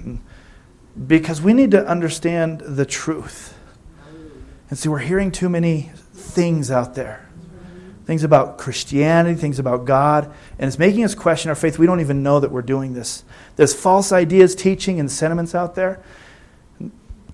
because 1.07 1.41
we 1.41 1.53
need 1.53 1.71
to 1.71 1.85
understand 1.87 2.61
the 2.61 2.85
truth. 2.85 3.57
And 4.69 4.77
see, 4.77 4.89
we're 4.89 4.99
hearing 4.99 5.31
too 5.31 5.49
many 5.49 5.91
things 6.13 6.71
out 6.71 6.95
there 6.95 7.30
things 8.05 8.23
about 8.23 8.57
Christianity, 8.57 9.39
things 9.39 9.59
about 9.59 9.85
God, 9.85 10.25
and 10.59 10.67
it's 10.67 10.79
making 10.79 11.03
us 11.03 11.15
question 11.15 11.49
our 11.49 11.55
faith. 11.55 11.77
We 11.77 11.85
don't 11.85 12.01
even 12.01 12.23
know 12.23 12.39
that 12.39 12.51
we're 12.51 12.61
doing 12.61 12.93
this. 12.93 13.23
There's 13.55 13.73
false 13.73 14.11
ideas, 14.11 14.55
teaching, 14.55 14.99
and 14.99 15.11
sentiments 15.11 15.53
out 15.53 15.75
there 15.75 16.01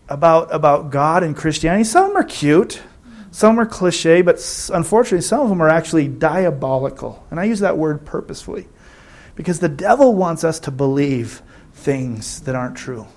about, 0.09 0.53
about 0.53 0.89
God 0.91 1.23
and 1.23 1.35
Christianity. 1.35 1.83
Some 1.83 2.05
of 2.05 2.09
them 2.11 2.17
are 2.17 2.25
cute, 2.25 2.81
some 3.31 3.59
are 3.59 3.65
cliche, 3.65 4.21
but 4.21 4.35
unfortunately, 4.73 5.21
some 5.21 5.41
of 5.41 5.49
them 5.49 5.61
are 5.61 5.69
actually 5.69 6.07
diabolical. 6.07 7.25
And 7.31 7.39
I 7.39 7.45
use 7.45 7.59
that 7.59 7.77
word 7.77 8.05
purposefully 8.05 8.67
because 9.35 9.59
the 9.59 9.69
devil 9.69 10.15
wants 10.15 10.43
us 10.43 10.59
to 10.61 10.71
believe 10.71 11.41
things 11.73 12.41
that 12.41 12.55
aren't 12.55 12.75
true. 12.75 13.07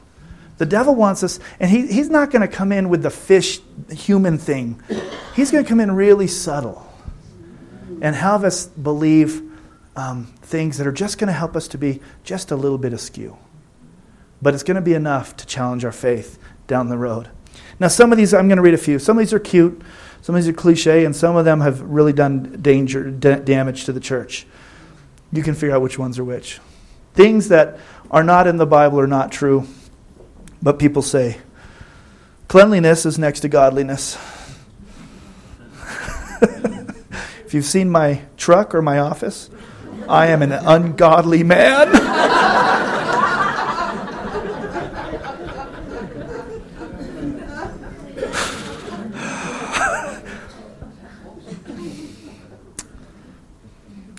The 0.59 0.67
devil 0.67 0.95
wants 0.95 1.23
us, 1.23 1.41
and 1.59 1.71
he, 1.71 1.87
he's 1.87 2.11
not 2.11 2.31
going 2.31 2.43
to 2.43 2.49
come 2.49 2.71
in 2.71 2.91
with 2.91 3.03
the 3.03 3.11
fish 3.11 3.61
human 3.91 4.37
thing. 4.37 4.83
He's 5.35 5.51
going 5.51 5.65
to 5.65 5.69
come 5.69 5.81
in 5.81 5.91
really 5.91 6.27
subtle 6.27 6.87
and 8.01 8.17
have 8.17 8.45
us 8.45 8.67
believe 8.67 9.43
um, 9.97 10.27
things 10.43 10.79
that 10.79 10.87
are 10.87 10.93
just 10.93 11.19
going 11.19 11.29
to 11.29 11.33
help 11.33 11.57
us 11.57 11.69
to 11.69 11.79
be 11.79 12.01
just 12.25 12.51
a 12.51 12.57
little 12.57 12.79
bit 12.79 12.93
askew. 12.93 13.37
But 14.41 14.55
it's 14.55 14.63
going 14.63 14.77
to 14.77 14.81
be 14.81 14.95
enough 14.95 15.37
to 15.37 15.47
challenge 15.47 15.85
our 15.85 15.93
faith 15.93 16.39
down 16.67 16.89
the 16.89 16.97
road. 16.97 17.29
Now, 17.79 17.89
some 17.89 18.13
of 18.13 18.19
these, 18.19 18.33
I'm 18.33 18.49
going 18.49 18.57
to 18.57 18.63
read 18.63 18.75
a 18.75 18.79
few. 18.79 18.99
Some 18.99 19.19
of 19.19 19.23
these 19.23 19.33
are 19.33 19.39
cute, 19.39 19.83
some 20.23 20.35
of 20.35 20.43
these 20.43 20.49
are 20.49 20.55
cliche, 20.55 21.05
and 21.05 21.15
some 21.15 21.37
of 21.37 21.45
them 21.45 21.61
have 21.61 21.81
really 21.81 22.13
done 22.13 22.61
danger, 22.61 23.11
d- 23.11 23.37
damage 23.37 23.85
to 23.85 23.93
the 23.93 24.01
church. 24.01 24.47
You 25.33 25.43
can 25.43 25.55
figure 25.55 25.75
out 25.75 25.83
which 25.83 25.99
ones 25.99 26.19
are 26.19 26.25
which. 26.25 26.61
Things 27.15 27.49
that 27.49 27.79
are 28.11 28.25
not 28.25 28.47
in 28.47 28.57
the 28.57 28.67
Bible 28.67 29.01
are 29.01 29.07
not 29.07 29.33
true, 29.33 29.67
but 30.63 30.79
people 30.79 31.03
say 31.03 31.39
cleanliness 32.49 33.07
is 33.07 33.19
next 33.19 33.41
to 33.41 33.49
godliness. 33.49 34.19
If 37.51 37.55
you've 37.55 37.65
seen 37.65 37.91
my 37.91 38.23
truck 38.37 38.77
or 38.77 38.81
my 38.81 39.01
office, 39.01 39.51
I 40.09 40.29
am 40.29 40.41
an 40.41 40.53
ungodly 40.53 41.43
man. 41.43 41.91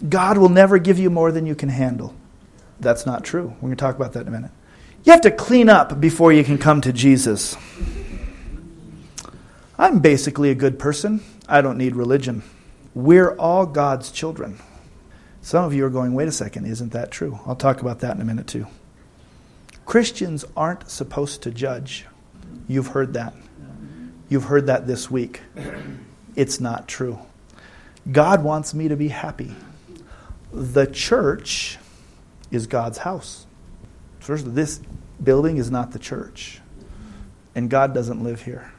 God 0.09 0.38
will 0.38 0.49
never 0.49 0.77
give 0.77 0.99
you 0.99 1.09
more 1.09 1.32
than 1.32 1.45
you 1.45 1.55
can 1.55 1.69
handle. 1.69 2.13
That's 2.82 3.05
not 3.05 3.23
true. 3.23 3.47
We're 3.61 3.69
going 3.69 3.71
to 3.71 3.77
talk 3.77 3.95
about 3.95 4.11
that 4.11 4.23
in 4.23 4.27
a 4.27 4.32
minute. 4.32 4.51
You 5.05 5.13
have 5.13 5.21
to 5.21 5.32
clean 5.32 5.69
up 5.69 6.01
before 6.01 6.34
you 6.34 6.43
can 6.43 6.57
come 6.57 6.82
to 6.82 6.91
Jesus. 6.91 7.55
I'm 9.79 9.99
basically 9.99 10.49
a 10.49 10.55
good 10.55 10.77
person. 10.77 11.23
I 11.47 11.61
don't 11.61 11.77
need 11.77 11.95
religion. 11.95 12.43
We're 12.93 13.35
all 13.35 13.65
God's 13.65 14.11
children. 14.11 14.59
Some 15.41 15.63
of 15.63 15.73
you 15.73 15.85
are 15.85 15.89
going, 15.89 16.13
wait 16.13 16.27
a 16.27 16.31
second, 16.31 16.65
isn't 16.65 16.91
that 16.91 17.09
true? 17.09 17.39
I'll 17.45 17.55
talk 17.55 17.81
about 17.81 17.99
that 17.99 18.15
in 18.15 18.21
a 18.21 18.25
minute 18.25 18.47
too. 18.47 18.67
Christians 19.85 20.45
aren't 20.55 20.89
supposed 20.89 21.41
to 21.43 21.51
judge. 21.51 22.05
You've 22.67 22.87
heard 22.87 23.13
that. 23.13 23.33
You've 24.29 24.45
heard 24.45 24.67
that 24.67 24.87
this 24.87 25.09
week. 25.09 25.41
It's 26.35 26.59
not 26.59 26.87
true. 26.87 27.19
God 28.09 28.43
wants 28.43 28.73
me 28.73 28.87
to 28.87 28.95
be 28.95 29.09
happy. 29.09 29.55
The 30.53 30.85
church 30.85 31.77
is 32.51 32.67
God's 32.67 32.99
house. 32.99 33.45
First, 34.19 34.53
this 34.53 34.79
building 35.23 35.57
is 35.57 35.71
not 35.71 35.91
the 35.91 35.99
church, 35.99 36.61
and 37.55 37.69
God 37.69 37.93
doesn't 37.93 38.23
live 38.23 38.43
here. 38.43 38.71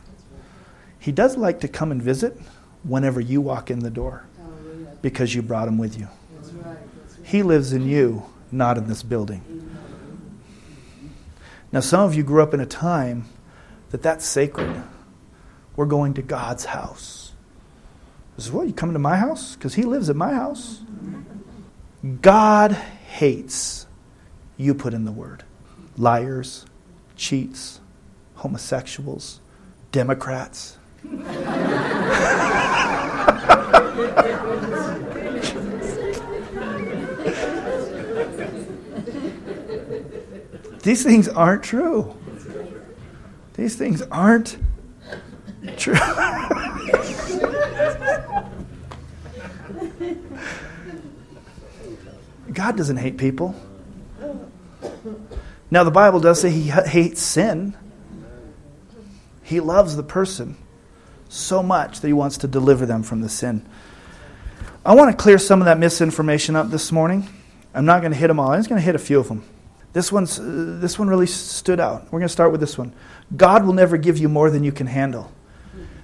He 0.99 1.13
does 1.13 1.37
like 1.37 1.61
to 1.61 1.69
come 1.69 1.91
and 1.91 2.01
visit 2.01 2.39
whenever 2.85 3.21
you 3.21 3.41
walk 3.41 3.71
in 3.71 3.81
the 3.81 3.91
door 3.91 4.25
because 5.01 5.35
you 5.35 5.43
brought 5.43 5.69
him 5.69 5.79
with 5.79 5.99
you. 5.99 6.09
He 7.25 7.43
lives 7.43 7.73
in 7.73 7.89
you, 7.89 8.25
not 8.51 8.79
in 8.79 8.89
this 8.89 9.03
building. 9.03 9.43
Now, 11.71 11.81
some 11.81 12.01
of 12.01 12.15
you 12.15 12.23
grew 12.23 12.43
up 12.43 12.53
in 12.53 12.61
a 12.61 12.67
time 12.67 13.27
that 13.91 14.03
that's 14.03 14.27
sacred. 14.27 14.83
We're 15.75 15.87
going 15.87 16.15
to 16.15 16.23
God's 16.23 16.67
house. 16.67 17.33
This 18.37 18.47
is 18.47 18.53
what 18.53 18.67
you 18.67 18.73
coming 18.73 18.93
to 18.93 18.99
my 18.99 19.17
house 19.17 19.57
because 19.57 19.75
He 19.75 19.83
lives 19.83 20.11
at 20.11 20.17
my 20.17 20.35
house. 20.35 20.81
God 22.21 22.73
hates 22.73 23.87
you 24.57 24.75
put 24.75 24.93
in 24.93 25.05
the 25.05 25.13
word 25.13 25.45
liars, 25.97 26.67
cheats, 27.17 27.81
homosexuals, 28.37 29.41
Democrats. 29.93 30.79
These 40.83 41.05
things 41.05 41.29
aren't 41.29 41.63
true. 41.63 42.17
These 43.55 43.77
things 43.77 44.03
aren't 44.03 44.59
true. 45.77 45.95
God 52.53 52.77
doesn't 52.77 52.99
hate 52.99 53.17
people. 53.17 53.55
Now, 55.71 55.85
the 55.85 55.91
Bible 55.91 56.21
does 56.21 56.41
say 56.41 56.51
he 56.51 56.69
hates 56.69 57.23
sin. 57.23 57.75
He 59.43 59.61
loves 59.61 59.97
the 59.97 60.03
person 60.03 60.57
so 61.33 61.63
much 61.63 62.01
that 62.01 62.07
he 62.07 62.13
wants 62.13 62.39
to 62.39 62.49
deliver 62.49 62.87
them 62.87 63.03
from 63.03 63.21
the 63.21 63.29
sin. 63.29 63.65
I 64.85 64.95
want 64.95 65.11
to 65.11 65.17
clear 65.17 65.39
some 65.39 65.61
of 65.61 65.67
that 65.67 65.79
misinformation 65.79 66.57
up 66.57 66.71
this 66.71 66.93
morning. 66.93 67.29
I'm 67.75 67.85
not 67.85 68.01
going 68.01 68.13
to 68.13 68.19
hit 68.19 68.29
them 68.29 68.39
all. 68.39 68.53
I'm 68.53 68.59
just 68.59 68.69
going 68.69 68.81
to 68.81 68.85
hit 68.85 68.95
a 68.95 68.99
few 68.99 69.19
of 69.19 69.29
them. 69.29 69.45
This, 69.93 70.11
one's, 70.11 70.39
uh, 70.39 70.79
this 70.81 70.99
one 70.99 71.09
really 71.09 71.27
stood 71.27 71.81
out. 71.81 72.05
We're 72.05 72.19
going 72.19 72.23
to 72.23 72.29
start 72.29 72.53
with 72.53 72.61
this 72.61 72.77
one. 72.77 72.93
God 73.37 73.65
will 73.65 73.73
never 73.73 73.97
give 73.97 74.19
you 74.19 74.29
more 74.29 74.51
than 74.51 74.65
you 74.65 74.73
can 74.73 74.87
handle. 74.87 75.31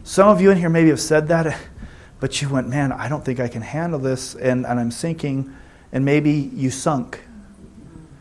Some 0.05 0.29
of 0.29 0.41
you 0.41 0.51
in 0.51 0.59
here 0.59 0.71
maybe 0.71 0.89
have 0.89 1.01
said 1.01 1.29
that, 1.29 1.59
but 2.21 2.41
you 2.41 2.49
went, 2.49 2.69
man, 2.69 2.93
I 2.93 3.09
don't 3.09 3.25
think 3.25 3.41
I 3.41 3.49
can 3.49 3.63
handle 3.63 3.99
this, 3.99 4.35
and, 4.35 4.65
and 4.65 4.81
I'm 4.81 4.91
sinking, 4.91 5.55
and 5.93 6.05
maybe 6.05 6.33
you 6.33 6.71
sunk. 6.71 7.23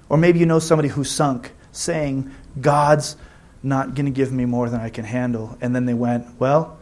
Or 0.10 0.18
maybe 0.18 0.40
you 0.40 0.46
know 0.46 0.60
somebody 0.60 0.90
who 0.90 1.04
sunk, 1.04 1.52
saying, 1.72 2.32
God's 2.60 3.16
not 3.64 3.94
going 3.96 4.06
to 4.06 4.12
give 4.12 4.32
me 4.32 4.46
more 4.46 4.70
than 4.70 4.82
I 4.82 4.90
can 4.90 5.06
handle. 5.06 5.58
And 5.62 5.76
then 5.76 5.86
they 5.86 5.94
went, 5.94 6.40
well, 6.40 6.77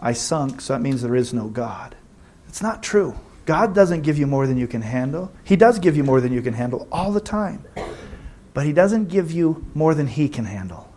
I 0.00 0.12
sunk, 0.12 0.60
so 0.60 0.72
that 0.72 0.82
means 0.82 1.02
there 1.02 1.16
is 1.16 1.32
no 1.32 1.48
God. 1.48 1.96
It's 2.48 2.62
not 2.62 2.82
true. 2.82 3.14
God 3.44 3.74
doesn't 3.74 4.02
give 4.02 4.18
you 4.18 4.26
more 4.26 4.46
than 4.46 4.56
you 4.56 4.66
can 4.66 4.82
handle. 4.82 5.32
He 5.44 5.56
does 5.56 5.78
give 5.78 5.96
you 5.96 6.04
more 6.04 6.20
than 6.20 6.32
you 6.32 6.42
can 6.42 6.54
handle 6.54 6.88
all 6.90 7.12
the 7.12 7.20
time 7.20 7.64
but 8.56 8.64
He 8.64 8.72
doesn't 8.72 9.10
give 9.10 9.30
you 9.32 9.66
more 9.74 9.94
than 9.94 10.06
He 10.06 10.30
can 10.30 10.46
handle. 10.46 10.90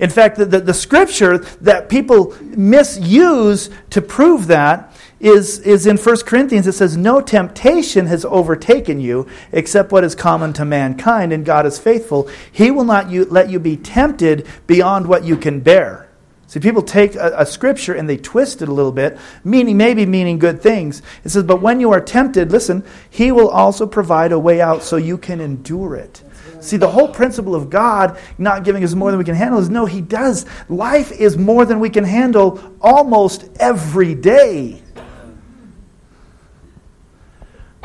In 0.00 0.08
fact, 0.08 0.38
the, 0.38 0.46
the, 0.46 0.60
the, 0.60 0.72
scripture 0.72 1.36
that 1.60 1.90
people 1.90 2.34
misuse 2.40 3.68
to 3.90 4.00
prove 4.00 4.46
that 4.46 4.94
is, 5.20 5.58
is 5.58 5.86
in 5.86 5.98
1 5.98 6.16
Corinthians. 6.24 6.66
It 6.66 6.72
says, 6.72 6.96
No 6.96 7.20
temptation 7.20 8.06
has 8.06 8.24
overtaken 8.24 8.98
you 8.98 9.28
except 9.52 9.92
what 9.92 10.04
is 10.04 10.14
common 10.14 10.54
to 10.54 10.64
mankind, 10.64 11.34
and 11.34 11.44
God 11.44 11.66
is 11.66 11.78
faithful. 11.78 12.30
He 12.50 12.70
will 12.70 12.84
not 12.84 13.10
you, 13.10 13.26
let 13.26 13.50
you 13.50 13.60
be 13.60 13.76
tempted 13.76 14.46
beyond 14.66 15.06
what 15.06 15.22
you 15.22 15.36
can 15.36 15.60
bear. 15.60 16.05
See, 16.48 16.60
people 16.60 16.82
take 16.82 17.16
a, 17.16 17.34
a, 17.38 17.46
scripture 17.46 17.94
and 17.94 18.08
they 18.08 18.16
twist 18.16 18.62
it 18.62 18.68
a 18.68 18.72
little 18.72 18.92
bit, 18.92 19.18
meaning 19.42 19.76
maybe 19.76 20.06
meaning 20.06 20.38
good 20.38 20.62
things. 20.62 21.02
It 21.24 21.30
says, 21.30 21.42
But 21.42 21.60
when 21.60 21.80
you 21.80 21.90
are 21.90 22.00
tempted, 22.00 22.52
listen, 22.52 22.84
He 23.10 23.32
will 23.32 23.48
also 23.48 23.84
provide 23.84 24.30
a 24.30 24.38
way 24.38 24.60
out 24.60 24.84
so 24.84 24.96
you 24.96 25.18
can 25.18 25.40
endure 25.40 25.96
it. 25.96 26.22
See, 26.60 26.76
the 26.76 26.88
whole 26.88 27.08
principle 27.08 27.54
of 27.54 27.68
God 27.68 28.18
not 28.38 28.62
giving 28.62 28.84
us 28.84 28.94
more 28.94 29.10
than 29.10 29.18
we 29.18 29.24
can 29.24 29.34
handle 29.34 29.60
is 29.60 29.68
no, 29.68 29.86
He 29.86 30.00
does. 30.00 30.46
Life 30.68 31.10
is 31.10 31.36
more 31.36 31.64
than 31.64 31.80
we 31.80 31.90
can 31.90 32.04
handle 32.04 32.60
almost 32.80 33.48
every 33.58 34.14
day. 34.14 34.82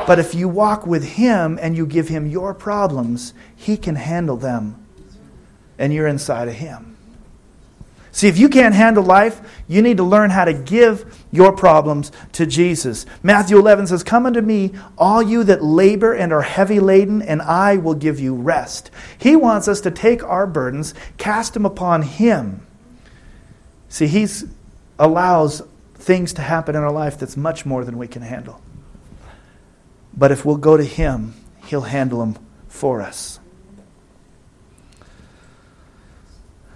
But 0.06 0.18
if 0.18 0.34
you 0.34 0.48
walk 0.48 0.86
with 0.86 1.04
Him 1.04 1.58
and 1.60 1.76
you 1.76 1.84
give 1.84 2.08
Him 2.08 2.28
your 2.28 2.54
problems, 2.54 3.34
He 3.56 3.76
can 3.76 3.96
handle 3.96 4.36
them. 4.36 4.84
And 5.78 5.92
you're 5.92 6.06
inside 6.06 6.46
of 6.46 6.54
Him. 6.54 6.91
See, 8.14 8.28
if 8.28 8.36
you 8.36 8.50
can't 8.50 8.74
handle 8.74 9.02
life, 9.02 9.40
you 9.66 9.80
need 9.80 9.96
to 9.96 10.02
learn 10.02 10.28
how 10.28 10.44
to 10.44 10.52
give 10.52 11.26
your 11.32 11.50
problems 11.50 12.12
to 12.32 12.44
Jesus. 12.44 13.06
Matthew 13.22 13.58
11 13.58 13.86
says, 13.86 14.04
Come 14.04 14.26
unto 14.26 14.42
me, 14.42 14.72
all 14.98 15.22
you 15.22 15.42
that 15.44 15.64
labor 15.64 16.12
and 16.12 16.30
are 16.30 16.42
heavy 16.42 16.78
laden, 16.78 17.22
and 17.22 17.40
I 17.40 17.78
will 17.78 17.94
give 17.94 18.20
you 18.20 18.34
rest. 18.34 18.90
He 19.16 19.34
wants 19.34 19.66
us 19.66 19.80
to 19.80 19.90
take 19.90 20.22
our 20.22 20.46
burdens, 20.46 20.92
cast 21.16 21.54
them 21.54 21.64
upon 21.64 22.02
Him. 22.02 22.66
See, 23.88 24.06
He 24.06 24.28
allows 24.98 25.62
things 25.94 26.34
to 26.34 26.42
happen 26.42 26.76
in 26.76 26.82
our 26.82 26.92
life 26.92 27.18
that's 27.18 27.36
much 27.38 27.64
more 27.64 27.82
than 27.82 27.96
we 27.96 28.08
can 28.08 28.20
handle. 28.20 28.60
But 30.14 30.30
if 30.30 30.44
we'll 30.44 30.58
go 30.58 30.76
to 30.76 30.84
Him, 30.84 31.32
He'll 31.64 31.80
handle 31.80 32.20
them 32.20 32.36
for 32.68 33.00
us. 33.00 33.40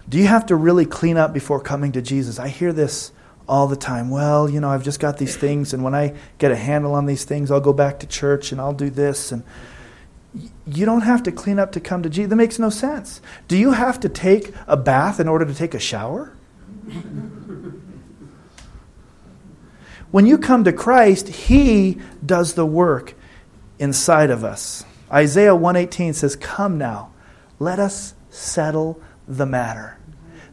Do 0.09 0.19
you 0.19 0.27
have 0.27 0.47
to 0.47 0.57
really 0.57 0.87
clean 0.87 1.17
up 1.17 1.33
before 1.33 1.61
coming 1.61 1.93
to 1.93 2.03
Jesus? 2.03 2.39
I 2.39 2.49
hear 2.49 2.73
this 2.73 3.13
all 3.49 3.67
the 3.67 3.77
time. 3.77 4.11
Well, 4.11 4.49
you 4.49 4.61
know, 4.61 4.71
I've 4.71 4.85
just 4.85 5.01
got 5.01 5.19
these 5.19 5.37
things, 5.37 5.73
and 5.75 5.83
when 5.83 5.95
I 5.95 6.15
get 6.39 6.53
a 6.53 6.57
handle 6.57 6.95
on 6.95 7.07
these 7.07 7.25
things, 7.25 7.51
I'll 7.51 7.61
go 7.61 7.73
back 7.73 7.99
to 8.01 8.07
church 8.07 8.53
and 8.53 8.61
I'll 8.61 8.73
do 8.73 8.91
this. 8.91 9.33
And 9.33 9.43
you 10.67 10.87
don't 10.87 11.03
have 11.03 11.23
to 11.25 11.33
clean 11.33 11.59
up 11.59 11.73
to 11.73 11.81
come 11.81 12.03
to 12.03 12.11
Jesus. 12.11 12.31
That 12.31 12.37
makes 12.37 12.59
no 12.59 12.71
sense. 12.71 13.21
Do 13.49 13.57
you 13.57 13.73
have 13.73 13.99
to 14.01 14.09
take 14.09 14.53
a 14.67 14.77
bath 14.77 15.19
in 15.19 15.29
order 15.29 15.45
to 15.45 15.55
take 15.55 15.75
a 15.75 15.81
shower? 15.81 16.33
when 20.11 20.27
you 20.27 20.39
come 20.39 20.65
to 20.65 20.73
Christ, 20.73 21.29
He 21.29 22.01
does 22.25 22.55
the 22.55 22.67
work 22.67 23.15
inside 23.79 24.31
of 24.31 24.45
us. 24.45 24.85
Isaiah 25.11 25.55
118 25.55 26.15
says, 26.15 26.37
Come 26.37 26.79
now, 26.79 27.13
let 27.59 27.79
us 27.79 28.15
settle 28.31 29.01
the 29.29 29.47
matter. 29.47 29.96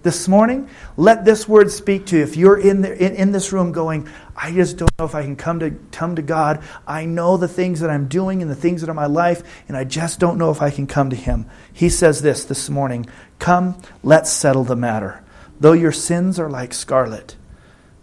This 0.04 0.28
morning, 0.28 0.70
let 0.97 1.24
this 1.24 1.47
word 1.47 1.72
speak 1.72 2.08
to 2.08 2.18
you. 2.18 2.24
If 2.24 2.36
you're 2.36 2.60
in, 2.60 2.82
the, 2.82 2.93
in, 2.93 3.16
in, 3.16 3.32
this 3.32 3.54
room 3.54 3.72
going, 3.72 4.10
I 4.36 4.51
just 4.51 4.76
don't 4.76 4.91
know 4.99 5.06
if 5.06 5.16
I 5.16 5.24
can 5.24 5.38
come 5.38 5.62
to, 5.62 5.72
come 5.93 6.18
to 6.18 6.22
God. 6.22 6.62
I 6.86 7.06
know 7.06 7.38
the 7.38 7.47
things 7.47 7.80
that 7.80 7.89
I'm 7.89 8.10
doing 8.10 8.41
and 8.41 8.51
the 8.51 8.56
things 8.56 8.82
that 8.82 8.89
are 8.89 8.93
my 8.93 9.06
life, 9.06 9.43
and 9.70 9.78
I 9.78 9.86
just 9.86 10.20
don't 10.20 10.38
know 10.38 10.51
if 10.51 10.62
I 10.62 10.72
can 10.72 10.88
come 10.88 11.10
to 11.10 11.16
Him. 11.16 11.45
He 11.72 11.88
says 11.88 12.22
this 12.22 12.43
this 12.43 12.70
morning 12.70 13.06
Come, 13.39 13.82
let's 14.04 14.30
settle 14.30 14.66
the 14.66 14.76
matter. 14.76 15.24
Though 15.62 15.72
your 15.72 15.93
sins 15.93 16.38
are 16.38 16.49
like 16.49 16.74
scarlet, 16.74 17.38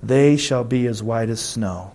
they 0.03 0.39
shall 0.39 0.65
be 0.65 0.87
as 0.87 1.03
white 1.03 1.29
as 1.29 1.43
snow. 1.43 1.93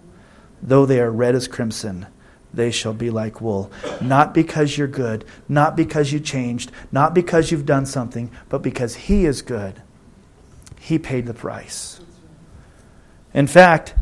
Though 0.61 0.85
they 0.85 0.99
are 0.99 1.09
red 1.09 1.33
as 1.33 1.47
crimson, 1.47 2.05
they 2.53 2.69
shall 2.69 2.93
be 2.93 3.09
like 3.09 3.41
wool. 3.41 3.71
Not 4.01 4.35
because 4.35 4.77
you're 4.77 4.87
good, 4.87 5.25
not 5.49 5.75
because 5.75 6.13
you 6.13 6.19
changed, 6.19 6.71
not 6.91 7.15
because 7.15 7.49
you've 7.49 7.65
done 7.65 7.87
something, 7.87 8.29
but 8.49 8.61
because 8.61 8.93
He 8.93 9.25
is 9.25 9.41
good. 9.41 9.81
He 10.85 10.99
paid 10.99 11.25
the 11.25 11.33
price. 11.33 11.99
In 13.33 13.47
fact, 13.47 13.95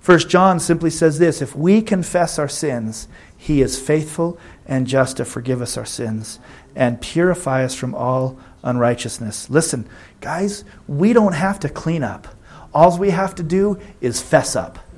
First 0.00 0.30
John 0.30 0.58
simply 0.58 0.88
says 0.88 1.18
this 1.18 1.42
if 1.42 1.54
we 1.54 1.82
confess 1.82 2.38
our 2.38 2.48
sins, 2.48 3.08
He 3.36 3.60
is 3.60 3.78
faithful 3.78 4.38
and 4.64 4.86
just 4.86 5.18
to 5.18 5.26
forgive 5.26 5.60
us 5.60 5.76
our 5.76 5.84
sins 5.84 6.40
and 6.74 6.98
purify 6.98 7.62
us 7.62 7.74
from 7.74 7.94
all 7.94 8.38
unrighteousness. 8.62 9.50
Listen, 9.50 9.86
guys, 10.22 10.64
we 10.88 11.12
don't 11.12 11.34
have 11.34 11.60
to 11.60 11.68
clean 11.68 12.02
up. 12.02 12.26
All 12.72 12.96
we 12.96 13.10
have 13.10 13.34
to 13.34 13.42
do 13.42 13.78
is 14.00 14.22
fess 14.22 14.56
up. 14.56 14.78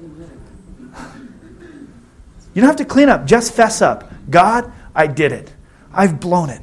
You 2.54 2.62
don't 2.62 2.68
have 2.70 2.76
to 2.76 2.84
clean 2.84 3.08
up, 3.08 3.26
just 3.26 3.52
fess 3.52 3.82
up. 3.82 4.10
God, 4.30 4.72
I 4.94 5.08
did 5.08 5.32
it. 5.32 5.52
I've 5.92 6.20
blown 6.20 6.50
it. 6.50 6.62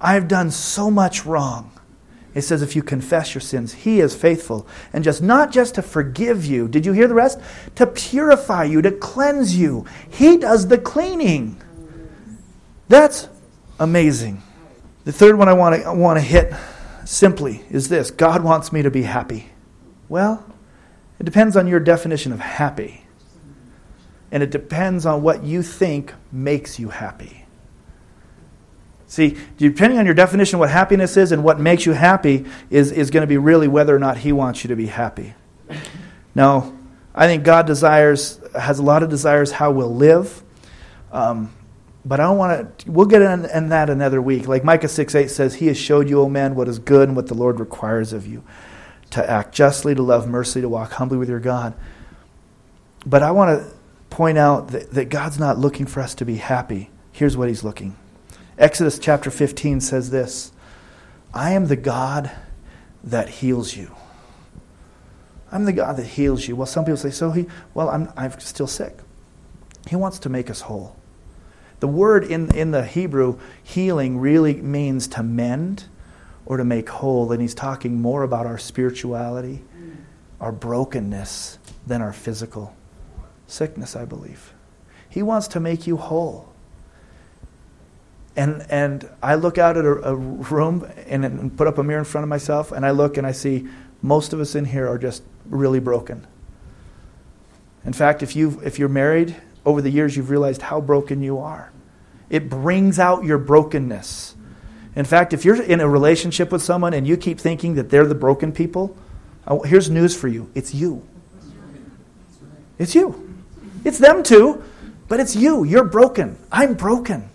I've 0.00 0.26
done 0.26 0.50
so 0.50 0.90
much 0.90 1.24
wrong. 1.24 1.70
It 2.36 2.42
says, 2.42 2.60
if 2.60 2.76
you 2.76 2.82
confess 2.82 3.34
your 3.34 3.40
sins, 3.40 3.72
He 3.72 3.98
is 3.98 4.14
faithful 4.14 4.66
and 4.92 5.02
just 5.02 5.22
not 5.22 5.50
just 5.50 5.76
to 5.76 5.82
forgive 5.82 6.44
you. 6.44 6.68
Did 6.68 6.84
you 6.84 6.92
hear 6.92 7.08
the 7.08 7.14
rest? 7.14 7.40
To 7.76 7.86
purify 7.86 8.64
you, 8.64 8.82
to 8.82 8.92
cleanse 8.92 9.56
you. 9.56 9.86
He 10.10 10.36
does 10.36 10.68
the 10.68 10.76
cleaning. 10.76 11.58
That's 12.88 13.30
amazing. 13.80 14.42
The 15.04 15.12
third 15.12 15.38
one 15.38 15.48
I 15.48 15.54
want 15.54 15.76
to, 15.76 15.88
I 15.88 15.92
want 15.92 16.18
to 16.18 16.20
hit 16.20 16.52
simply 17.06 17.64
is 17.70 17.88
this 17.88 18.10
God 18.10 18.44
wants 18.44 18.70
me 18.70 18.82
to 18.82 18.90
be 18.90 19.04
happy. 19.04 19.48
Well, 20.10 20.44
it 21.18 21.24
depends 21.24 21.56
on 21.56 21.66
your 21.66 21.80
definition 21.80 22.32
of 22.32 22.40
happy. 22.40 23.06
And 24.30 24.42
it 24.42 24.50
depends 24.50 25.06
on 25.06 25.22
what 25.22 25.42
you 25.42 25.62
think 25.62 26.12
makes 26.30 26.78
you 26.78 26.90
happy. 26.90 27.45
See, 29.08 29.36
depending 29.56 29.98
on 29.98 30.04
your 30.04 30.14
definition 30.14 30.56
of 30.56 30.60
what 30.60 30.70
happiness 30.70 31.16
is 31.16 31.30
and 31.30 31.44
what 31.44 31.60
makes 31.60 31.86
you 31.86 31.92
happy 31.92 32.44
is, 32.70 32.90
is 32.90 33.10
going 33.10 33.22
to 33.22 33.26
be 33.26 33.38
really 33.38 33.68
whether 33.68 33.94
or 33.94 33.98
not 33.98 34.18
He 34.18 34.32
wants 34.32 34.64
you 34.64 34.68
to 34.68 34.76
be 34.76 34.86
happy. 34.86 35.34
Now, 36.34 36.74
I 37.14 37.26
think 37.26 37.44
God 37.44 37.66
desires, 37.66 38.40
has 38.58 38.78
a 38.78 38.82
lot 38.82 39.02
of 39.02 39.08
desires 39.08 39.52
how 39.52 39.70
we'll 39.70 39.94
live. 39.94 40.42
Um, 41.12 41.52
but 42.04 42.20
I 42.20 42.24
don't 42.24 42.36
want 42.36 42.78
to, 42.78 42.90
we'll 42.90 43.06
get 43.06 43.22
in, 43.22 43.46
in, 43.46 43.68
that 43.70 43.90
another 43.90 44.20
week. 44.20 44.46
Like 44.46 44.64
Micah 44.64 44.88
6 44.88 45.14
8 45.14 45.30
says, 45.30 45.54
He 45.54 45.68
has 45.68 45.78
showed 45.78 46.08
you, 46.08 46.20
O 46.20 46.28
man, 46.28 46.54
what 46.54 46.68
is 46.68 46.78
good 46.78 47.08
and 47.08 47.16
what 47.16 47.28
the 47.28 47.34
Lord 47.34 47.58
requires 47.58 48.12
of 48.12 48.26
you 48.26 48.42
to 49.10 49.28
act 49.28 49.54
justly, 49.54 49.94
to 49.94 50.02
love 50.02 50.28
mercy, 50.28 50.60
to 50.60 50.68
walk 50.68 50.92
humbly 50.92 51.16
with 51.16 51.28
your 51.28 51.40
God. 51.40 51.74
But 53.04 53.22
I 53.22 53.30
want 53.30 53.60
to 53.60 53.74
point 54.10 54.36
out 54.36 54.68
that, 54.68 54.90
that 54.92 55.08
God's 55.08 55.38
not 55.38 55.58
looking 55.58 55.86
for 55.86 56.00
us 56.00 56.14
to 56.16 56.24
be 56.24 56.36
happy. 56.36 56.90
Here's 57.12 57.36
what 57.36 57.48
He's 57.48 57.62
looking 57.62 57.96
Exodus 58.58 58.98
chapter 58.98 59.30
15 59.30 59.80
says 59.80 60.10
this 60.10 60.52
I 61.34 61.52
am 61.52 61.66
the 61.66 61.76
God 61.76 62.30
that 63.04 63.28
heals 63.28 63.76
you. 63.76 63.94
I'm 65.52 65.64
the 65.64 65.72
God 65.72 65.96
that 65.96 66.06
heals 66.06 66.48
you. 66.48 66.56
Well, 66.56 66.66
some 66.66 66.84
people 66.84 66.96
say, 66.96 67.10
so 67.10 67.30
he, 67.30 67.46
well, 67.72 67.88
I'm, 67.88 68.12
I'm 68.16 68.38
still 68.40 68.66
sick. 68.66 68.98
He 69.88 69.94
wants 69.94 70.18
to 70.20 70.28
make 70.28 70.50
us 70.50 70.62
whole. 70.62 70.96
The 71.78 71.86
word 71.86 72.24
in, 72.24 72.52
in 72.54 72.72
the 72.72 72.84
Hebrew, 72.84 73.38
healing, 73.62 74.18
really 74.18 74.54
means 74.54 75.06
to 75.08 75.22
mend 75.22 75.84
or 76.46 76.56
to 76.56 76.64
make 76.64 76.88
whole. 76.88 77.30
And 77.30 77.40
he's 77.40 77.54
talking 77.54 78.00
more 78.00 78.22
about 78.22 78.46
our 78.46 78.58
spirituality, 78.58 79.62
our 80.40 80.52
brokenness, 80.52 81.58
than 81.86 82.02
our 82.02 82.12
physical 82.12 82.74
sickness, 83.46 83.94
I 83.94 84.04
believe. 84.04 84.52
He 85.08 85.22
wants 85.22 85.46
to 85.48 85.60
make 85.60 85.86
you 85.86 85.96
whole. 85.96 86.52
And, 88.36 88.66
and 88.68 89.08
I 89.22 89.34
look 89.36 89.56
out 89.56 89.76
at 89.78 89.84
a, 89.84 90.10
a 90.10 90.14
room 90.14 90.86
and, 91.06 91.24
and 91.24 91.56
put 91.56 91.66
up 91.66 91.78
a 91.78 91.82
mirror 91.82 91.98
in 91.98 92.04
front 92.04 92.22
of 92.22 92.28
myself, 92.28 92.70
and 92.70 92.84
I 92.84 92.90
look 92.90 93.16
and 93.16 93.26
I 93.26 93.32
see 93.32 93.66
most 94.02 94.32
of 94.32 94.40
us 94.40 94.54
in 94.54 94.66
here 94.66 94.86
are 94.86 94.98
just 94.98 95.22
really 95.46 95.80
broken. 95.80 96.26
In 97.84 97.92
fact, 97.92 98.22
if, 98.22 98.36
you 98.36 98.60
if 98.62 98.78
you're 98.78 98.88
married, 98.88 99.36
over 99.66 99.82
the 99.82 99.90
years 99.90 100.16
you've 100.16 100.30
realized 100.30 100.62
how 100.62 100.80
broken 100.80 101.22
you 101.22 101.38
are. 101.38 101.72
It 102.30 102.48
brings 102.48 102.98
out 102.98 103.24
your 103.24 103.38
brokenness. 103.38 104.36
In 104.94 105.04
fact, 105.04 105.34
if 105.34 105.44
you're 105.44 105.60
in 105.60 105.80
a 105.80 105.88
relationship 105.88 106.50
with 106.50 106.62
someone 106.62 106.94
and 106.94 107.06
you 107.06 107.16
keep 107.16 107.38
thinking 107.38 107.74
that 107.74 107.90
they're 107.90 108.06
the 108.06 108.14
broken 108.14 108.52
people, 108.52 108.96
here's 109.64 109.90
news 109.90 110.16
for 110.16 110.28
you 110.28 110.50
it's 110.54 110.72
you. 110.72 111.06
It's 112.78 112.94
you. 112.94 113.22
It's 113.84 113.98
them 113.98 114.22
too, 114.22 114.62
but 115.08 115.20
it's 115.20 115.34
you. 115.34 115.64
You're 115.64 115.84
broken. 115.84 116.38
I'm 116.50 116.74
broken. 116.74 117.28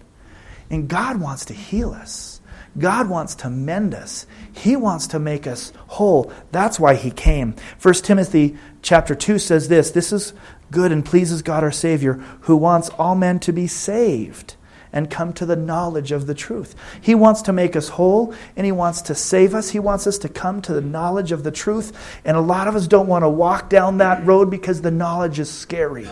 And 0.71 0.87
God 0.87 1.19
wants 1.19 1.45
to 1.45 1.53
heal 1.53 1.91
us. 1.91 2.41
God 2.77 3.09
wants 3.09 3.35
to 3.35 3.49
mend 3.49 3.93
us. 3.93 4.25
He 4.53 4.77
wants 4.77 5.07
to 5.07 5.19
make 5.19 5.45
us 5.45 5.73
whole. 5.87 6.31
That's 6.51 6.79
why 6.79 6.95
he 6.95 7.11
came. 7.11 7.55
1 7.81 7.93
Timothy 7.95 8.57
chapter 8.81 9.13
2 9.13 9.37
says 9.37 9.67
this, 9.67 9.91
this 9.91 10.13
is 10.13 10.33
good 10.71 10.93
and 10.93 11.05
pleases 11.05 11.41
God 11.41 11.63
our 11.63 11.71
savior 11.71 12.13
who 12.41 12.55
wants 12.55 12.87
all 12.89 13.15
men 13.15 13.39
to 13.41 13.51
be 13.51 13.67
saved 13.67 14.55
and 14.93 15.09
come 15.09 15.33
to 15.33 15.45
the 15.45 15.57
knowledge 15.57 16.13
of 16.13 16.27
the 16.27 16.33
truth. 16.33 16.75
He 17.01 17.15
wants 17.15 17.41
to 17.43 17.53
make 17.53 17.75
us 17.75 17.89
whole 17.89 18.33
and 18.55 18.65
he 18.65 18.71
wants 18.71 19.01
to 19.03 19.15
save 19.15 19.53
us. 19.53 19.71
He 19.71 19.79
wants 19.79 20.07
us 20.07 20.17
to 20.19 20.29
come 20.29 20.61
to 20.61 20.73
the 20.73 20.81
knowledge 20.81 21.33
of 21.33 21.43
the 21.43 21.51
truth. 21.51 22.21
And 22.23 22.37
a 22.37 22.41
lot 22.41 22.69
of 22.69 22.75
us 22.77 22.87
don't 22.87 23.07
want 23.07 23.23
to 23.23 23.29
walk 23.29 23.69
down 23.69 23.97
that 23.97 24.25
road 24.25 24.49
because 24.49 24.81
the 24.81 24.91
knowledge 24.91 25.39
is 25.39 25.51
scary. 25.51 26.07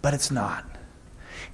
But 0.00 0.14
it's 0.14 0.30
not. 0.30 0.64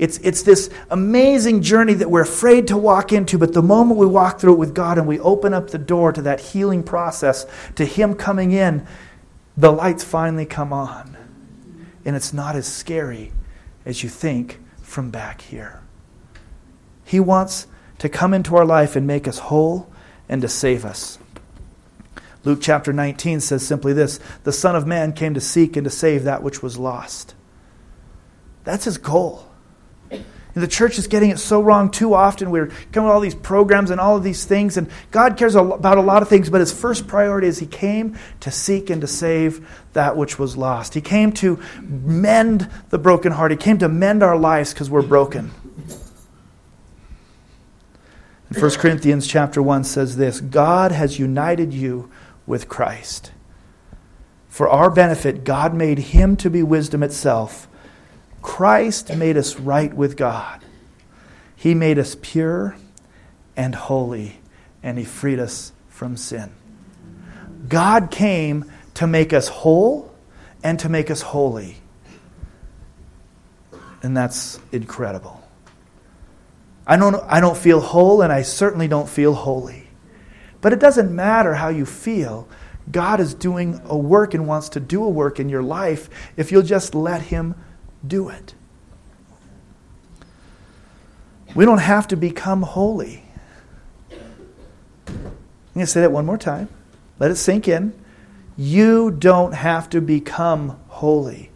It's, 0.00 0.16
it's 0.20 0.40
this 0.44 0.70
amazing 0.88 1.60
journey 1.60 1.92
that 1.92 2.10
we're 2.10 2.22
afraid 2.22 2.68
to 2.68 2.76
walk 2.78 3.12
into, 3.12 3.36
but 3.36 3.52
the 3.52 3.60
moment 3.60 4.00
we 4.00 4.06
walk 4.06 4.40
through 4.40 4.54
it 4.54 4.58
with 4.58 4.74
God 4.74 4.96
and 4.96 5.06
we 5.06 5.20
open 5.20 5.52
up 5.52 5.68
the 5.68 5.78
door 5.78 6.10
to 6.10 6.22
that 6.22 6.40
healing 6.40 6.82
process, 6.82 7.44
to 7.74 7.84
Him 7.84 8.14
coming 8.14 8.50
in, 8.50 8.86
the 9.58 9.70
lights 9.70 10.02
finally 10.02 10.46
come 10.46 10.72
on. 10.72 11.18
And 12.02 12.16
it's 12.16 12.32
not 12.32 12.56
as 12.56 12.66
scary 12.66 13.30
as 13.84 14.02
you 14.02 14.08
think 14.08 14.58
from 14.80 15.10
back 15.10 15.42
here. 15.42 15.82
He 17.04 17.20
wants 17.20 17.66
to 17.98 18.08
come 18.08 18.32
into 18.32 18.56
our 18.56 18.64
life 18.64 18.96
and 18.96 19.06
make 19.06 19.28
us 19.28 19.38
whole 19.38 19.92
and 20.30 20.40
to 20.40 20.48
save 20.48 20.86
us. 20.86 21.18
Luke 22.42 22.60
chapter 22.62 22.94
19 22.94 23.40
says 23.40 23.66
simply 23.66 23.92
this 23.92 24.18
The 24.44 24.52
Son 24.52 24.74
of 24.74 24.86
Man 24.86 25.12
came 25.12 25.34
to 25.34 25.42
seek 25.42 25.76
and 25.76 25.84
to 25.84 25.90
save 25.90 26.24
that 26.24 26.42
which 26.42 26.62
was 26.62 26.78
lost. 26.78 27.34
That's 28.64 28.86
his 28.86 28.96
goal. 28.96 29.49
And 30.10 30.64
the 30.64 30.68
church 30.68 30.98
is 30.98 31.06
getting 31.06 31.30
it 31.30 31.38
so 31.38 31.62
wrong 31.62 31.90
too 31.90 32.12
often. 32.12 32.50
We're 32.50 32.66
coming 32.92 33.06
with 33.06 33.14
all 33.14 33.20
these 33.20 33.36
programs 33.36 33.90
and 33.90 34.00
all 34.00 34.16
of 34.16 34.24
these 34.24 34.44
things, 34.44 34.76
and 34.76 34.90
God 35.10 35.36
cares 35.36 35.54
about 35.54 35.96
a 35.96 36.02
lot 36.02 36.22
of 36.22 36.28
things, 36.28 36.50
but 36.50 36.60
his 36.60 36.72
first 36.72 37.06
priority 37.06 37.46
is 37.46 37.60
he 37.60 37.66
came 37.66 38.18
to 38.40 38.50
seek 38.50 38.90
and 38.90 39.00
to 39.00 39.06
save 39.06 39.66
that 39.92 40.16
which 40.16 40.38
was 40.38 40.56
lost. 40.56 40.94
He 40.94 41.00
came 41.00 41.30
to 41.34 41.60
mend 41.82 42.68
the 42.88 42.98
broken 42.98 43.32
heart. 43.32 43.52
He 43.52 43.56
came 43.56 43.78
to 43.78 43.88
mend 43.88 44.22
our 44.22 44.36
lives 44.36 44.74
because 44.74 44.90
we're 44.90 45.02
broken. 45.02 45.52
And 48.48 48.60
1 48.60 48.70
Corinthians 48.72 49.28
chapter 49.28 49.62
1 49.62 49.84
says 49.84 50.16
this 50.16 50.40
God 50.40 50.90
has 50.90 51.20
united 51.20 51.72
you 51.72 52.10
with 52.46 52.68
Christ. 52.68 53.30
For 54.48 54.68
our 54.68 54.90
benefit, 54.90 55.44
God 55.44 55.74
made 55.74 55.98
him 56.00 56.36
to 56.38 56.50
be 56.50 56.64
wisdom 56.64 57.04
itself 57.04 57.68
Christ 58.42 59.14
made 59.14 59.36
us 59.36 59.58
right 59.58 59.92
with 59.92 60.16
God. 60.16 60.64
He 61.56 61.74
made 61.74 61.98
us 61.98 62.16
pure 62.20 62.76
and 63.56 63.74
holy, 63.74 64.38
and 64.82 64.98
He 64.98 65.04
freed 65.04 65.38
us 65.38 65.72
from 65.88 66.16
sin. 66.16 66.50
God 67.68 68.10
came 68.10 68.70
to 68.94 69.06
make 69.06 69.32
us 69.32 69.48
whole 69.48 70.14
and 70.62 70.78
to 70.80 70.88
make 70.88 71.10
us 71.10 71.20
holy. 71.20 71.76
And 74.02 74.16
that's 74.16 74.58
incredible. 74.72 75.46
I 76.86 76.96
don't, 76.96 77.22
I 77.28 77.40
don't 77.40 77.56
feel 77.56 77.80
whole, 77.80 78.22
and 78.22 78.32
I 78.32 78.42
certainly 78.42 78.88
don't 78.88 79.08
feel 79.08 79.34
holy. 79.34 79.88
But 80.60 80.72
it 80.72 80.80
doesn't 80.80 81.14
matter 81.14 81.54
how 81.54 81.68
you 81.68 81.86
feel. 81.86 82.48
God 82.90 83.20
is 83.20 83.34
doing 83.34 83.80
a 83.84 83.96
work 83.96 84.34
and 84.34 84.48
wants 84.48 84.70
to 84.70 84.80
do 84.80 85.04
a 85.04 85.08
work 85.08 85.38
in 85.38 85.48
your 85.48 85.62
life 85.62 86.10
if 86.36 86.50
you'll 86.50 86.62
just 86.62 86.94
let 86.94 87.22
Him 87.22 87.54
do 88.06 88.28
it. 88.28 88.54
We 91.54 91.64
don't 91.64 91.78
have 91.78 92.08
to 92.08 92.16
become 92.16 92.62
holy. 92.62 93.24
I'm 94.10 95.74
going 95.74 95.86
to 95.86 95.86
say 95.86 96.00
that 96.00 96.12
one 96.12 96.26
more 96.26 96.38
time. 96.38 96.68
Let 97.18 97.30
it 97.30 97.36
sink 97.36 97.68
in. 97.68 97.92
You 98.56 99.10
don't 99.10 99.52
have 99.52 99.90
to 99.90 100.00
become 100.00 100.78
holy. 100.88 101.50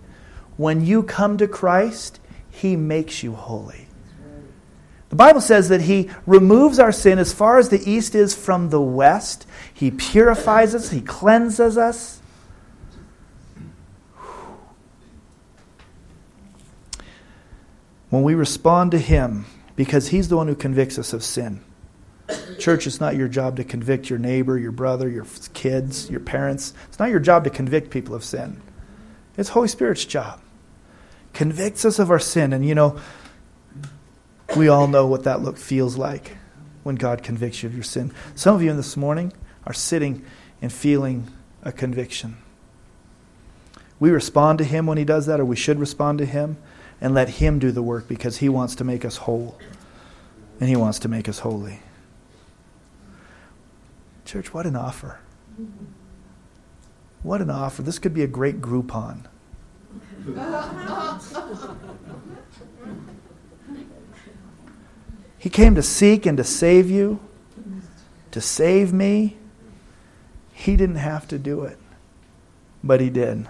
When 0.57 0.85
you 0.85 1.03
come 1.03 1.37
to 1.39 1.49
Christ, 1.49 2.21
He 2.51 2.77
makes 2.77 3.23
you 3.23 3.35
holy. 3.35 3.89
The 5.11 5.17
Bible 5.17 5.41
says 5.41 5.69
that 5.69 5.83
He 5.83 6.11
removes 6.27 6.79
our 6.79 6.93
sin 6.93 7.19
as 7.19 7.33
far 7.33 7.59
as 7.59 7.69
the 7.69 7.89
east 7.89 8.15
is 8.15 8.35
from 8.35 8.71
the 8.71 8.81
west. 8.81 9.47
He 9.73 9.91
purifies 9.91 10.75
us, 10.75 10.91
He 10.91 11.01
cleanses 11.01 11.77
us. 11.79 12.21
When 18.15 18.23
we 18.23 18.37
respond 18.37 18.93
to 18.93 18.99
Him, 18.99 19.45
because 19.75 20.09
He's 20.09 20.29
the 20.29 20.37
one 20.37 20.47
who 20.47 20.55
convicts 20.55 21.01
us 21.01 21.13
of 21.13 21.25
sin. 21.25 21.61
Church, 22.61 22.87
it's 22.87 23.01
not 23.01 23.17
your 23.17 23.27
job 23.27 23.57
to 23.57 23.65
convict 23.65 24.09
your 24.09 24.21
neighbor, 24.21 24.57
your 24.57 24.71
brother, 24.71 25.09
your 25.09 25.27
kids, 25.53 26.09
your 26.09 26.21
parents. 26.21 26.73
It's 26.87 27.01
not 27.01 27.11
your 27.11 27.19
job 27.19 27.43
to 27.43 27.51
convict 27.51 27.91
people 27.91 28.15
of 28.15 28.23
sin. 28.23 28.63
It's 29.37 29.49
Holy 29.49 29.67
Spirit's 29.67 30.05
job. 30.05 30.41
Convicts 31.33 31.85
us 31.85 31.99
of 31.99 32.13
our 32.13 32.21
sin. 32.21 32.53
And 32.53 32.65
you 32.65 32.77
know, 32.77 33.01
we 34.57 34.69
all 34.69 34.87
know 34.87 35.09
what 35.09 35.25
that 35.25 35.43
look 35.43 35.59
feels 35.59 35.97
like 35.97 36.37
when 36.85 36.95
God 36.95 37.25
convicts 37.25 37.65
you 37.65 37.69
of 37.69 37.75
your 37.75 37.83
sin. 37.83 38.13
Some 38.37 38.55
of 38.55 38.63
you 38.63 38.71
in 38.71 38.77
this 38.77 38.97
morning 38.97 39.33
are 39.67 39.75
sitting 39.75 40.25
and 40.63 40.73
feeling 40.73 41.27
a 41.63 41.73
conviction. 41.73 42.37
We 43.99 44.11
respond 44.11 44.59
to 44.59 44.65
Him 44.65 44.87
when 44.87 44.99
He 44.99 45.05
does 45.05 45.27
that, 45.27 45.41
or 45.41 45.45
we 45.45 45.57
should 45.57 45.81
respond 45.81 46.19
to 46.19 46.27
Him 46.27 46.59
and 47.05 47.13
let 47.13 47.29
Him 47.29 47.59
do 47.59 47.71
the 47.71 47.83
work 47.83 48.09
because 48.09 48.39
He 48.39 48.49
wants 48.49 48.75
to 48.77 48.83
make 48.83 49.05
us 49.05 49.19
whole. 49.19 49.59
And 50.59 50.71
He 50.71 50.75
wants 50.75 50.99
to 51.01 51.09
make 51.09 51.29
us 51.29 51.41
holy. 51.41 51.81
Church, 54.25 54.55
what 54.55 54.65
an 54.65 54.75
offer. 54.75 55.19
What 57.23 57.43
an 57.43 57.51
offer. 57.51 57.83
This 57.83 57.99
could 57.99 58.15
be 58.15 58.23
a 58.23 58.27
great 58.27 58.63
Groupon. 58.63 59.27
he 65.37 65.51
came 65.51 65.75
to 65.75 65.83
seek 65.83 66.25
and 66.25 66.39
to 66.39 66.45
save 66.45 66.89
you, 66.89 67.21
to 68.31 68.41
save 68.41 68.95
me. 68.95 69.37
He 70.55 70.75
didn't 70.75 70.97
have 70.97 71.29
to 71.29 71.39
do 71.39 71.65
it, 71.65 71.79
but 72.83 73.03
He 73.03 73.11
did. 73.11 73.47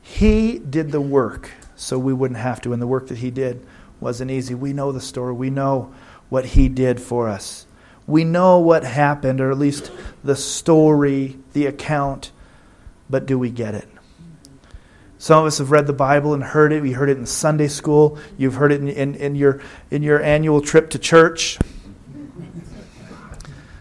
He 0.00 0.58
did 0.58 0.90
the 0.90 1.02
work 1.02 1.50
so 1.82 1.98
we 1.98 2.12
wouldn't 2.12 2.38
have 2.38 2.60
to, 2.62 2.72
and 2.72 2.80
the 2.80 2.86
work 2.86 3.08
that 3.08 3.18
He 3.18 3.30
did 3.30 3.66
wasn't 4.00 4.30
easy. 4.30 4.54
We 4.54 4.72
know 4.72 4.92
the 4.92 5.00
story, 5.00 5.32
we 5.32 5.50
know 5.50 5.92
what 6.28 6.46
He 6.46 6.68
did 6.68 7.00
for 7.00 7.28
us. 7.28 7.66
We 8.06 8.24
know 8.24 8.58
what 8.58 8.84
happened, 8.84 9.40
or 9.40 9.50
at 9.50 9.58
least 9.58 9.90
the 10.24 10.36
story, 10.36 11.38
the 11.52 11.66
account, 11.66 12.30
but 13.10 13.26
do 13.26 13.38
we 13.38 13.50
get 13.50 13.74
it? 13.74 13.88
Some 15.18 15.40
of 15.40 15.46
us 15.46 15.58
have 15.58 15.70
read 15.70 15.86
the 15.86 15.92
Bible 15.92 16.34
and 16.34 16.42
heard 16.42 16.72
it. 16.72 16.82
We 16.82 16.92
heard 16.92 17.08
it 17.08 17.16
in 17.16 17.26
Sunday 17.26 17.68
school. 17.68 18.18
You've 18.36 18.54
heard 18.54 18.72
it 18.72 18.80
in, 18.80 18.88
in, 18.88 19.14
in, 19.14 19.34
your, 19.36 19.60
in 19.90 20.02
your 20.02 20.20
annual 20.20 20.60
trip 20.60 20.90
to 20.90 20.98
church. 20.98 21.60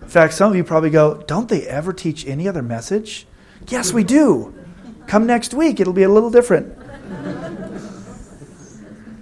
In 0.02 0.08
fact, 0.08 0.34
some 0.34 0.52
of 0.52 0.56
you 0.56 0.64
probably 0.64 0.92
go, 0.92 1.24
Don't 1.26 1.50
they 1.50 1.68
ever 1.68 1.94
teach 1.94 2.28
any 2.28 2.48
other 2.48 2.62
message? 2.62 3.26
Yes, 3.70 3.92
we 3.92 4.04
do. 4.04 4.54
Come 5.08 5.26
next 5.26 5.54
week, 5.54 5.80
it'll 5.80 5.94
be 5.94 6.04
a 6.04 6.10
little 6.10 6.30
different. 6.30 6.78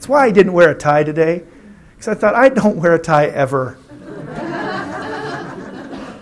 Why 0.10 0.26
I 0.26 0.32
didn't 0.32 0.54
wear 0.54 0.72
a 0.72 0.76
tie 0.76 1.04
today, 1.04 1.44
because 1.92 2.08
I 2.08 2.16
thought 2.16 2.34
I 2.34 2.50
don't 2.50 2.78
wear 2.78 2.96
a 2.96 3.00
tie 3.00 3.28
ever. 3.28 3.74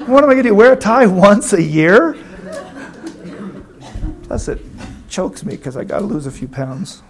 what 0.05 0.23
am 0.25 0.29
I 0.29 0.33
going 0.33 0.43
to 0.43 0.43
do? 0.43 0.53
Wear 0.53 0.73
a 0.73 0.75
tie 0.75 1.05
once 1.05 1.53
a 1.53 1.63
year? 1.63 2.17
Plus, 4.23 4.49
it 4.49 4.59
chokes 5.07 5.45
me 5.45 5.55
because 5.55 5.77
I 5.77 5.85
got 5.85 5.99
to 5.99 6.05
lose 6.05 6.25
a 6.25 6.31
few 6.31 6.49
pounds. 6.49 7.01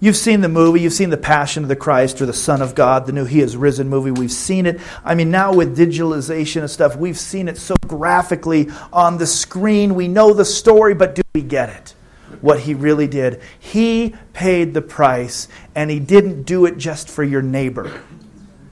You've 0.00 0.16
seen 0.16 0.40
the 0.40 0.48
movie, 0.48 0.80
you've 0.80 0.92
seen 0.92 1.10
The 1.10 1.16
Passion 1.16 1.62
of 1.62 1.68
the 1.68 1.76
Christ 1.76 2.20
or 2.20 2.26
The 2.26 2.32
Son 2.32 2.60
of 2.62 2.74
God, 2.74 3.06
the 3.06 3.12
new 3.12 3.24
He 3.24 3.38
Has 3.38 3.56
Risen 3.56 3.88
movie. 3.88 4.10
We've 4.10 4.32
seen 4.32 4.66
it. 4.66 4.80
I 5.04 5.14
mean, 5.14 5.30
now 5.30 5.54
with 5.54 5.78
digitalization 5.78 6.62
and 6.62 6.70
stuff, 6.70 6.96
we've 6.96 7.18
seen 7.18 7.46
it 7.46 7.56
so 7.56 7.76
graphically 7.86 8.68
on 8.92 9.18
the 9.18 9.28
screen. 9.28 9.94
We 9.94 10.08
know 10.08 10.32
the 10.32 10.44
story, 10.44 10.94
but 10.94 11.14
do 11.14 11.22
we 11.36 11.42
get 11.42 11.68
it? 11.68 11.94
What 12.40 12.60
He 12.60 12.74
really 12.74 13.06
did. 13.06 13.40
He 13.58 14.14
paid 14.32 14.74
the 14.74 14.82
price, 14.82 15.48
and 15.74 15.90
He 15.90 16.00
didn't 16.00 16.44
do 16.44 16.66
it 16.66 16.78
just 16.78 17.08
for 17.08 17.22
your 17.24 17.42
neighbor, 17.42 18.00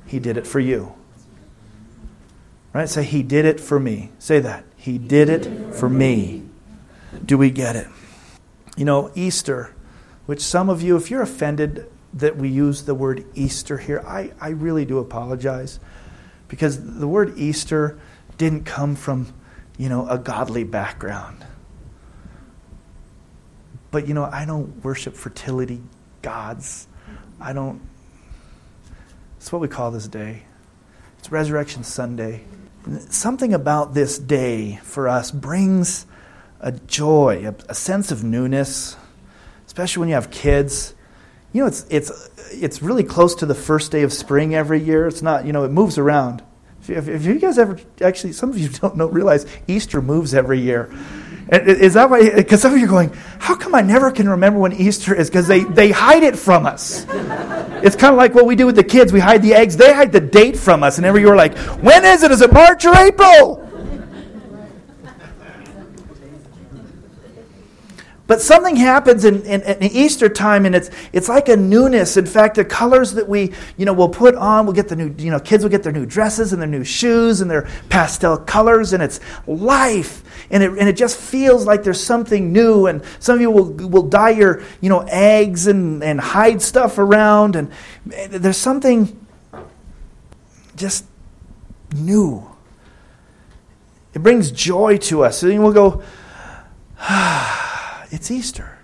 He 0.07 0.19
did 0.19 0.37
it 0.37 0.47
for 0.47 0.61
you. 0.61 0.95
Right? 2.73 2.89
Say, 2.89 3.03
He 3.03 3.23
did 3.23 3.45
it 3.45 3.61
for 3.61 3.81
me. 3.81 4.11
Say 4.19 4.41
that. 4.41 4.65
He 4.77 4.97
did 4.99 5.29
it 5.29 5.75
for 5.75 5.89
me. 5.89 6.45
Do 7.25 7.37
we 7.37 7.51
get 7.51 7.77
it? 7.77 7.89
You 8.77 8.85
know, 8.85 9.11
Easter, 9.15 9.75
which 10.27 10.41
some 10.41 10.71
of 10.71 10.83
you, 10.83 10.97
if 10.97 11.11
you're 11.11 11.23
offended 11.23 11.91
that 12.15 12.37
we 12.37 12.49
use 12.49 12.83
the 12.83 12.95
word 12.95 13.25
Easter 13.35 13.79
here, 13.79 14.03
I, 14.07 14.33
I 14.41 14.51
really 14.51 14.85
do 14.85 14.99
apologize. 14.99 15.81
Because 16.47 16.99
the 16.99 17.09
word 17.09 17.37
Easter 17.37 17.99
didn't 18.39 18.65
come 18.65 18.95
from, 18.95 19.35
you 19.77 19.89
know, 19.89 20.09
a 20.09 20.17
godly 20.17 20.65
background. 20.65 21.45
But, 23.91 24.07
you 24.07 24.15
know, 24.15 24.25
I 24.25 24.45
don't 24.45 24.85
worship 24.85 25.15
fertility 25.15 25.81
gods. 26.23 26.87
I 27.41 27.53
don't. 27.53 27.81
It's 29.39 29.53
what 29.53 29.61
we 29.61 29.69
call 29.69 29.91
this 29.91 30.09
day. 30.09 30.43
It's 31.19 31.31
Resurrection 31.31 31.85
Sunday 31.85 32.45
something 33.09 33.53
about 33.53 33.95
this 33.95 34.19
day 34.19 34.77
for 34.83 35.09
us 35.09 35.31
brings 35.31 36.07
a 36.61 36.73
joy, 36.73 37.47
a, 37.47 37.55
a, 37.71 37.75
sense 37.75 38.11
of 38.11 38.25
newness, 38.25 38.97
especially 39.67 40.01
when 40.01 40.09
you 40.09 40.15
have 40.15 40.31
kids. 40.31 40.95
You 41.53 41.63
know, 41.63 41.67
it's, 41.69 41.87
it's, 41.89 42.31
it's 42.53 42.83
really 42.83 43.05
close 43.05 43.35
to 43.37 43.47
the 43.47 43.55
first 43.55 43.93
day 43.93 44.03
of 44.03 44.13
spring 44.13 44.55
every 44.55 44.83
year. 44.83 45.07
It's 45.07 45.23
not, 45.23 45.47
you 45.47 45.53
know, 45.53 45.65
it 45.65 45.71
moves 45.71 45.99
around. 45.99 46.43
If, 46.89 47.09
if 47.09 47.25
you 47.25 47.39
guys 47.39 47.59
ever, 47.59 47.79
actually, 48.01 48.33
some 48.33 48.51
of 48.51 48.59
you 48.59 48.69
don't 48.81 48.97
know, 48.97 49.07
realize 49.07 49.47
Easter 49.67 50.03
moves 50.03 50.35
every 50.35 50.61
year. 50.61 50.91
Is 51.51 51.95
that 51.95 52.11
why? 52.11 52.31
Because 52.31 52.61
some 52.61 52.75
of 52.75 52.79
you 52.79 52.85
are 52.85 52.89
going, 52.89 53.13
how 53.39 53.55
come 53.55 53.75
I 53.75 53.81
never 53.81 54.11
can 54.11 54.29
remember 54.29 54.59
when 54.59 54.73
Easter 54.73 55.15
is? 55.15 55.31
Because 55.31 55.49
they, 55.49 55.65
they 55.65 55.91
hide 55.91 56.23
it 56.23 56.37
from 56.37 56.67
us. 56.67 57.07
It's 57.83 57.97
kind 57.97 58.13
of 58.13 58.19
like 58.19 58.35
what 58.35 58.45
we 58.45 58.55
do 58.55 58.67
with 58.67 58.77
the 58.77 58.85
kids. 58.85 59.13
We 59.13 59.21
hide 59.21 59.43
the 59.43 59.55
eggs. 59.55 59.77
They 59.77 59.93
hide 59.93 60.13
the 60.13 60.21
date 60.21 60.59
from 60.59 60.83
us. 60.83 60.99
And 60.99 61.07
every 61.07 61.21
year 61.21 61.31
we're 61.31 61.37
like, 61.37 61.57
when 61.83 62.05
is 62.05 62.23
it? 62.23 62.31
Is 62.31 62.43
it 62.43 62.53
March 62.53 62.85
or 62.85 62.95
April? 62.97 63.68
But 68.29 68.43
something 68.43 68.77
happens 68.77 69.25
in, 69.25 69.43
in, 69.45 69.63
in, 69.63 69.83
Easter 69.85 70.29
time, 70.29 70.67
and 70.67 70.75
it's, 70.77 70.91
it's 71.15 71.31
like 71.31 71.49
a 71.49 71.57
newness. 71.57 72.19
In 72.19 72.27
fact, 72.27 72.57
the 72.57 72.65
colors 72.65 73.15
that 73.15 73.27
we 73.27 73.55
you 73.79 73.87
know, 73.87 73.95
will 73.95 74.11
put 74.11 74.35
on, 74.35 74.67
we'll 74.67 74.75
get 74.75 74.89
the 74.89 74.97
new, 74.97 75.15
you 75.17 75.31
know, 75.31 75.41
kids 75.41 75.65
will 75.65 75.71
get 75.71 75.83
their 75.83 75.95
new 75.95 76.05
dresses 76.05 76.53
and 76.53 76.61
their 76.61 76.69
new 76.69 76.85
shoes 76.85 77.41
and 77.41 77.51
their 77.51 77.67
pastel 77.89 78.37
colors, 78.37 78.93
and 78.93 79.03
it's 79.03 79.19
life. 79.47 80.23
And 80.51 80.63
it, 80.63 80.73
and 80.73 80.91
it 80.91 80.99
just 80.99 81.17
feels 81.19 81.65
like 81.65 81.83
there's 81.83 82.05
something 82.05 82.53
new. 82.53 82.87
And 82.87 83.03
some 83.19 83.37
of 83.37 83.41
you 83.41 83.51
will, 83.51 83.73
will 83.73 84.09
dye 84.11 84.31
your 84.31 84.63
you 84.83 84.91
know, 84.91 85.07
eggs 85.09 85.67
and, 85.67 86.05
and 86.05 86.21
hide 86.21 86.61
stuff 86.61 86.99
around, 86.99 87.57
and 87.57 87.73
there's 88.05 88.59
something 88.59 89.27
just 90.77 91.07
new. 91.97 92.47
It 94.13 94.23
brings 94.23 94.51
joy 94.51 94.99
to 94.99 95.25
us. 95.25 95.43
And 95.43 95.63
we'll 95.63 95.73
go, 95.73 96.03
ah 97.01 97.58
it's 98.11 98.31
Easter. 98.31 98.79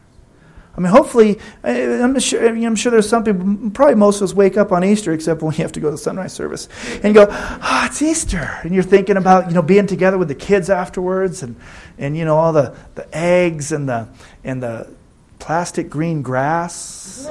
I 0.76 0.80
mean, 0.80 0.90
hopefully, 0.90 1.38
I'm 1.62 2.18
sure, 2.18 2.48
I'm 2.48 2.74
sure 2.74 2.90
there's 2.90 3.08
some 3.08 3.22
people, 3.22 3.70
probably 3.70 3.94
most 3.94 4.16
of 4.16 4.24
us 4.24 4.34
wake 4.34 4.56
up 4.56 4.72
on 4.72 4.82
Easter, 4.82 5.12
except 5.12 5.40
when 5.40 5.54
you 5.54 5.62
have 5.62 5.70
to 5.72 5.80
go 5.80 5.86
to 5.86 5.92
the 5.92 5.98
sunrise 5.98 6.32
service, 6.32 6.68
and 7.04 7.14
go, 7.14 7.28
oh, 7.30 7.82
it's 7.86 8.02
Easter. 8.02 8.58
And 8.62 8.74
you're 8.74 8.82
thinking 8.82 9.16
about, 9.16 9.48
you 9.48 9.54
know, 9.54 9.62
being 9.62 9.86
together 9.86 10.18
with 10.18 10.26
the 10.26 10.34
kids 10.34 10.70
afterwards 10.70 11.44
and, 11.44 11.54
and 11.96 12.16
you 12.16 12.24
know, 12.24 12.36
all 12.36 12.52
the, 12.52 12.76
the 12.96 13.06
eggs 13.16 13.70
and 13.70 13.88
the, 13.88 14.08
and 14.42 14.60
the 14.60 14.92
plastic 15.38 15.88
green 15.88 16.22
grass, 16.22 17.28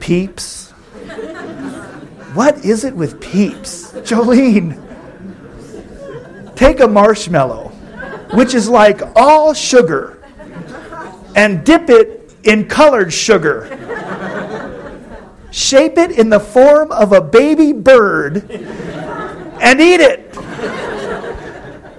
peeps. 0.00 0.70
What 2.34 2.62
is 2.62 2.84
it 2.84 2.94
with 2.94 3.22
peeps? 3.22 3.92
Jolene, 3.92 4.76
take 6.56 6.80
a 6.80 6.86
marshmallow 6.88 7.72
which 8.34 8.54
is 8.54 8.68
like 8.68 9.00
all 9.14 9.54
sugar, 9.54 10.22
and 11.34 11.64
dip 11.64 11.90
it 11.90 12.34
in 12.44 12.68
colored 12.68 13.12
sugar. 13.12 13.72
Shape 15.50 15.96
it 15.96 16.12
in 16.12 16.28
the 16.28 16.40
form 16.40 16.92
of 16.92 17.12
a 17.12 17.20
baby 17.20 17.72
bird 17.72 18.50
and 19.60 19.80
eat 19.80 20.00
it. 20.00 20.32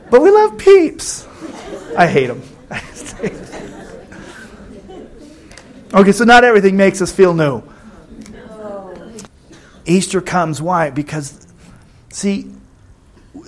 But 0.09 0.21
we 0.21 0.29
love 0.29 0.57
peeps. 0.57 1.27
I 1.97 2.07
hate 2.07 2.27
them. 2.27 2.41
okay, 5.93 6.11
so 6.11 6.23
not 6.23 6.43
everything 6.43 6.77
makes 6.77 7.01
us 7.01 7.11
feel 7.11 7.33
new. 7.33 7.63
Easter 9.85 10.21
comes. 10.21 10.61
Why? 10.61 10.91
Because, 10.91 11.47
see, 12.09 12.51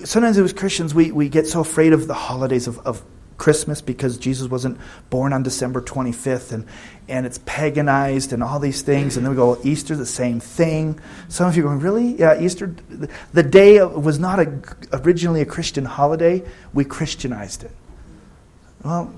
sometimes 0.04 0.38
as 0.38 0.54
Christians, 0.54 0.94
we, 0.94 1.12
we 1.12 1.30
get 1.30 1.48
so 1.48 1.62
afraid 1.62 1.94
of 1.94 2.08
the 2.08 2.14
holidays 2.14 2.68
of, 2.68 2.80
of 2.80 3.04
Christmas 3.40 3.82
because 3.82 4.18
Jesus 4.18 4.48
wasn't 4.50 4.78
born 5.10 5.34
on 5.34 5.42
December 5.42 5.82
25th 5.82 6.52
and, 6.52 6.66
and 7.08 7.26
it's 7.26 7.40
paganized 7.40 8.34
and 8.34 8.44
all 8.44 8.60
these 8.60 8.82
things. 8.84 9.18
And 9.18 9.26
then 9.26 9.32
we 9.32 9.36
go, 9.38 9.52
well, 9.52 9.62
Easter, 9.64 9.96
the 9.96 10.06
same 10.06 10.40
thing. 10.40 11.00
Some 11.30 11.48
of 11.48 11.58
you 11.58 11.64
are 11.64 11.70
going, 11.70 11.80
really? 11.80 12.20
Yeah, 12.20 12.40
Easter, 12.40 12.76
the 13.34 13.44
day 13.44 13.84
was 13.84 14.20
not 14.20 14.40
a, 14.40 14.62
originally 14.94 15.42
a 15.42 15.46
Christian 15.46 15.86
holiday. 15.86 16.44
We 16.74 16.86
Christianized 16.86 17.64
it. 17.64 17.72
Well, 18.84 19.14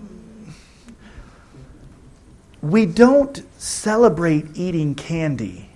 we 2.62 2.86
don't 2.86 3.42
celebrate 3.60 4.46
eating 4.56 4.96
candy. 4.96 5.70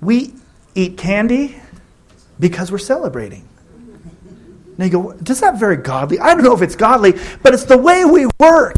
We 0.00 0.34
eat 0.74 0.96
candy 0.96 1.60
because 2.40 2.70
we're 2.70 2.78
celebrating. 2.78 3.48
Now 4.76 4.84
you 4.84 4.90
go, 4.90 5.12
does 5.14 5.40
that 5.40 5.58
very 5.58 5.76
godly? 5.76 6.20
I 6.20 6.34
don't 6.34 6.44
know 6.44 6.54
if 6.54 6.62
it's 6.62 6.76
godly, 6.76 7.14
but 7.42 7.52
it's 7.52 7.64
the 7.64 7.76
way 7.76 8.04
we 8.04 8.26
work. 8.38 8.76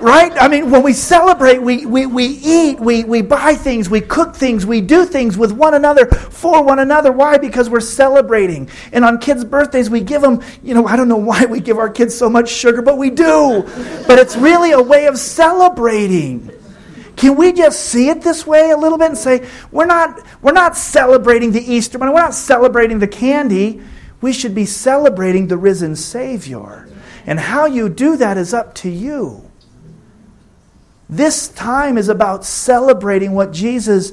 Right? 0.00 0.32
I 0.40 0.46
mean, 0.46 0.70
when 0.70 0.84
we 0.84 0.92
celebrate, 0.92 1.60
we, 1.60 1.84
we, 1.84 2.06
we 2.06 2.24
eat, 2.24 2.78
we, 2.78 3.02
we 3.02 3.20
buy 3.20 3.56
things, 3.56 3.90
we 3.90 4.00
cook 4.00 4.36
things, 4.36 4.64
we 4.64 4.80
do 4.80 5.04
things 5.04 5.36
with 5.36 5.50
one 5.50 5.74
another, 5.74 6.06
for 6.06 6.62
one 6.62 6.78
another. 6.78 7.10
Why? 7.10 7.36
Because 7.36 7.68
we're 7.68 7.80
celebrating. 7.80 8.70
And 8.92 9.04
on 9.04 9.18
kids' 9.18 9.44
birthdays, 9.44 9.90
we 9.90 10.00
give 10.00 10.22
them, 10.22 10.40
you 10.62 10.72
know, 10.72 10.86
I 10.86 10.94
don't 10.94 11.08
know 11.08 11.16
why 11.16 11.46
we 11.46 11.58
give 11.58 11.78
our 11.78 11.90
kids 11.90 12.16
so 12.16 12.30
much 12.30 12.48
sugar, 12.48 12.80
but 12.80 12.96
we 12.96 13.10
do. 13.10 13.64
But 14.06 14.20
it's 14.20 14.36
really 14.36 14.70
a 14.70 14.80
way 14.80 15.06
of 15.06 15.18
celebrating 15.18 16.48
Can 17.18 17.36
we 17.36 17.52
just 17.52 17.80
see 17.86 18.08
it 18.08 18.22
this 18.22 18.46
way 18.46 18.70
a 18.70 18.76
little 18.76 18.96
bit 18.96 19.08
and 19.08 19.18
say, 19.18 19.46
we're 19.72 19.86
not, 19.86 20.24
we're 20.40 20.52
not 20.52 20.76
celebrating 20.76 21.52
the 21.52 21.60
Easter 21.60 21.98
Bunny, 21.98 22.12
we're 22.12 22.20
not 22.20 22.34
celebrating 22.34 23.00
the 23.00 23.08
candy. 23.08 23.82
We 24.20 24.32
should 24.32 24.54
be 24.54 24.66
celebrating 24.66 25.48
the 25.48 25.56
risen 25.56 25.94
Savior. 25.96 26.88
And 27.26 27.38
how 27.38 27.66
you 27.66 27.88
do 27.88 28.16
that 28.16 28.36
is 28.36 28.54
up 28.54 28.74
to 28.76 28.88
you. 28.88 29.48
This 31.10 31.48
time 31.48 31.98
is 31.98 32.08
about 32.08 32.44
celebrating 32.44 33.32
what 33.32 33.52
Jesus 33.52 34.12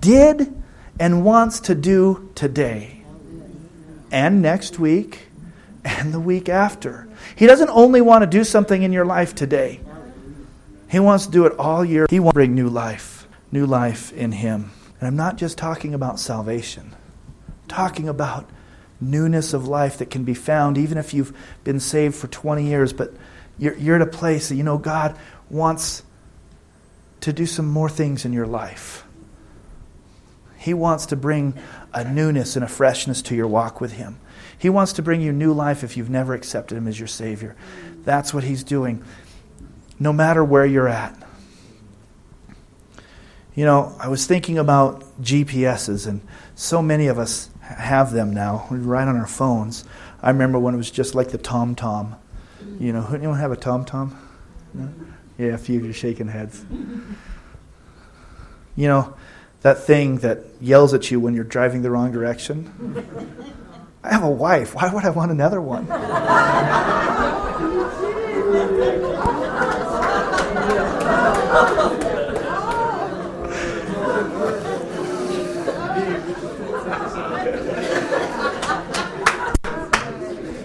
did 0.00 0.54
and 0.98 1.24
wants 1.24 1.60
to 1.60 1.74
do 1.74 2.30
today 2.34 3.04
and 4.10 4.40
next 4.42 4.78
week 4.78 5.28
and 5.84 6.12
the 6.12 6.20
week 6.20 6.48
after. 6.48 7.08
He 7.36 7.46
doesn't 7.46 7.70
only 7.70 8.00
want 8.00 8.22
to 8.22 8.26
do 8.26 8.44
something 8.44 8.82
in 8.82 8.92
your 8.92 9.04
life 9.04 9.34
today, 9.34 9.80
He 10.90 11.00
wants 11.00 11.26
to 11.26 11.32
do 11.32 11.46
it 11.46 11.58
all 11.58 11.84
year. 11.84 12.06
He 12.08 12.20
wants 12.20 12.34
to 12.34 12.38
bring 12.38 12.54
new 12.54 12.68
life, 12.68 13.26
new 13.50 13.66
life 13.66 14.12
in 14.12 14.32
Him. 14.32 14.70
And 15.00 15.08
I'm 15.08 15.16
not 15.16 15.36
just 15.36 15.58
talking 15.58 15.94
about 15.94 16.18
salvation, 16.20 16.94
I'm 17.48 17.68
talking 17.68 18.08
about 18.08 18.48
newness 19.00 19.52
of 19.52 19.68
life 19.68 19.98
that 19.98 20.10
can 20.10 20.24
be 20.24 20.34
found 20.34 20.78
even 20.78 20.98
if 20.98 21.12
you've 21.12 21.36
been 21.64 21.80
saved 21.80 22.14
for 22.14 22.28
20 22.28 22.64
years, 22.66 22.92
but 22.92 23.12
you're, 23.58 23.74
you're 23.76 23.96
at 23.96 24.02
a 24.02 24.06
place 24.06 24.48
that 24.48 24.56
you 24.56 24.62
know 24.62 24.78
God 24.78 25.16
wants 25.50 26.02
to 27.20 27.32
do 27.32 27.46
some 27.46 27.66
more 27.66 27.88
things 27.88 28.24
in 28.24 28.32
your 28.32 28.46
life. 28.46 29.04
He 30.58 30.74
wants 30.74 31.06
to 31.06 31.16
bring 31.16 31.54
a 31.92 32.04
newness 32.04 32.56
and 32.56 32.64
a 32.64 32.68
freshness 32.68 33.20
to 33.22 33.34
your 33.34 33.46
walk 33.46 33.80
with 33.80 33.92
Him. 33.92 34.18
He 34.58 34.70
wants 34.70 34.94
to 34.94 35.02
bring 35.02 35.20
you 35.20 35.32
new 35.32 35.52
life 35.52 35.84
if 35.84 35.96
you've 35.96 36.10
never 36.10 36.32
accepted 36.34 36.76
Him 36.76 36.88
as 36.88 36.98
your 36.98 37.08
Savior. 37.08 37.54
That's 38.04 38.32
what 38.32 38.44
He's 38.44 38.64
doing, 38.64 39.04
no 39.98 40.12
matter 40.12 40.44
where 40.44 40.66
you're 40.66 40.88
at. 40.88 41.16
You 43.54 43.64
know, 43.64 43.94
I 44.00 44.08
was 44.08 44.26
thinking 44.26 44.58
about 44.58 45.02
GPSs, 45.22 46.06
and 46.08 46.20
so 46.56 46.82
many 46.82 47.06
of 47.06 47.18
us 47.18 47.50
have 47.60 48.12
them 48.12 48.34
now, 48.34 48.66
right 48.70 49.06
on 49.06 49.16
our 49.16 49.26
phones. 49.26 49.84
I 50.22 50.30
remember 50.30 50.58
when 50.58 50.74
it 50.74 50.76
was 50.76 50.90
just 50.90 51.14
like 51.14 51.28
the 51.28 51.38
Tom 51.38 51.74
Tom. 51.74 52.16
You 52.80 52.92
know, 52.92 53.02
who 53.02 53.16
anyone 53.16 53.38
have 53.38 53.52
a 53.52 53.56
Tom 53.56 53.84
Tom? 53.84 54.18
No? 54.72 54.92
Yeah, 55.38 55.54
a 55.54 55.58
few 55.58 55.78
of 55.78 55.86
you 55.86 55.92
shaking 55.92 56.28
heads. 56.28 56.64
You 58.76 58.88
know, 58.88 59.14
that 59.62 59.78
thing 59.78 60.18
that 60.18 60.40
yells 60.60 60.92
at 60.92 61.10
you 61.10 61.20
when 61.20 61.34
you're 61.34 61.44
driving 61.44 61.82
the 61.82 61.90
wrong 61.90 62.10
direction? 62.12 63.06
I 64.02 64.12
have 64.12 64.24
a 64.24 64.30
wife. 64.30 64.74
Why 64.74 64.92
would 64.92 65.04
I 65.04 65.10
want 65.10 65.30
another 65.30 65.60
one? 65.60 65.86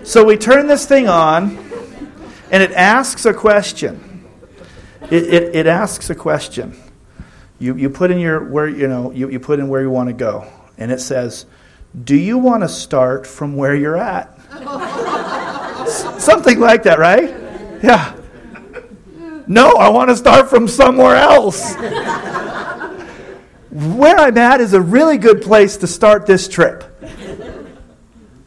so 0.03 0.25
we 0.25 0.35
turn 0.35 0.67
this 0.67 0.85
thing 0.85 1.07
on, 1.07 1.57
and 2.51 2.61
it 2.61 2.71
asks 2.73 3.25
a 3.25 3.33
question. 3.33 4.25
It, 5.03 5.23
it, 5.33 5.55
it, 5.55 5.65
asks 5.65 6.09
a 6.09 6.15
question. 6.15 6.75
You, 7.57 7.75
you 7.75 7.89
put 7.89 8.11
in 8.11 8.19
your 8.19 8.43
where 8.43 8.67
you 8.67 8.87
know 8.87 9.11
you, 9.11 9.29
you 9.29 9.39
put 9.39 9.59
in 9.59 9.69
where 9.69 9.81
you 9.81 9.89
want 9.89 10.09
to 10.09 10.13
go, 10.13 10.45
and 10.77 10.91
it 10.91 10.99
says, 10.99 11.45
"Do 12.03 12.17
you 12.17 12.37
want 12.37 12.63
to 12.63 12.69
start 12.69 13.25
from 13.25 13.55
where 13.55 13.75
you're 13.75 13.97
at?" 13.97 14.37
Something 16.19 16.59
like 16.59 16.83
that, 16.83 16.99
right? 16.99 17.29
Yeah. 17.81 18.18
No, 19.49 19.71
I 19.71 19.89
want 19.89 20.11
to 20.11 20.15
start 20.15 20.47
from 20.47 20.67
somewhere 20.67 21.15
else. 21.15 21.73
where 23.71 24.15
I'm 24.15 24.37
at 24.37 24.61
is 24.61 24.73
a 24.73 24.81
really 24.81 25.17
good 25.17 25.41
place 25.41 25.77
to 25.77 25.87
start 25.87 26.27
this 26.27 26.47
trip. 26.47 26.83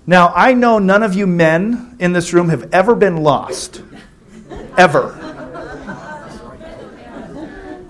Now, 0.06 0.32
I 0.32 0.54
know 0.54 0.78
none 0.78 1.02
of 1.02 1.14
you 1.14 1.26
men 1.26 1.96
in 1.98 2.12
this 2.12 2.32
room 2.32 2.50
have 2.50 2.72
ever 2.72 2.94
been 2.94 3.16
lost. 3.16 3.82
Ever. 4.78 5.18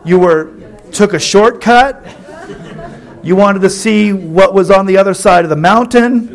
You 0.06 0.18
were 0.18 0.50
took 0.90 1.12
a 1.12 1.18
shortcut. 1.18 2.02
You 3.22 3.36
wanted 3.36 3.60
to 3.60 3.70
see 3.70 4.14
what 4.14 4.54
was 4.54 4.70
on 4.70 4.86
the 4.86 4.96
other 4.96 5.12
side 5.12 5.44
of 5.44 5.50
the 5.50 5.56
mountain. 5.56 6.30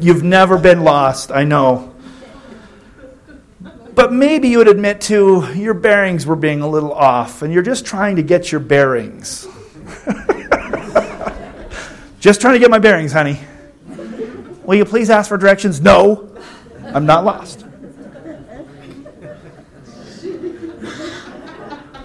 You've 0.00 0.22
never 0.22 0.56
been 0.56 0.84
lost, 0.84 1.30
I 1.30 1.44
know. 1.44 1.95
But 3.96 4.12
maybe 4.12 4.48
you 4.48 4.58
would 4.58 4.68
admit 4.68 5.00
to 5.02 5.50
your 5.54 5.72
bearings 5.72 6.26
were 6.26 6.36
being 6.36 6.60
a 6.60 6.68
little 6.68 6.92
off 6.92 7.40
and 7.40 7.50
you're 7.50 7.62
just 7.62 7.86
trying 7.86 8.16
to 8.16 8.22
get 8.22 8.52
your 8.52 8.60
bearings. 8.60 9.48
just 12.20 12.42
trying 12.42 12.52
to 12.52 12.58
get 12.58 12.70
my 12.70 12.78
bearings, 12.78 13.12
honey. 13.12 13.40
Will 14.64 14.74
you 14.74 14.84
please 14.84 15.08
ask 15.08 15.30
for 15.30 15.38
directions? 15.38 15.80
No, 15.80 16.28
I'm 16.82 17.06
not 17.06 17.24
lost. 17.24 17.64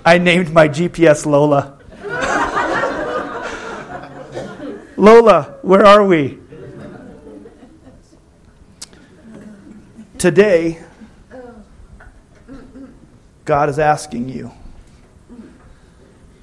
I 0.05 0.17
named 0.17 0.53
my 0.53 0.69
GPS 0.69 1.25
Lola. 1.25 1.77
Lola, 4.95 5.57
where 5.61 5.85
are 5.85 6.05
we? 6.05 6.39
Today, 10.17 10.81
God 13.45 13.69
is 13.69 13.79
asking 13.79 14.29
you 14.29 14.51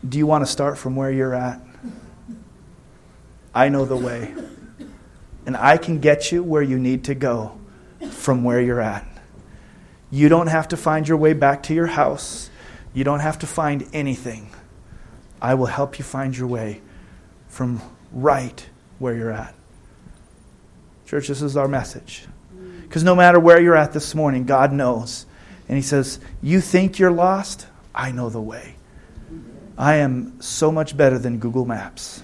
do 0.09 0.17
you 0.17 0.27
want 0.27 0.45
to 0.45 0.51
start 0.51 0.79
from 0.79 0.97
where 0.97 1.11
you're 1.11 1.35
at? 1.35 1.61
I 3.55 3.69
know 3.69 3.85
the 3.85 3.97
way. 3.97 4.33
And 5.45 5.57
I 5.57 5.77
can 5.77 5.99
get 5.99 6.31
you 6.31 6.43
where 6.43 6.63
you 6.63 6.79
need 6.79 7.05
to 7.05 7.15
go 7.15 7.59
from 8.11 8.45
where 8.45 8.61
you're 8.61 8.81
at. 8.81 9.07
You 10.11 10.29
don't 10.29 10.47
have 10.47 10.69
to 10.69 10.77
find 10.77 11.09
your 11.09 11.17
way 11.17 11.33
back 11.33 11.63
to 11.65 11.75
your 11.75 11.87
house. 11.87 12.51
You 12.95 13.05
don't 13.05 13.21
have 13.21 13.39
to 13.41 13.47
find 13.47 13.89
anything. 13.93 14.51
I 15.41 15.55
will 15.55 15.67
help 15.67 15.99
you 15.99 16.05
find 16.05 16.37
your 16.37 16.49
way 16.49 16.81
from 17.49 17.81
right 18.13 18.67
where 18.99 19.15
you're 19.15 19.33
at. 19.33 19.55
Church, 21.07 21.29
this 21.29 21.43
is 21.43 21.57
our 21.57 21.69
message. 21.69 22.27
Because 22.83 23.03
no 23.05 23.15
matter 23.15 23.41
where 23.41 23.61
you're 23.61 23.77
at 23.77 23.93
this 23.93 24.15
morning, 24.15 24.45
God 24.45 24.73
knows. 24.73 25.27
And 25.69 25.77
He 25.77 25.83
says, 25.83 26.19
You 26.43 26.61
think 26.61 26.99
you're 26.99 27.11
lost? 27.11 27.67
I 27.95 28.11
know 28.11 28.31
the 28.31 28.41
way. 28.41 28.77
I 29.77 29.97
am 29.97 30.41
so 30.41 30.73
much 30.73 30.97
better 30.97 31.19
than 31.19 31.39
Google 31.39 31.65
Maps. 31.65 32.23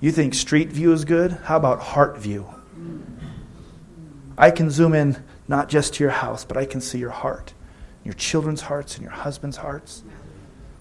You 0.00 0.12
think 0.12 0.34
Street 0.34 0.68
View 0.68 0.92
is 0.92 1.04
good? 1.04 1.32
How 1.32 1.56
about 1.56 1.80
Heart 1.80 2.18
View? 2.18 2.46
I 4.36 4.52
can 4.52 4.70
zoom 4.70 4.94
in 4.94 5.16
not 5.48 5.68
just 5.68 5.94
to 5.94 6.04
your 6.04 6.12
house, 6.12 6.44
but 6.44 6.56
I 6.56 6.64
can 6.64 6.80
see 6.80 6.98
your 6.98 7.10
heart, 7.10 7.52
your 8.04 8.14
children's 8.14 8.60
hearts, 8.62 8.94
and 8.94 9.02
your 9.02 9.12
husband's 9.12 9.56
hearts. 9.56 10.04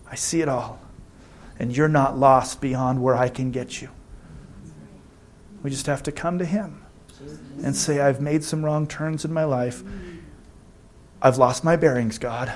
I 0.10 0.16
see 0.16 0.41
it 0.41 0.49
all. 0.49 0.80
And 1.58 1.76
you're 1.76 1.88
not 1.88 2.20
lost 2.20 2.62
beyond 2.62 3.01
where 3.01 3.16
I 3.16 3.30
can 3.30 3.49
get 3.49 3.82
you. 3.82 3.89
We 5.64 5.72
just 5.72 5.88
have 5.88 6.03
to 6.03 6.12
come 6.12 6.38
to 6.38 6.45
Him 6.45 6.84
and 7.63 7.76
say, 7.76 7.99
I've 7.99 8.22
made 8.22 8.43
some 8.43 8.63
wrong 8.63 8.88
turns 8.88 9.26
in 9.26 9.34
my 9.34 9.43
life. 9.43 9.84
I've 11.22 11.38
lost 11.38 11.63
my 11.63 11.76
bearings, 11.76 12.18
God. 12.18 12.51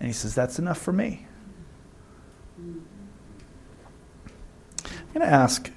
And 0.00 0.08
He 0.08 0.12
says, 0.12 0.34
That's 0.34 0.58
enough 0.58 0.78
for 0.78 0.92
me. 0.92 1.26
I'm 2.58 2.86
going 5.12 5.26
to 5.26 5.32
ask 5.32 5.70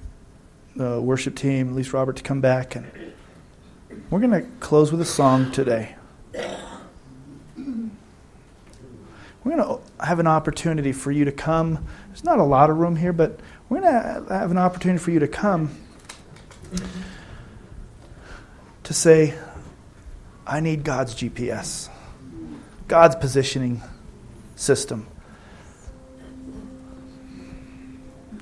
the 0.75 1.01
worship 1.01 1.35
team, 1.35 1.69
at 1.69 1.75
least 1.75 1.93
Robert, 1.93 2.15
to 2.17 2.23
come 2.23 2.41
back 2.41 2.75
and 2.75 2.91
we're 4.09 4.19
going 4.19 4.31
to 4.31 4.41
close 4.59 4.91
with 4.91 5.01
a 5.01 5.05
song 5.05 5.51
today. 5.51 5.95
We're 9.43 9.55
going 9.55 9.57
to 9.57 9.79
have 10.05 10.19
an 10.19 10.27
opportunity 10.27 10.91
for 10.91 11.11
you 11.11 11.25
to 11.25 11.31
come. 11.31 11.85
There's 12.07 12.23
not 12.23 12.39
a 12.39 12.43
lot 12.43 12.69
of 12.69 12.77
room 12.77 12.95
here, 12.95 13.13
but 13.13 13.39
we're 13.69 13.81
going 13.81 13.91
to 13.91 14.25
have 14.33 14.51
an 14.51 14.57
opportunity 14.57 14.99
for 14.99 15.11
you 15.11 15.19
to 15.19 15.27
come 15.27 15.75
to 18.83 18.93
say, 18.93 19.33
I 20.45 20.61
need 20.61 20.83
God's 20.83 21.13
GPS, 21.13 21.89
God's 22.87 23.15
positioning 23.15 23.81
system. 24.55 25.07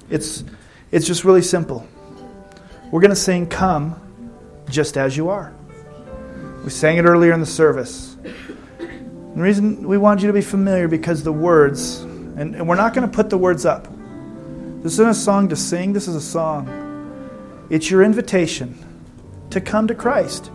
It's, 0.09 0.43
it's 0.91 1.07
just 1.07 1.23
really 1.25 1.41
simple. 1.41 1.87
We're 2.91 3.01
going 3.01 3.09
to 3.09 3.15
sing, 3.15 3.47
Come 3.47 3.99
just 4.69 4.97
as 4.97 5.17
you 5.17 5.29
are. 5.29 5.51
We 6.63 6.69
sang 6.69 6.97
it 6.97 7.05
earlier 7.05 7.33
in 7.33 7.39
the 7.39 7.45
service. 7.47 8.15
the 8.77 9.41
reason 9.41 9.87
we 9.87 9.97
want 9.97 10.21
you 10.21 10.27
to 10.27 10.33
be 10.33 10.41
familiar 10.41 10.87
because 10.87 11.23
the 11.23 11.33
words, 11.33 12.01
and, 12.01 12.55
and 12.55 12.67
we're 12.67 12.75
not 12.75 12.93
going 12.93 13.07
to 13.09 13.13
put 13.13 13.31
the 13.31 13.37
words 13.37 13.65
up. 13.65 13.87
This 14.83 14.93
isn't 14.93 15.09
a 15.09 15.13
song 15.15 15.49
to 15.49 15.55
sing, 15.55 15.93
this 15.93 16.07
is 16.07 16.15
a 16.15 16.21
song. 16.21 16.84
It's 17.69 17.89
your 17.89 18.03
invitation 18.03 18.77
to 19.49 19.59
come 19.59 19.87
to 19.87 19.95
Christ 19.95 20.51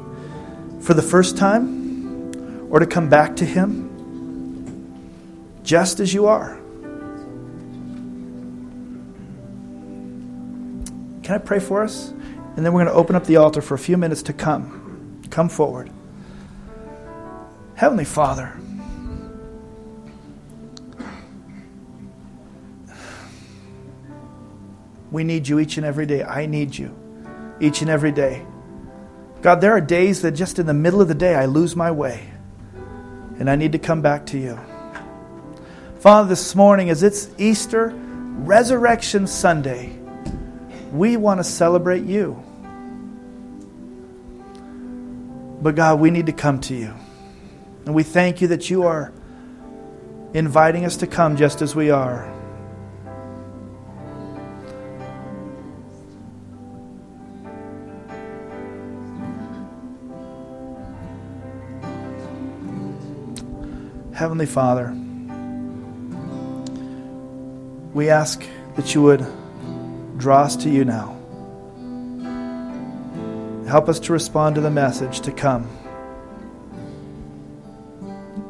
for 0.81 0.95
the 0.95 1.03
first 1.03 1.37
time 1.37 2.71
or 2.71 2.79
to 2.79 2.87
come 2.87 3.09
back 3.09 3.35
to 3.37 3.45
Him 3.45 3.89
just 5.65 5.99
as 5.99 6.15
you 6.15 6.27
are. 6.27 6.57
Can 11.23 11.35
I 11.35 11.39
pray 11.39 11.59
for 11.59 11.83
us? 11.83 12.11
And 12.57 12.65
then 12.65 12.73
we're 12.73 12.85
going 12.85 12.87
to 12.87 12.93
open 12.93 13.17
up 13.17 13.25
the 13.25 13.37
altar 13.37 13.61
for 13.61 13.75
a 13.75 13.79
few 13.79 13.97
minutes 13.97 14.23
to 14.25 14.33
come. 14.33 15.23
Come 15.31 15.49
forward. 15.49 15.91
Heavenly 17.75 18.05
Father, 18.05 18.57
we 25.11 25.25
need 25.25 25.49
you 25.49 25.59
each 25.59 25.77
and 25.77 25.87
every 25.87 26.07
day. 26.07 26.23
I 26.23 26.47
need 26.47 26.77
you 26.77 27.00
each 27.61 27.83
and 27.83 27.91
every 27.91 28.13
day. 28.13 28.45
God, 29.43 29.61
there 29.61 29.73
are 29.73 29.81
days 29.81 30.23
that 30.23 30.33
just 30.33 30.59
in 30.59 30.67
the 30.67 30.75
middle 30.75 31.01
of 31.01 31.09
the 31.09 31.15
day 31.15 31.35
I 31.35 31.47
lose 31.47 31.75
my 31.77 31.91
way 31.91 32.31
and 33.39 33.49
I 33.49 33.57
need 33.57 33.73
to 33.73 33.79
come 33.79 34.03
back 34.03 34.27
to 34.27 34.39
you. 34.39 34.59
Father, 36.01 36.29
this 36.29 36.55
morning, 36.55 36.91
as 36.91 37.03
it's 37.03 37.29
Easter, 37.39 37.95
Resurrection 37.95 39.27
Sunday, 39.27 39.99
we 40.93 41.17
want 41.17 41.41
to 41.41 41.45
celebrate 41.45 42.05
you. 42.05 42.43
But 45.63 45.75
God, 45.75 46.01
we 46.01 46.11
need 46.11 46.27
to 46.27 46.33
come 46.33 46.61
to 46.63 46.75
you. 46.75 46.95
And 47.85 47.95
we 47.95 48.03
thank 48.03 48.41
you 48.41 48.49
that 48.49 48.71
you 48.71 48.85
are 48.85 49.13
inviting 50.33 50.85
us 50.85 50.97
to 50.99 51.07
come 51.07 51.37
just 51.37 51.61
as 51.61 51.75
we 51.75 51.91
are. 51.91 52.40
Heavenly 64.21 64.45
Father, 64.45 64.95
we 67.95 68.11
ask 68.11 68.45
that 68.77 68.95
you 68.95 69.01
would 69.01 69.27
draw 70.19 70.43
us 70.43 70.57
to 70.57 70.69
you 70.69 70.85
now. 70.85 71.17
Help 73.67 73.89
us 73.89 73.99
to 74.01 74.13
respond 74.13 74.57
to 74.57 74.61
the 74.61 74.71
message 74.71 75.21
to 75.21 75.33
come. 75.33 75.67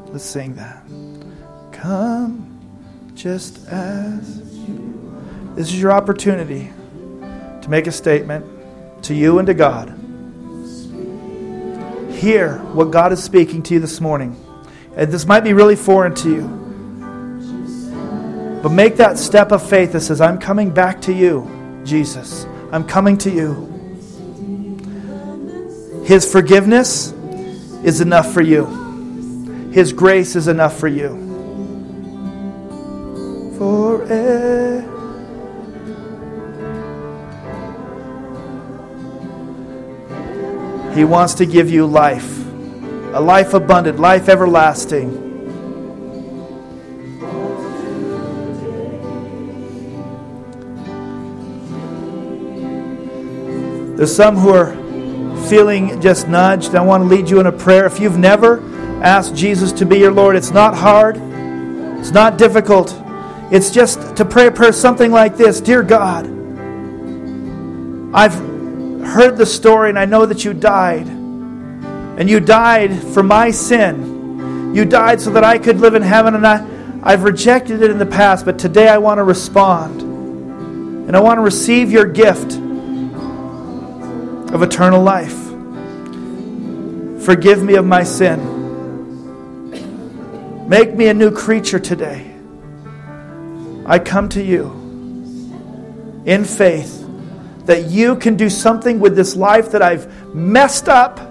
Let's 0.09 0.25
sing 0.25 0.57
that. 0.57 0.83
Come 1.71 2.59
just 3.15 3.65
as 3.69 4.59
you. 4.67 5.55
This 5.55 5.69
is 5.69 5.81
your 5.81 5.93
opportunity 5.93 6.73
to 7.63 7.71
make 7.71 7.87
a 7.87 7.93
statement 7.93 8.45
to 9.05 9.15
you 9.15 9.39
and 9.39 9.47
to 9.47 9.55
God. 9.55 9.91
Hear 12.13 12.59
what 12.75 12.91
God 12.91 13.13
is 13.13 13.23
speaking 13.23 13.63
to 13.63 13.75
you 13.75 13.79
this 13.79 14.01
morning. 14.01 14.35
And 14.97 15.13
this 15.13 15.27
might 15.27 15.41
be 15.41 15.53
really 15.53 15.77
foreign 15.77 16.15
to 16.17 16.29
you. 16.31 16.61
But 18.63 18.71
make 18.71 18.97
that 18.97 19.19
step 19.19 19.53
of 19.53 19.67
faith 19.67 19.93
that 19.93 20.01
says, 20.01 20.21
I'm 20.21 20.39
coming 20.39 20.71
back 20.71 21.01
to 21.03 21.13
you, 21.13 21.49
Jesus. 21.85 22.47
I'm 22.73 22.85
coming 22.85 23.17
to 23.19 23.31
you. 23.31 23.67
His 26.05 26.31
forgiveness 26.31 27.13
is 27.85 28.01
enough 28.01 28.33
for 28.33 28.43
you. 28.43 28.67
His 29.73 29.93
grace 29.93 30.37
is 30.37 30.49
enough 30.49 30.77
for 30.79 30.89
you. 30.89 31.17
Forever. 33.57 34.51
He 40.95 41.05
wants 41.05 41.35
to 41.35 41.47
give 41.47 41.71
you 41.71 41.87
life, 41.87 42.40
a 43.13 43.21
life 43.21 43.55
abundant, 43.55 43.99
life 43.99 44.29
everlasting. 44.29 45.29
There's 53.97 54.15
some 54.15 54.37
who 54.37 54.51
are 54.51 54.75
feeling 55.49 56.01
just 56.01 56.29
nudged. 56.29 56.75
I 56.75 56.81
want 56.81 57.03
to 57.03 57.09
lead 57.09 57.29
you 57.29 57.41
in 57.41 57.47
a 57.47 57.53
prayer. 57.53 57.85
If 57.85 58.01
you've 58.01 58.17
never 58.17 58.61
asked 59.03 59.35
Jesus 59.35 59.73
to 59.73 59.85
be 59.85 59.99
your 59.99 60.13
Lord, 60.13 60.37
it's 60.37 60.53
not 60.53 60.75
hard, 60.75 61.17
it's 61.99 62.13
not 62.13 62.39
difficult. 62.39 62.95
It's 63.51 63.71
just 63.71 64.17
to 64.17 64.25
pray 64.25 64.47
a 64.47 64.51
prayer 64.53 64.73
something 64.73 65.11
like 65.11 65.37
this 65.37 65.61
Dear 65.61 65.83
God, 65.83 66.27
I've 68.15 68.35
heard 69.05 69.37
the 69.37 69.45
story 69.45 69.91
and 69.91 69.99
I 69.99 70.05
know 70.05 70.25
that 70.25 70.45
you 70.45 70.55
died. 70.55 71.20
And 72.21 72.29
you 72.29 72.39
died 72.39 73.03
for 73.15 73.23
my 73.23 73.51
sin. 73.51 74.75
You 74.75 74.85
died 74.85 75.23
so 75.23 75.31
that 75.31 75.43
I 75.43 75.57
could 75.59 75.81
live 75.81 75.95
in 75.95 76.03
heaven, 76.03 76.35
and 76.35 76.47
I, 76.47 76.63
I've 77.03 77.23
rejected 77.23 77.83
it 77.83 77.91
in 77.91 77.97
the 77.97 78.05
past, 78.05 78.45
but 78.45 78.59
today 78.59 78.89
I 78.89 78.99
want 78.99 79.17
to 79.17 79.25
respond. 79.25 80.03
And 80.03 81.17
I 81.17 81.21
want 81.21 81.39
to 81.39 81.41
receive 81.41 81.91
your 81.91 82.05
gift 82.05 82.57
of 84.53 84.63
eternal 84.63 85.03
life. 85.03 85.35
Forgive 87.25 87.63
me 87.63 87.77
of 87.77 87.87
my 87.87 88.03
sin. 88.03 88.59
Make 90.69 90.95
me 90.95 91.09
a 91.09 91.15
new 91.15 91.31
creature 91.31 91.79
today. 91.79 92.31
I 93.87 93.99
come 93.99 94.29
to 94.29 94.43
you 94.43 94.67
in 96.27 96.45
faith 96.45 97.03
that 97.65 97.87
you 97.87 98.17
can 98.17 98.37
do 98.37 98.51
something 98.51 99.01
with 99.01 99.17
this 99.17 99.37
life 99.37 99.71
that 99.73 99.81
I've 99.81 100.35
messed 100.35 100.91
up. 100.91 101.30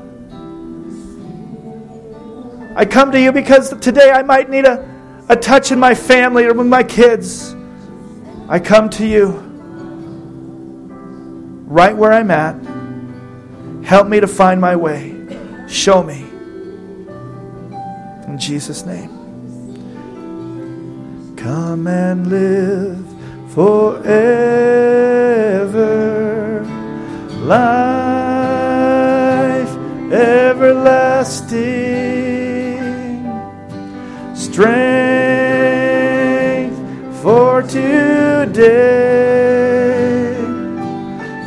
I 2.79 2.85
come 2.85 3.11
to 3.11 3.19
you 3.19 3.33
because 3.33 3.77
today 3.79 4.09
I 4.09 4.21
might 4.23 4.49
need 4.49 4.63
a, 4.63 4.87
a 5.27 5.35
touch 5.35 5.73
in 5.73 5.79
my 5.79 5.93
family 5.93 6.45
or 6.45 6.53
with 6.53 6.67
my 6.67 6.81
kids. 6.81 7.53
I 8.47 8.61
come 8.61 8.89
to 8.91 9.05
you 9.05 9.31
right 11.67 11.93
where 11.93 12.13
I'm 12.13 12.31
at. 12.31 12.55
Help 13.85 14.07
me 14.07 14.21
to 14.21 14.27
find 14.27 14.61
my 14.61 14.77
way. 14.77 15.13
Show 15.67 16.01
me. 16.03 16.21
In 18.29 18.37
Jesus' 18.39 18.85
name. 18.85 19.09
Come 21.35 21.85
and 21.85 22.29
live 22.29 23.05
forever. 23.53 24.23
Life 27.43 27.67
everlasting. 30.13 31.78
Strength 34.59 34.75
for 37.21 37.61
today. 37.61 38.51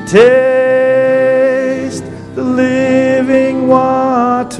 Taste 0.06 2.04
the 2.34 2.42
living 2.42 3.68
water 3.68 4.56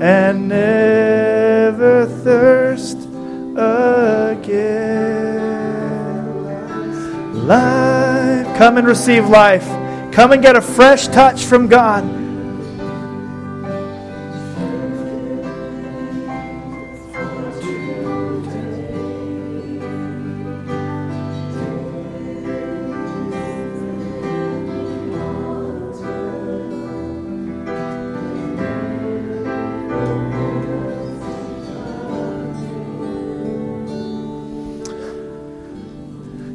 and 0.00 0.48
never 0.48 2.06
thirst 2.24 2.96
again. 3.54 4.64
Life. 7.46 8.56
Come 8.56 8.78
and 8.78 8.86
receive 8.86 9.28
life. 9.28 9.68
Come 10.10 10.32
and 10.32 10.40
get 10.40 10.56
a 10.56 10.62
fresh 10.62 11.08
touch 11.08 11.44
from 11.44 11.68
God. 11.68 12.19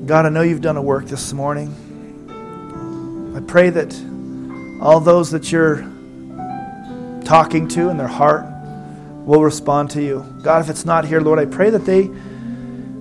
God, 0.06 0.28
I 0.28 0.30
know 0.30 0.44
you've 0.44 0.62
done 0.62 0.78
a 0.78 0.82
work 0.84 1.06
this 1.06 1.34
morning. 1.34 1.74
I 3.36 3.40
pray 3.40 3.72
that 3.72 3.92
all 4.80 5.00
those 5.00 5.32
that 5.32 5.52
you're 5.52 5.78
talking 7.24 7.68
to 7.70 7.90
in 7.90 7.98
their 7.98 8.08
heart 8.08 8.46
will 9.26 9.42
respond 9.42 9.90
to 9.92 10.04
you. 10.04 10.24
God, 10.44 10.62
if 10.62 10.70
it's 10.70 10.86
not 10.86 11.06
here, 11.06 11.22
Lord, 11.22 11.40
I 11.40 11.46
pray 11.46 11.72
that 11.72 11.86
they 11.86 12.12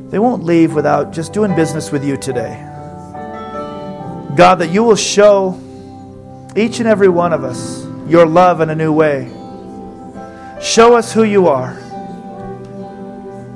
they 0.09 0.19
won't 0.19 0.45
leave 0.45 0.73
without 0.75 1.13
just 1.13 1.35
doing 1.35 1.55
business 1.55 1.93
with 1.93 2.05
you 2.05 2.17
today. 2.17 2.55
God, 4.35 4.55
that 4.61 4.71
you 4.71 4.83
will 4.83 4.97
show 4.97 5.61
each 6.57 6.79
and 6.79 6.89
every 6.89 7.11
one 7.11 7.35
of 7.35 7.45
us 7.45 7.85
your 8.09 8.25
love 8.25 8.63
in 8.63 8.71
a 8.71 8.75
new 8.75 8.95
way. 8.95 9.29
Show 10.63 10.97
us 10.97 11.13
who 11.13 11.25
you 11.25 11.49
are. 11.49 11.75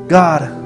God, 0.07 0.57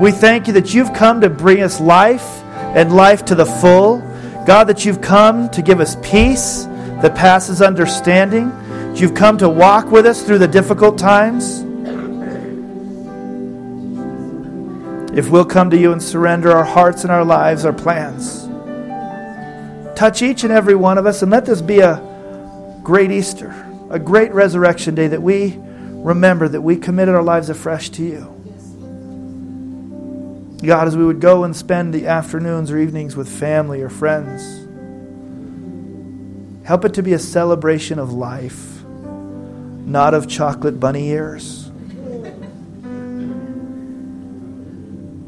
we 0.00 0.12
thank 0.12 0.46
you 0.46 0.52
that 0.52 0.74
you've 0.74 0.92
come 0.92 1.22
to 1.22 1.30
bring 1.30 1.62
us 1.62 1.80
life 1.80 2.42
and 2.76 2.94
life 2.94 3.24
to 3.26 3.34
the 3.34 3.46
full. 3.46 3.98
God, 4.46 4.64
that 4.64 4.84
you've 4.84 5.00
come 5.00 5.48
to 5.50 5.62
give 5.62 5.80
us 5.80 5.96
peace 6.02 6.64
that 7.00 7.14
passes 7.14 7.62
understanding. 7.62 8.52
You've 8.94 9.14
come 9.14 9.38
to 9.38 9.48
walk 9.48 9.90
with 9.90 10.04
us 10.04 10.22
through 10.22 10.38
the 10.38 10.48
difficult 10.48 10.98
times. 10.98 11.60
If 15.16 15.30
we'll 15.30 15.46
come 15.46 15.70
to 15.70 15.78
you 15.78 15.92
and 15.92 16.02
surrender 16.02 16.52
our 16.52 16.64
hearts 16.64 17.02
and 17.02 17.10
our 17.10 17.24
lives, 17.24 17.64
our 17.64 17.72
plans, 17.72 18.46
touch 19.98 20.20
each 20.20 20.44
and 20.44 20.52
every 20.52 20.74
one 20.74 20.98
of 20.98 21.06
us 21.06 21.22
and 21.22 21.30
let 21.30 21.46
this 21.46 21.62
be 21.62 21.80
a 21.80 22.02
great 22.82 23.10
Easter, 23.10 23.54
a 23.88 23.98
great 23.98 24.32
resurrection 24.34 24.94
day 24.94 25.08
that 25.08 25.22
we 25.22 25.58
remember 25.58 26.48
that 26.48 26.60
we 26.60 26.76
committed 26.76 27.14
our 27.14 27.22
lives 27.22 27.48
afresh 27.48 27.88
to 27.90 28.04
you. 28.04 28.35
God, 30.62 30.88
as 30.88 30.96
we 30.96 31.04
would 31.04 31.20
go 31.20 31.44
and 31.44 31.54
spend 31.54 31.92
the 31.92 32.06
afternoons 32.06 32.70
or 32.70 32.78
evenings 32.78 33.14
with 33.14 33.28
family 33.28 33.82
or 33.82 33.90
friends, 33.90 34.66
help 36.66 36.84
it 36.84 36.94
to 36.94 37.02
be 37.02 37.12
a 37.12 37.18
celebration 37.18 37.98
of 37.98 38.12
life, 38.12 38.82
not 38.84 40.14
of 40.14 40.26
chocolate 40.28 40.80
bunny 40.80 41.08
ears. 41.10 41.70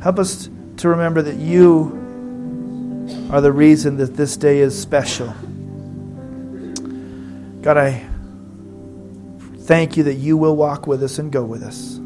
Help 0.03 0.19
us 0.19 0.49
to 0.79 0.89
remember 0.89 1.21
that 1.23 1.37
you 1.37 1.95
are 3.31 3.41
the 3.41 3.53
reason 3.53 3.99
that 3.99 4.17
this 4.17 4.37
day 4.37 4.61
is 4.61 4.81
special. 4.81 5.35
God, 7.61 7.77
I 7.77 8.07
thank 9.63 9.97
you 9.99 10.05
that 10.05 10.15
you 10.15 10.39
will 10.39 10.57
walk 10.57 10.87
with 10.87 11.03
us 11.03 11.19
and 11.19 11.31
go 11.31 11.45
with 11.45 11.63
us. 11.63 11.98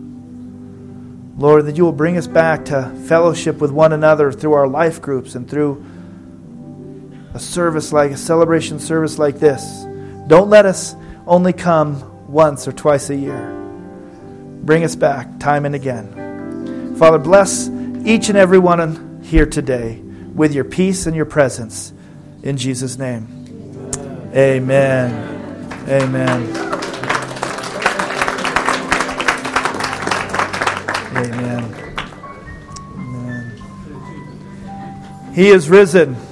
Lord, 1.36 1.66
that 1.66 1.76
you 1.76 1.84
will 1.84 1.92
bring 1.92 2.16
us 2.16 2.26
back 2.26 2.66
to 2.66 2.94
fellowship 3.06 3.58
with 3.58 3.70
one 3.70 3.92
another 3.92 4.32
through 4.32 4.52
our 4.52 4.68
life 4.68 5.00
groups 5.00 5.34
and 5.34 5.48
through 5.48 5.84
a 7.34 7.38
service 7.38 7.92
like 7.92 8.10
a 8.10 8.16
celebration 8.16 8.78
service 8.78 9.18
like 9.18 9.38
this. 9.38 9.84
Don't 10.26 10.50
let 10.50 10.66
us 10.66 10.94
only 11.26 11.52
come 11.52 12.30
once 12.30 12.68
or 12.68 12.72
twice 12.72 13.10
a 13.10 13.16
year. 13.16 13.48
Bring 14.62 14.84
us 14.84 14.94
back 14.94 15.40
time 15.40 15.64
and 15.64 15.74
again. 15.74 16.94
Father, 16.96 17.18
bless 17.18 17.68
each 18.04 18.28
and 18.28 18.38
every 18.38 18.58
one 18.58 19.20
here 19.22 19.46
today 19.46 19.96
with 20.34 20.54
your 20.54 20.64
peace 20.64 21.06
and 21.06 21.16
your 21.16 21.26
presence. 21.26 21.92
In 22.42 22.56
Jesus' 22.56 22.98
name. 22.98 23.26
Amen. 24.34 25.88
Amen. 25.88 26.71
Amen. 31.14 31.74
Amen. 32.96 33.52
He 35.34 35.48
is 35.48 35.68
risen. 35.68 36.31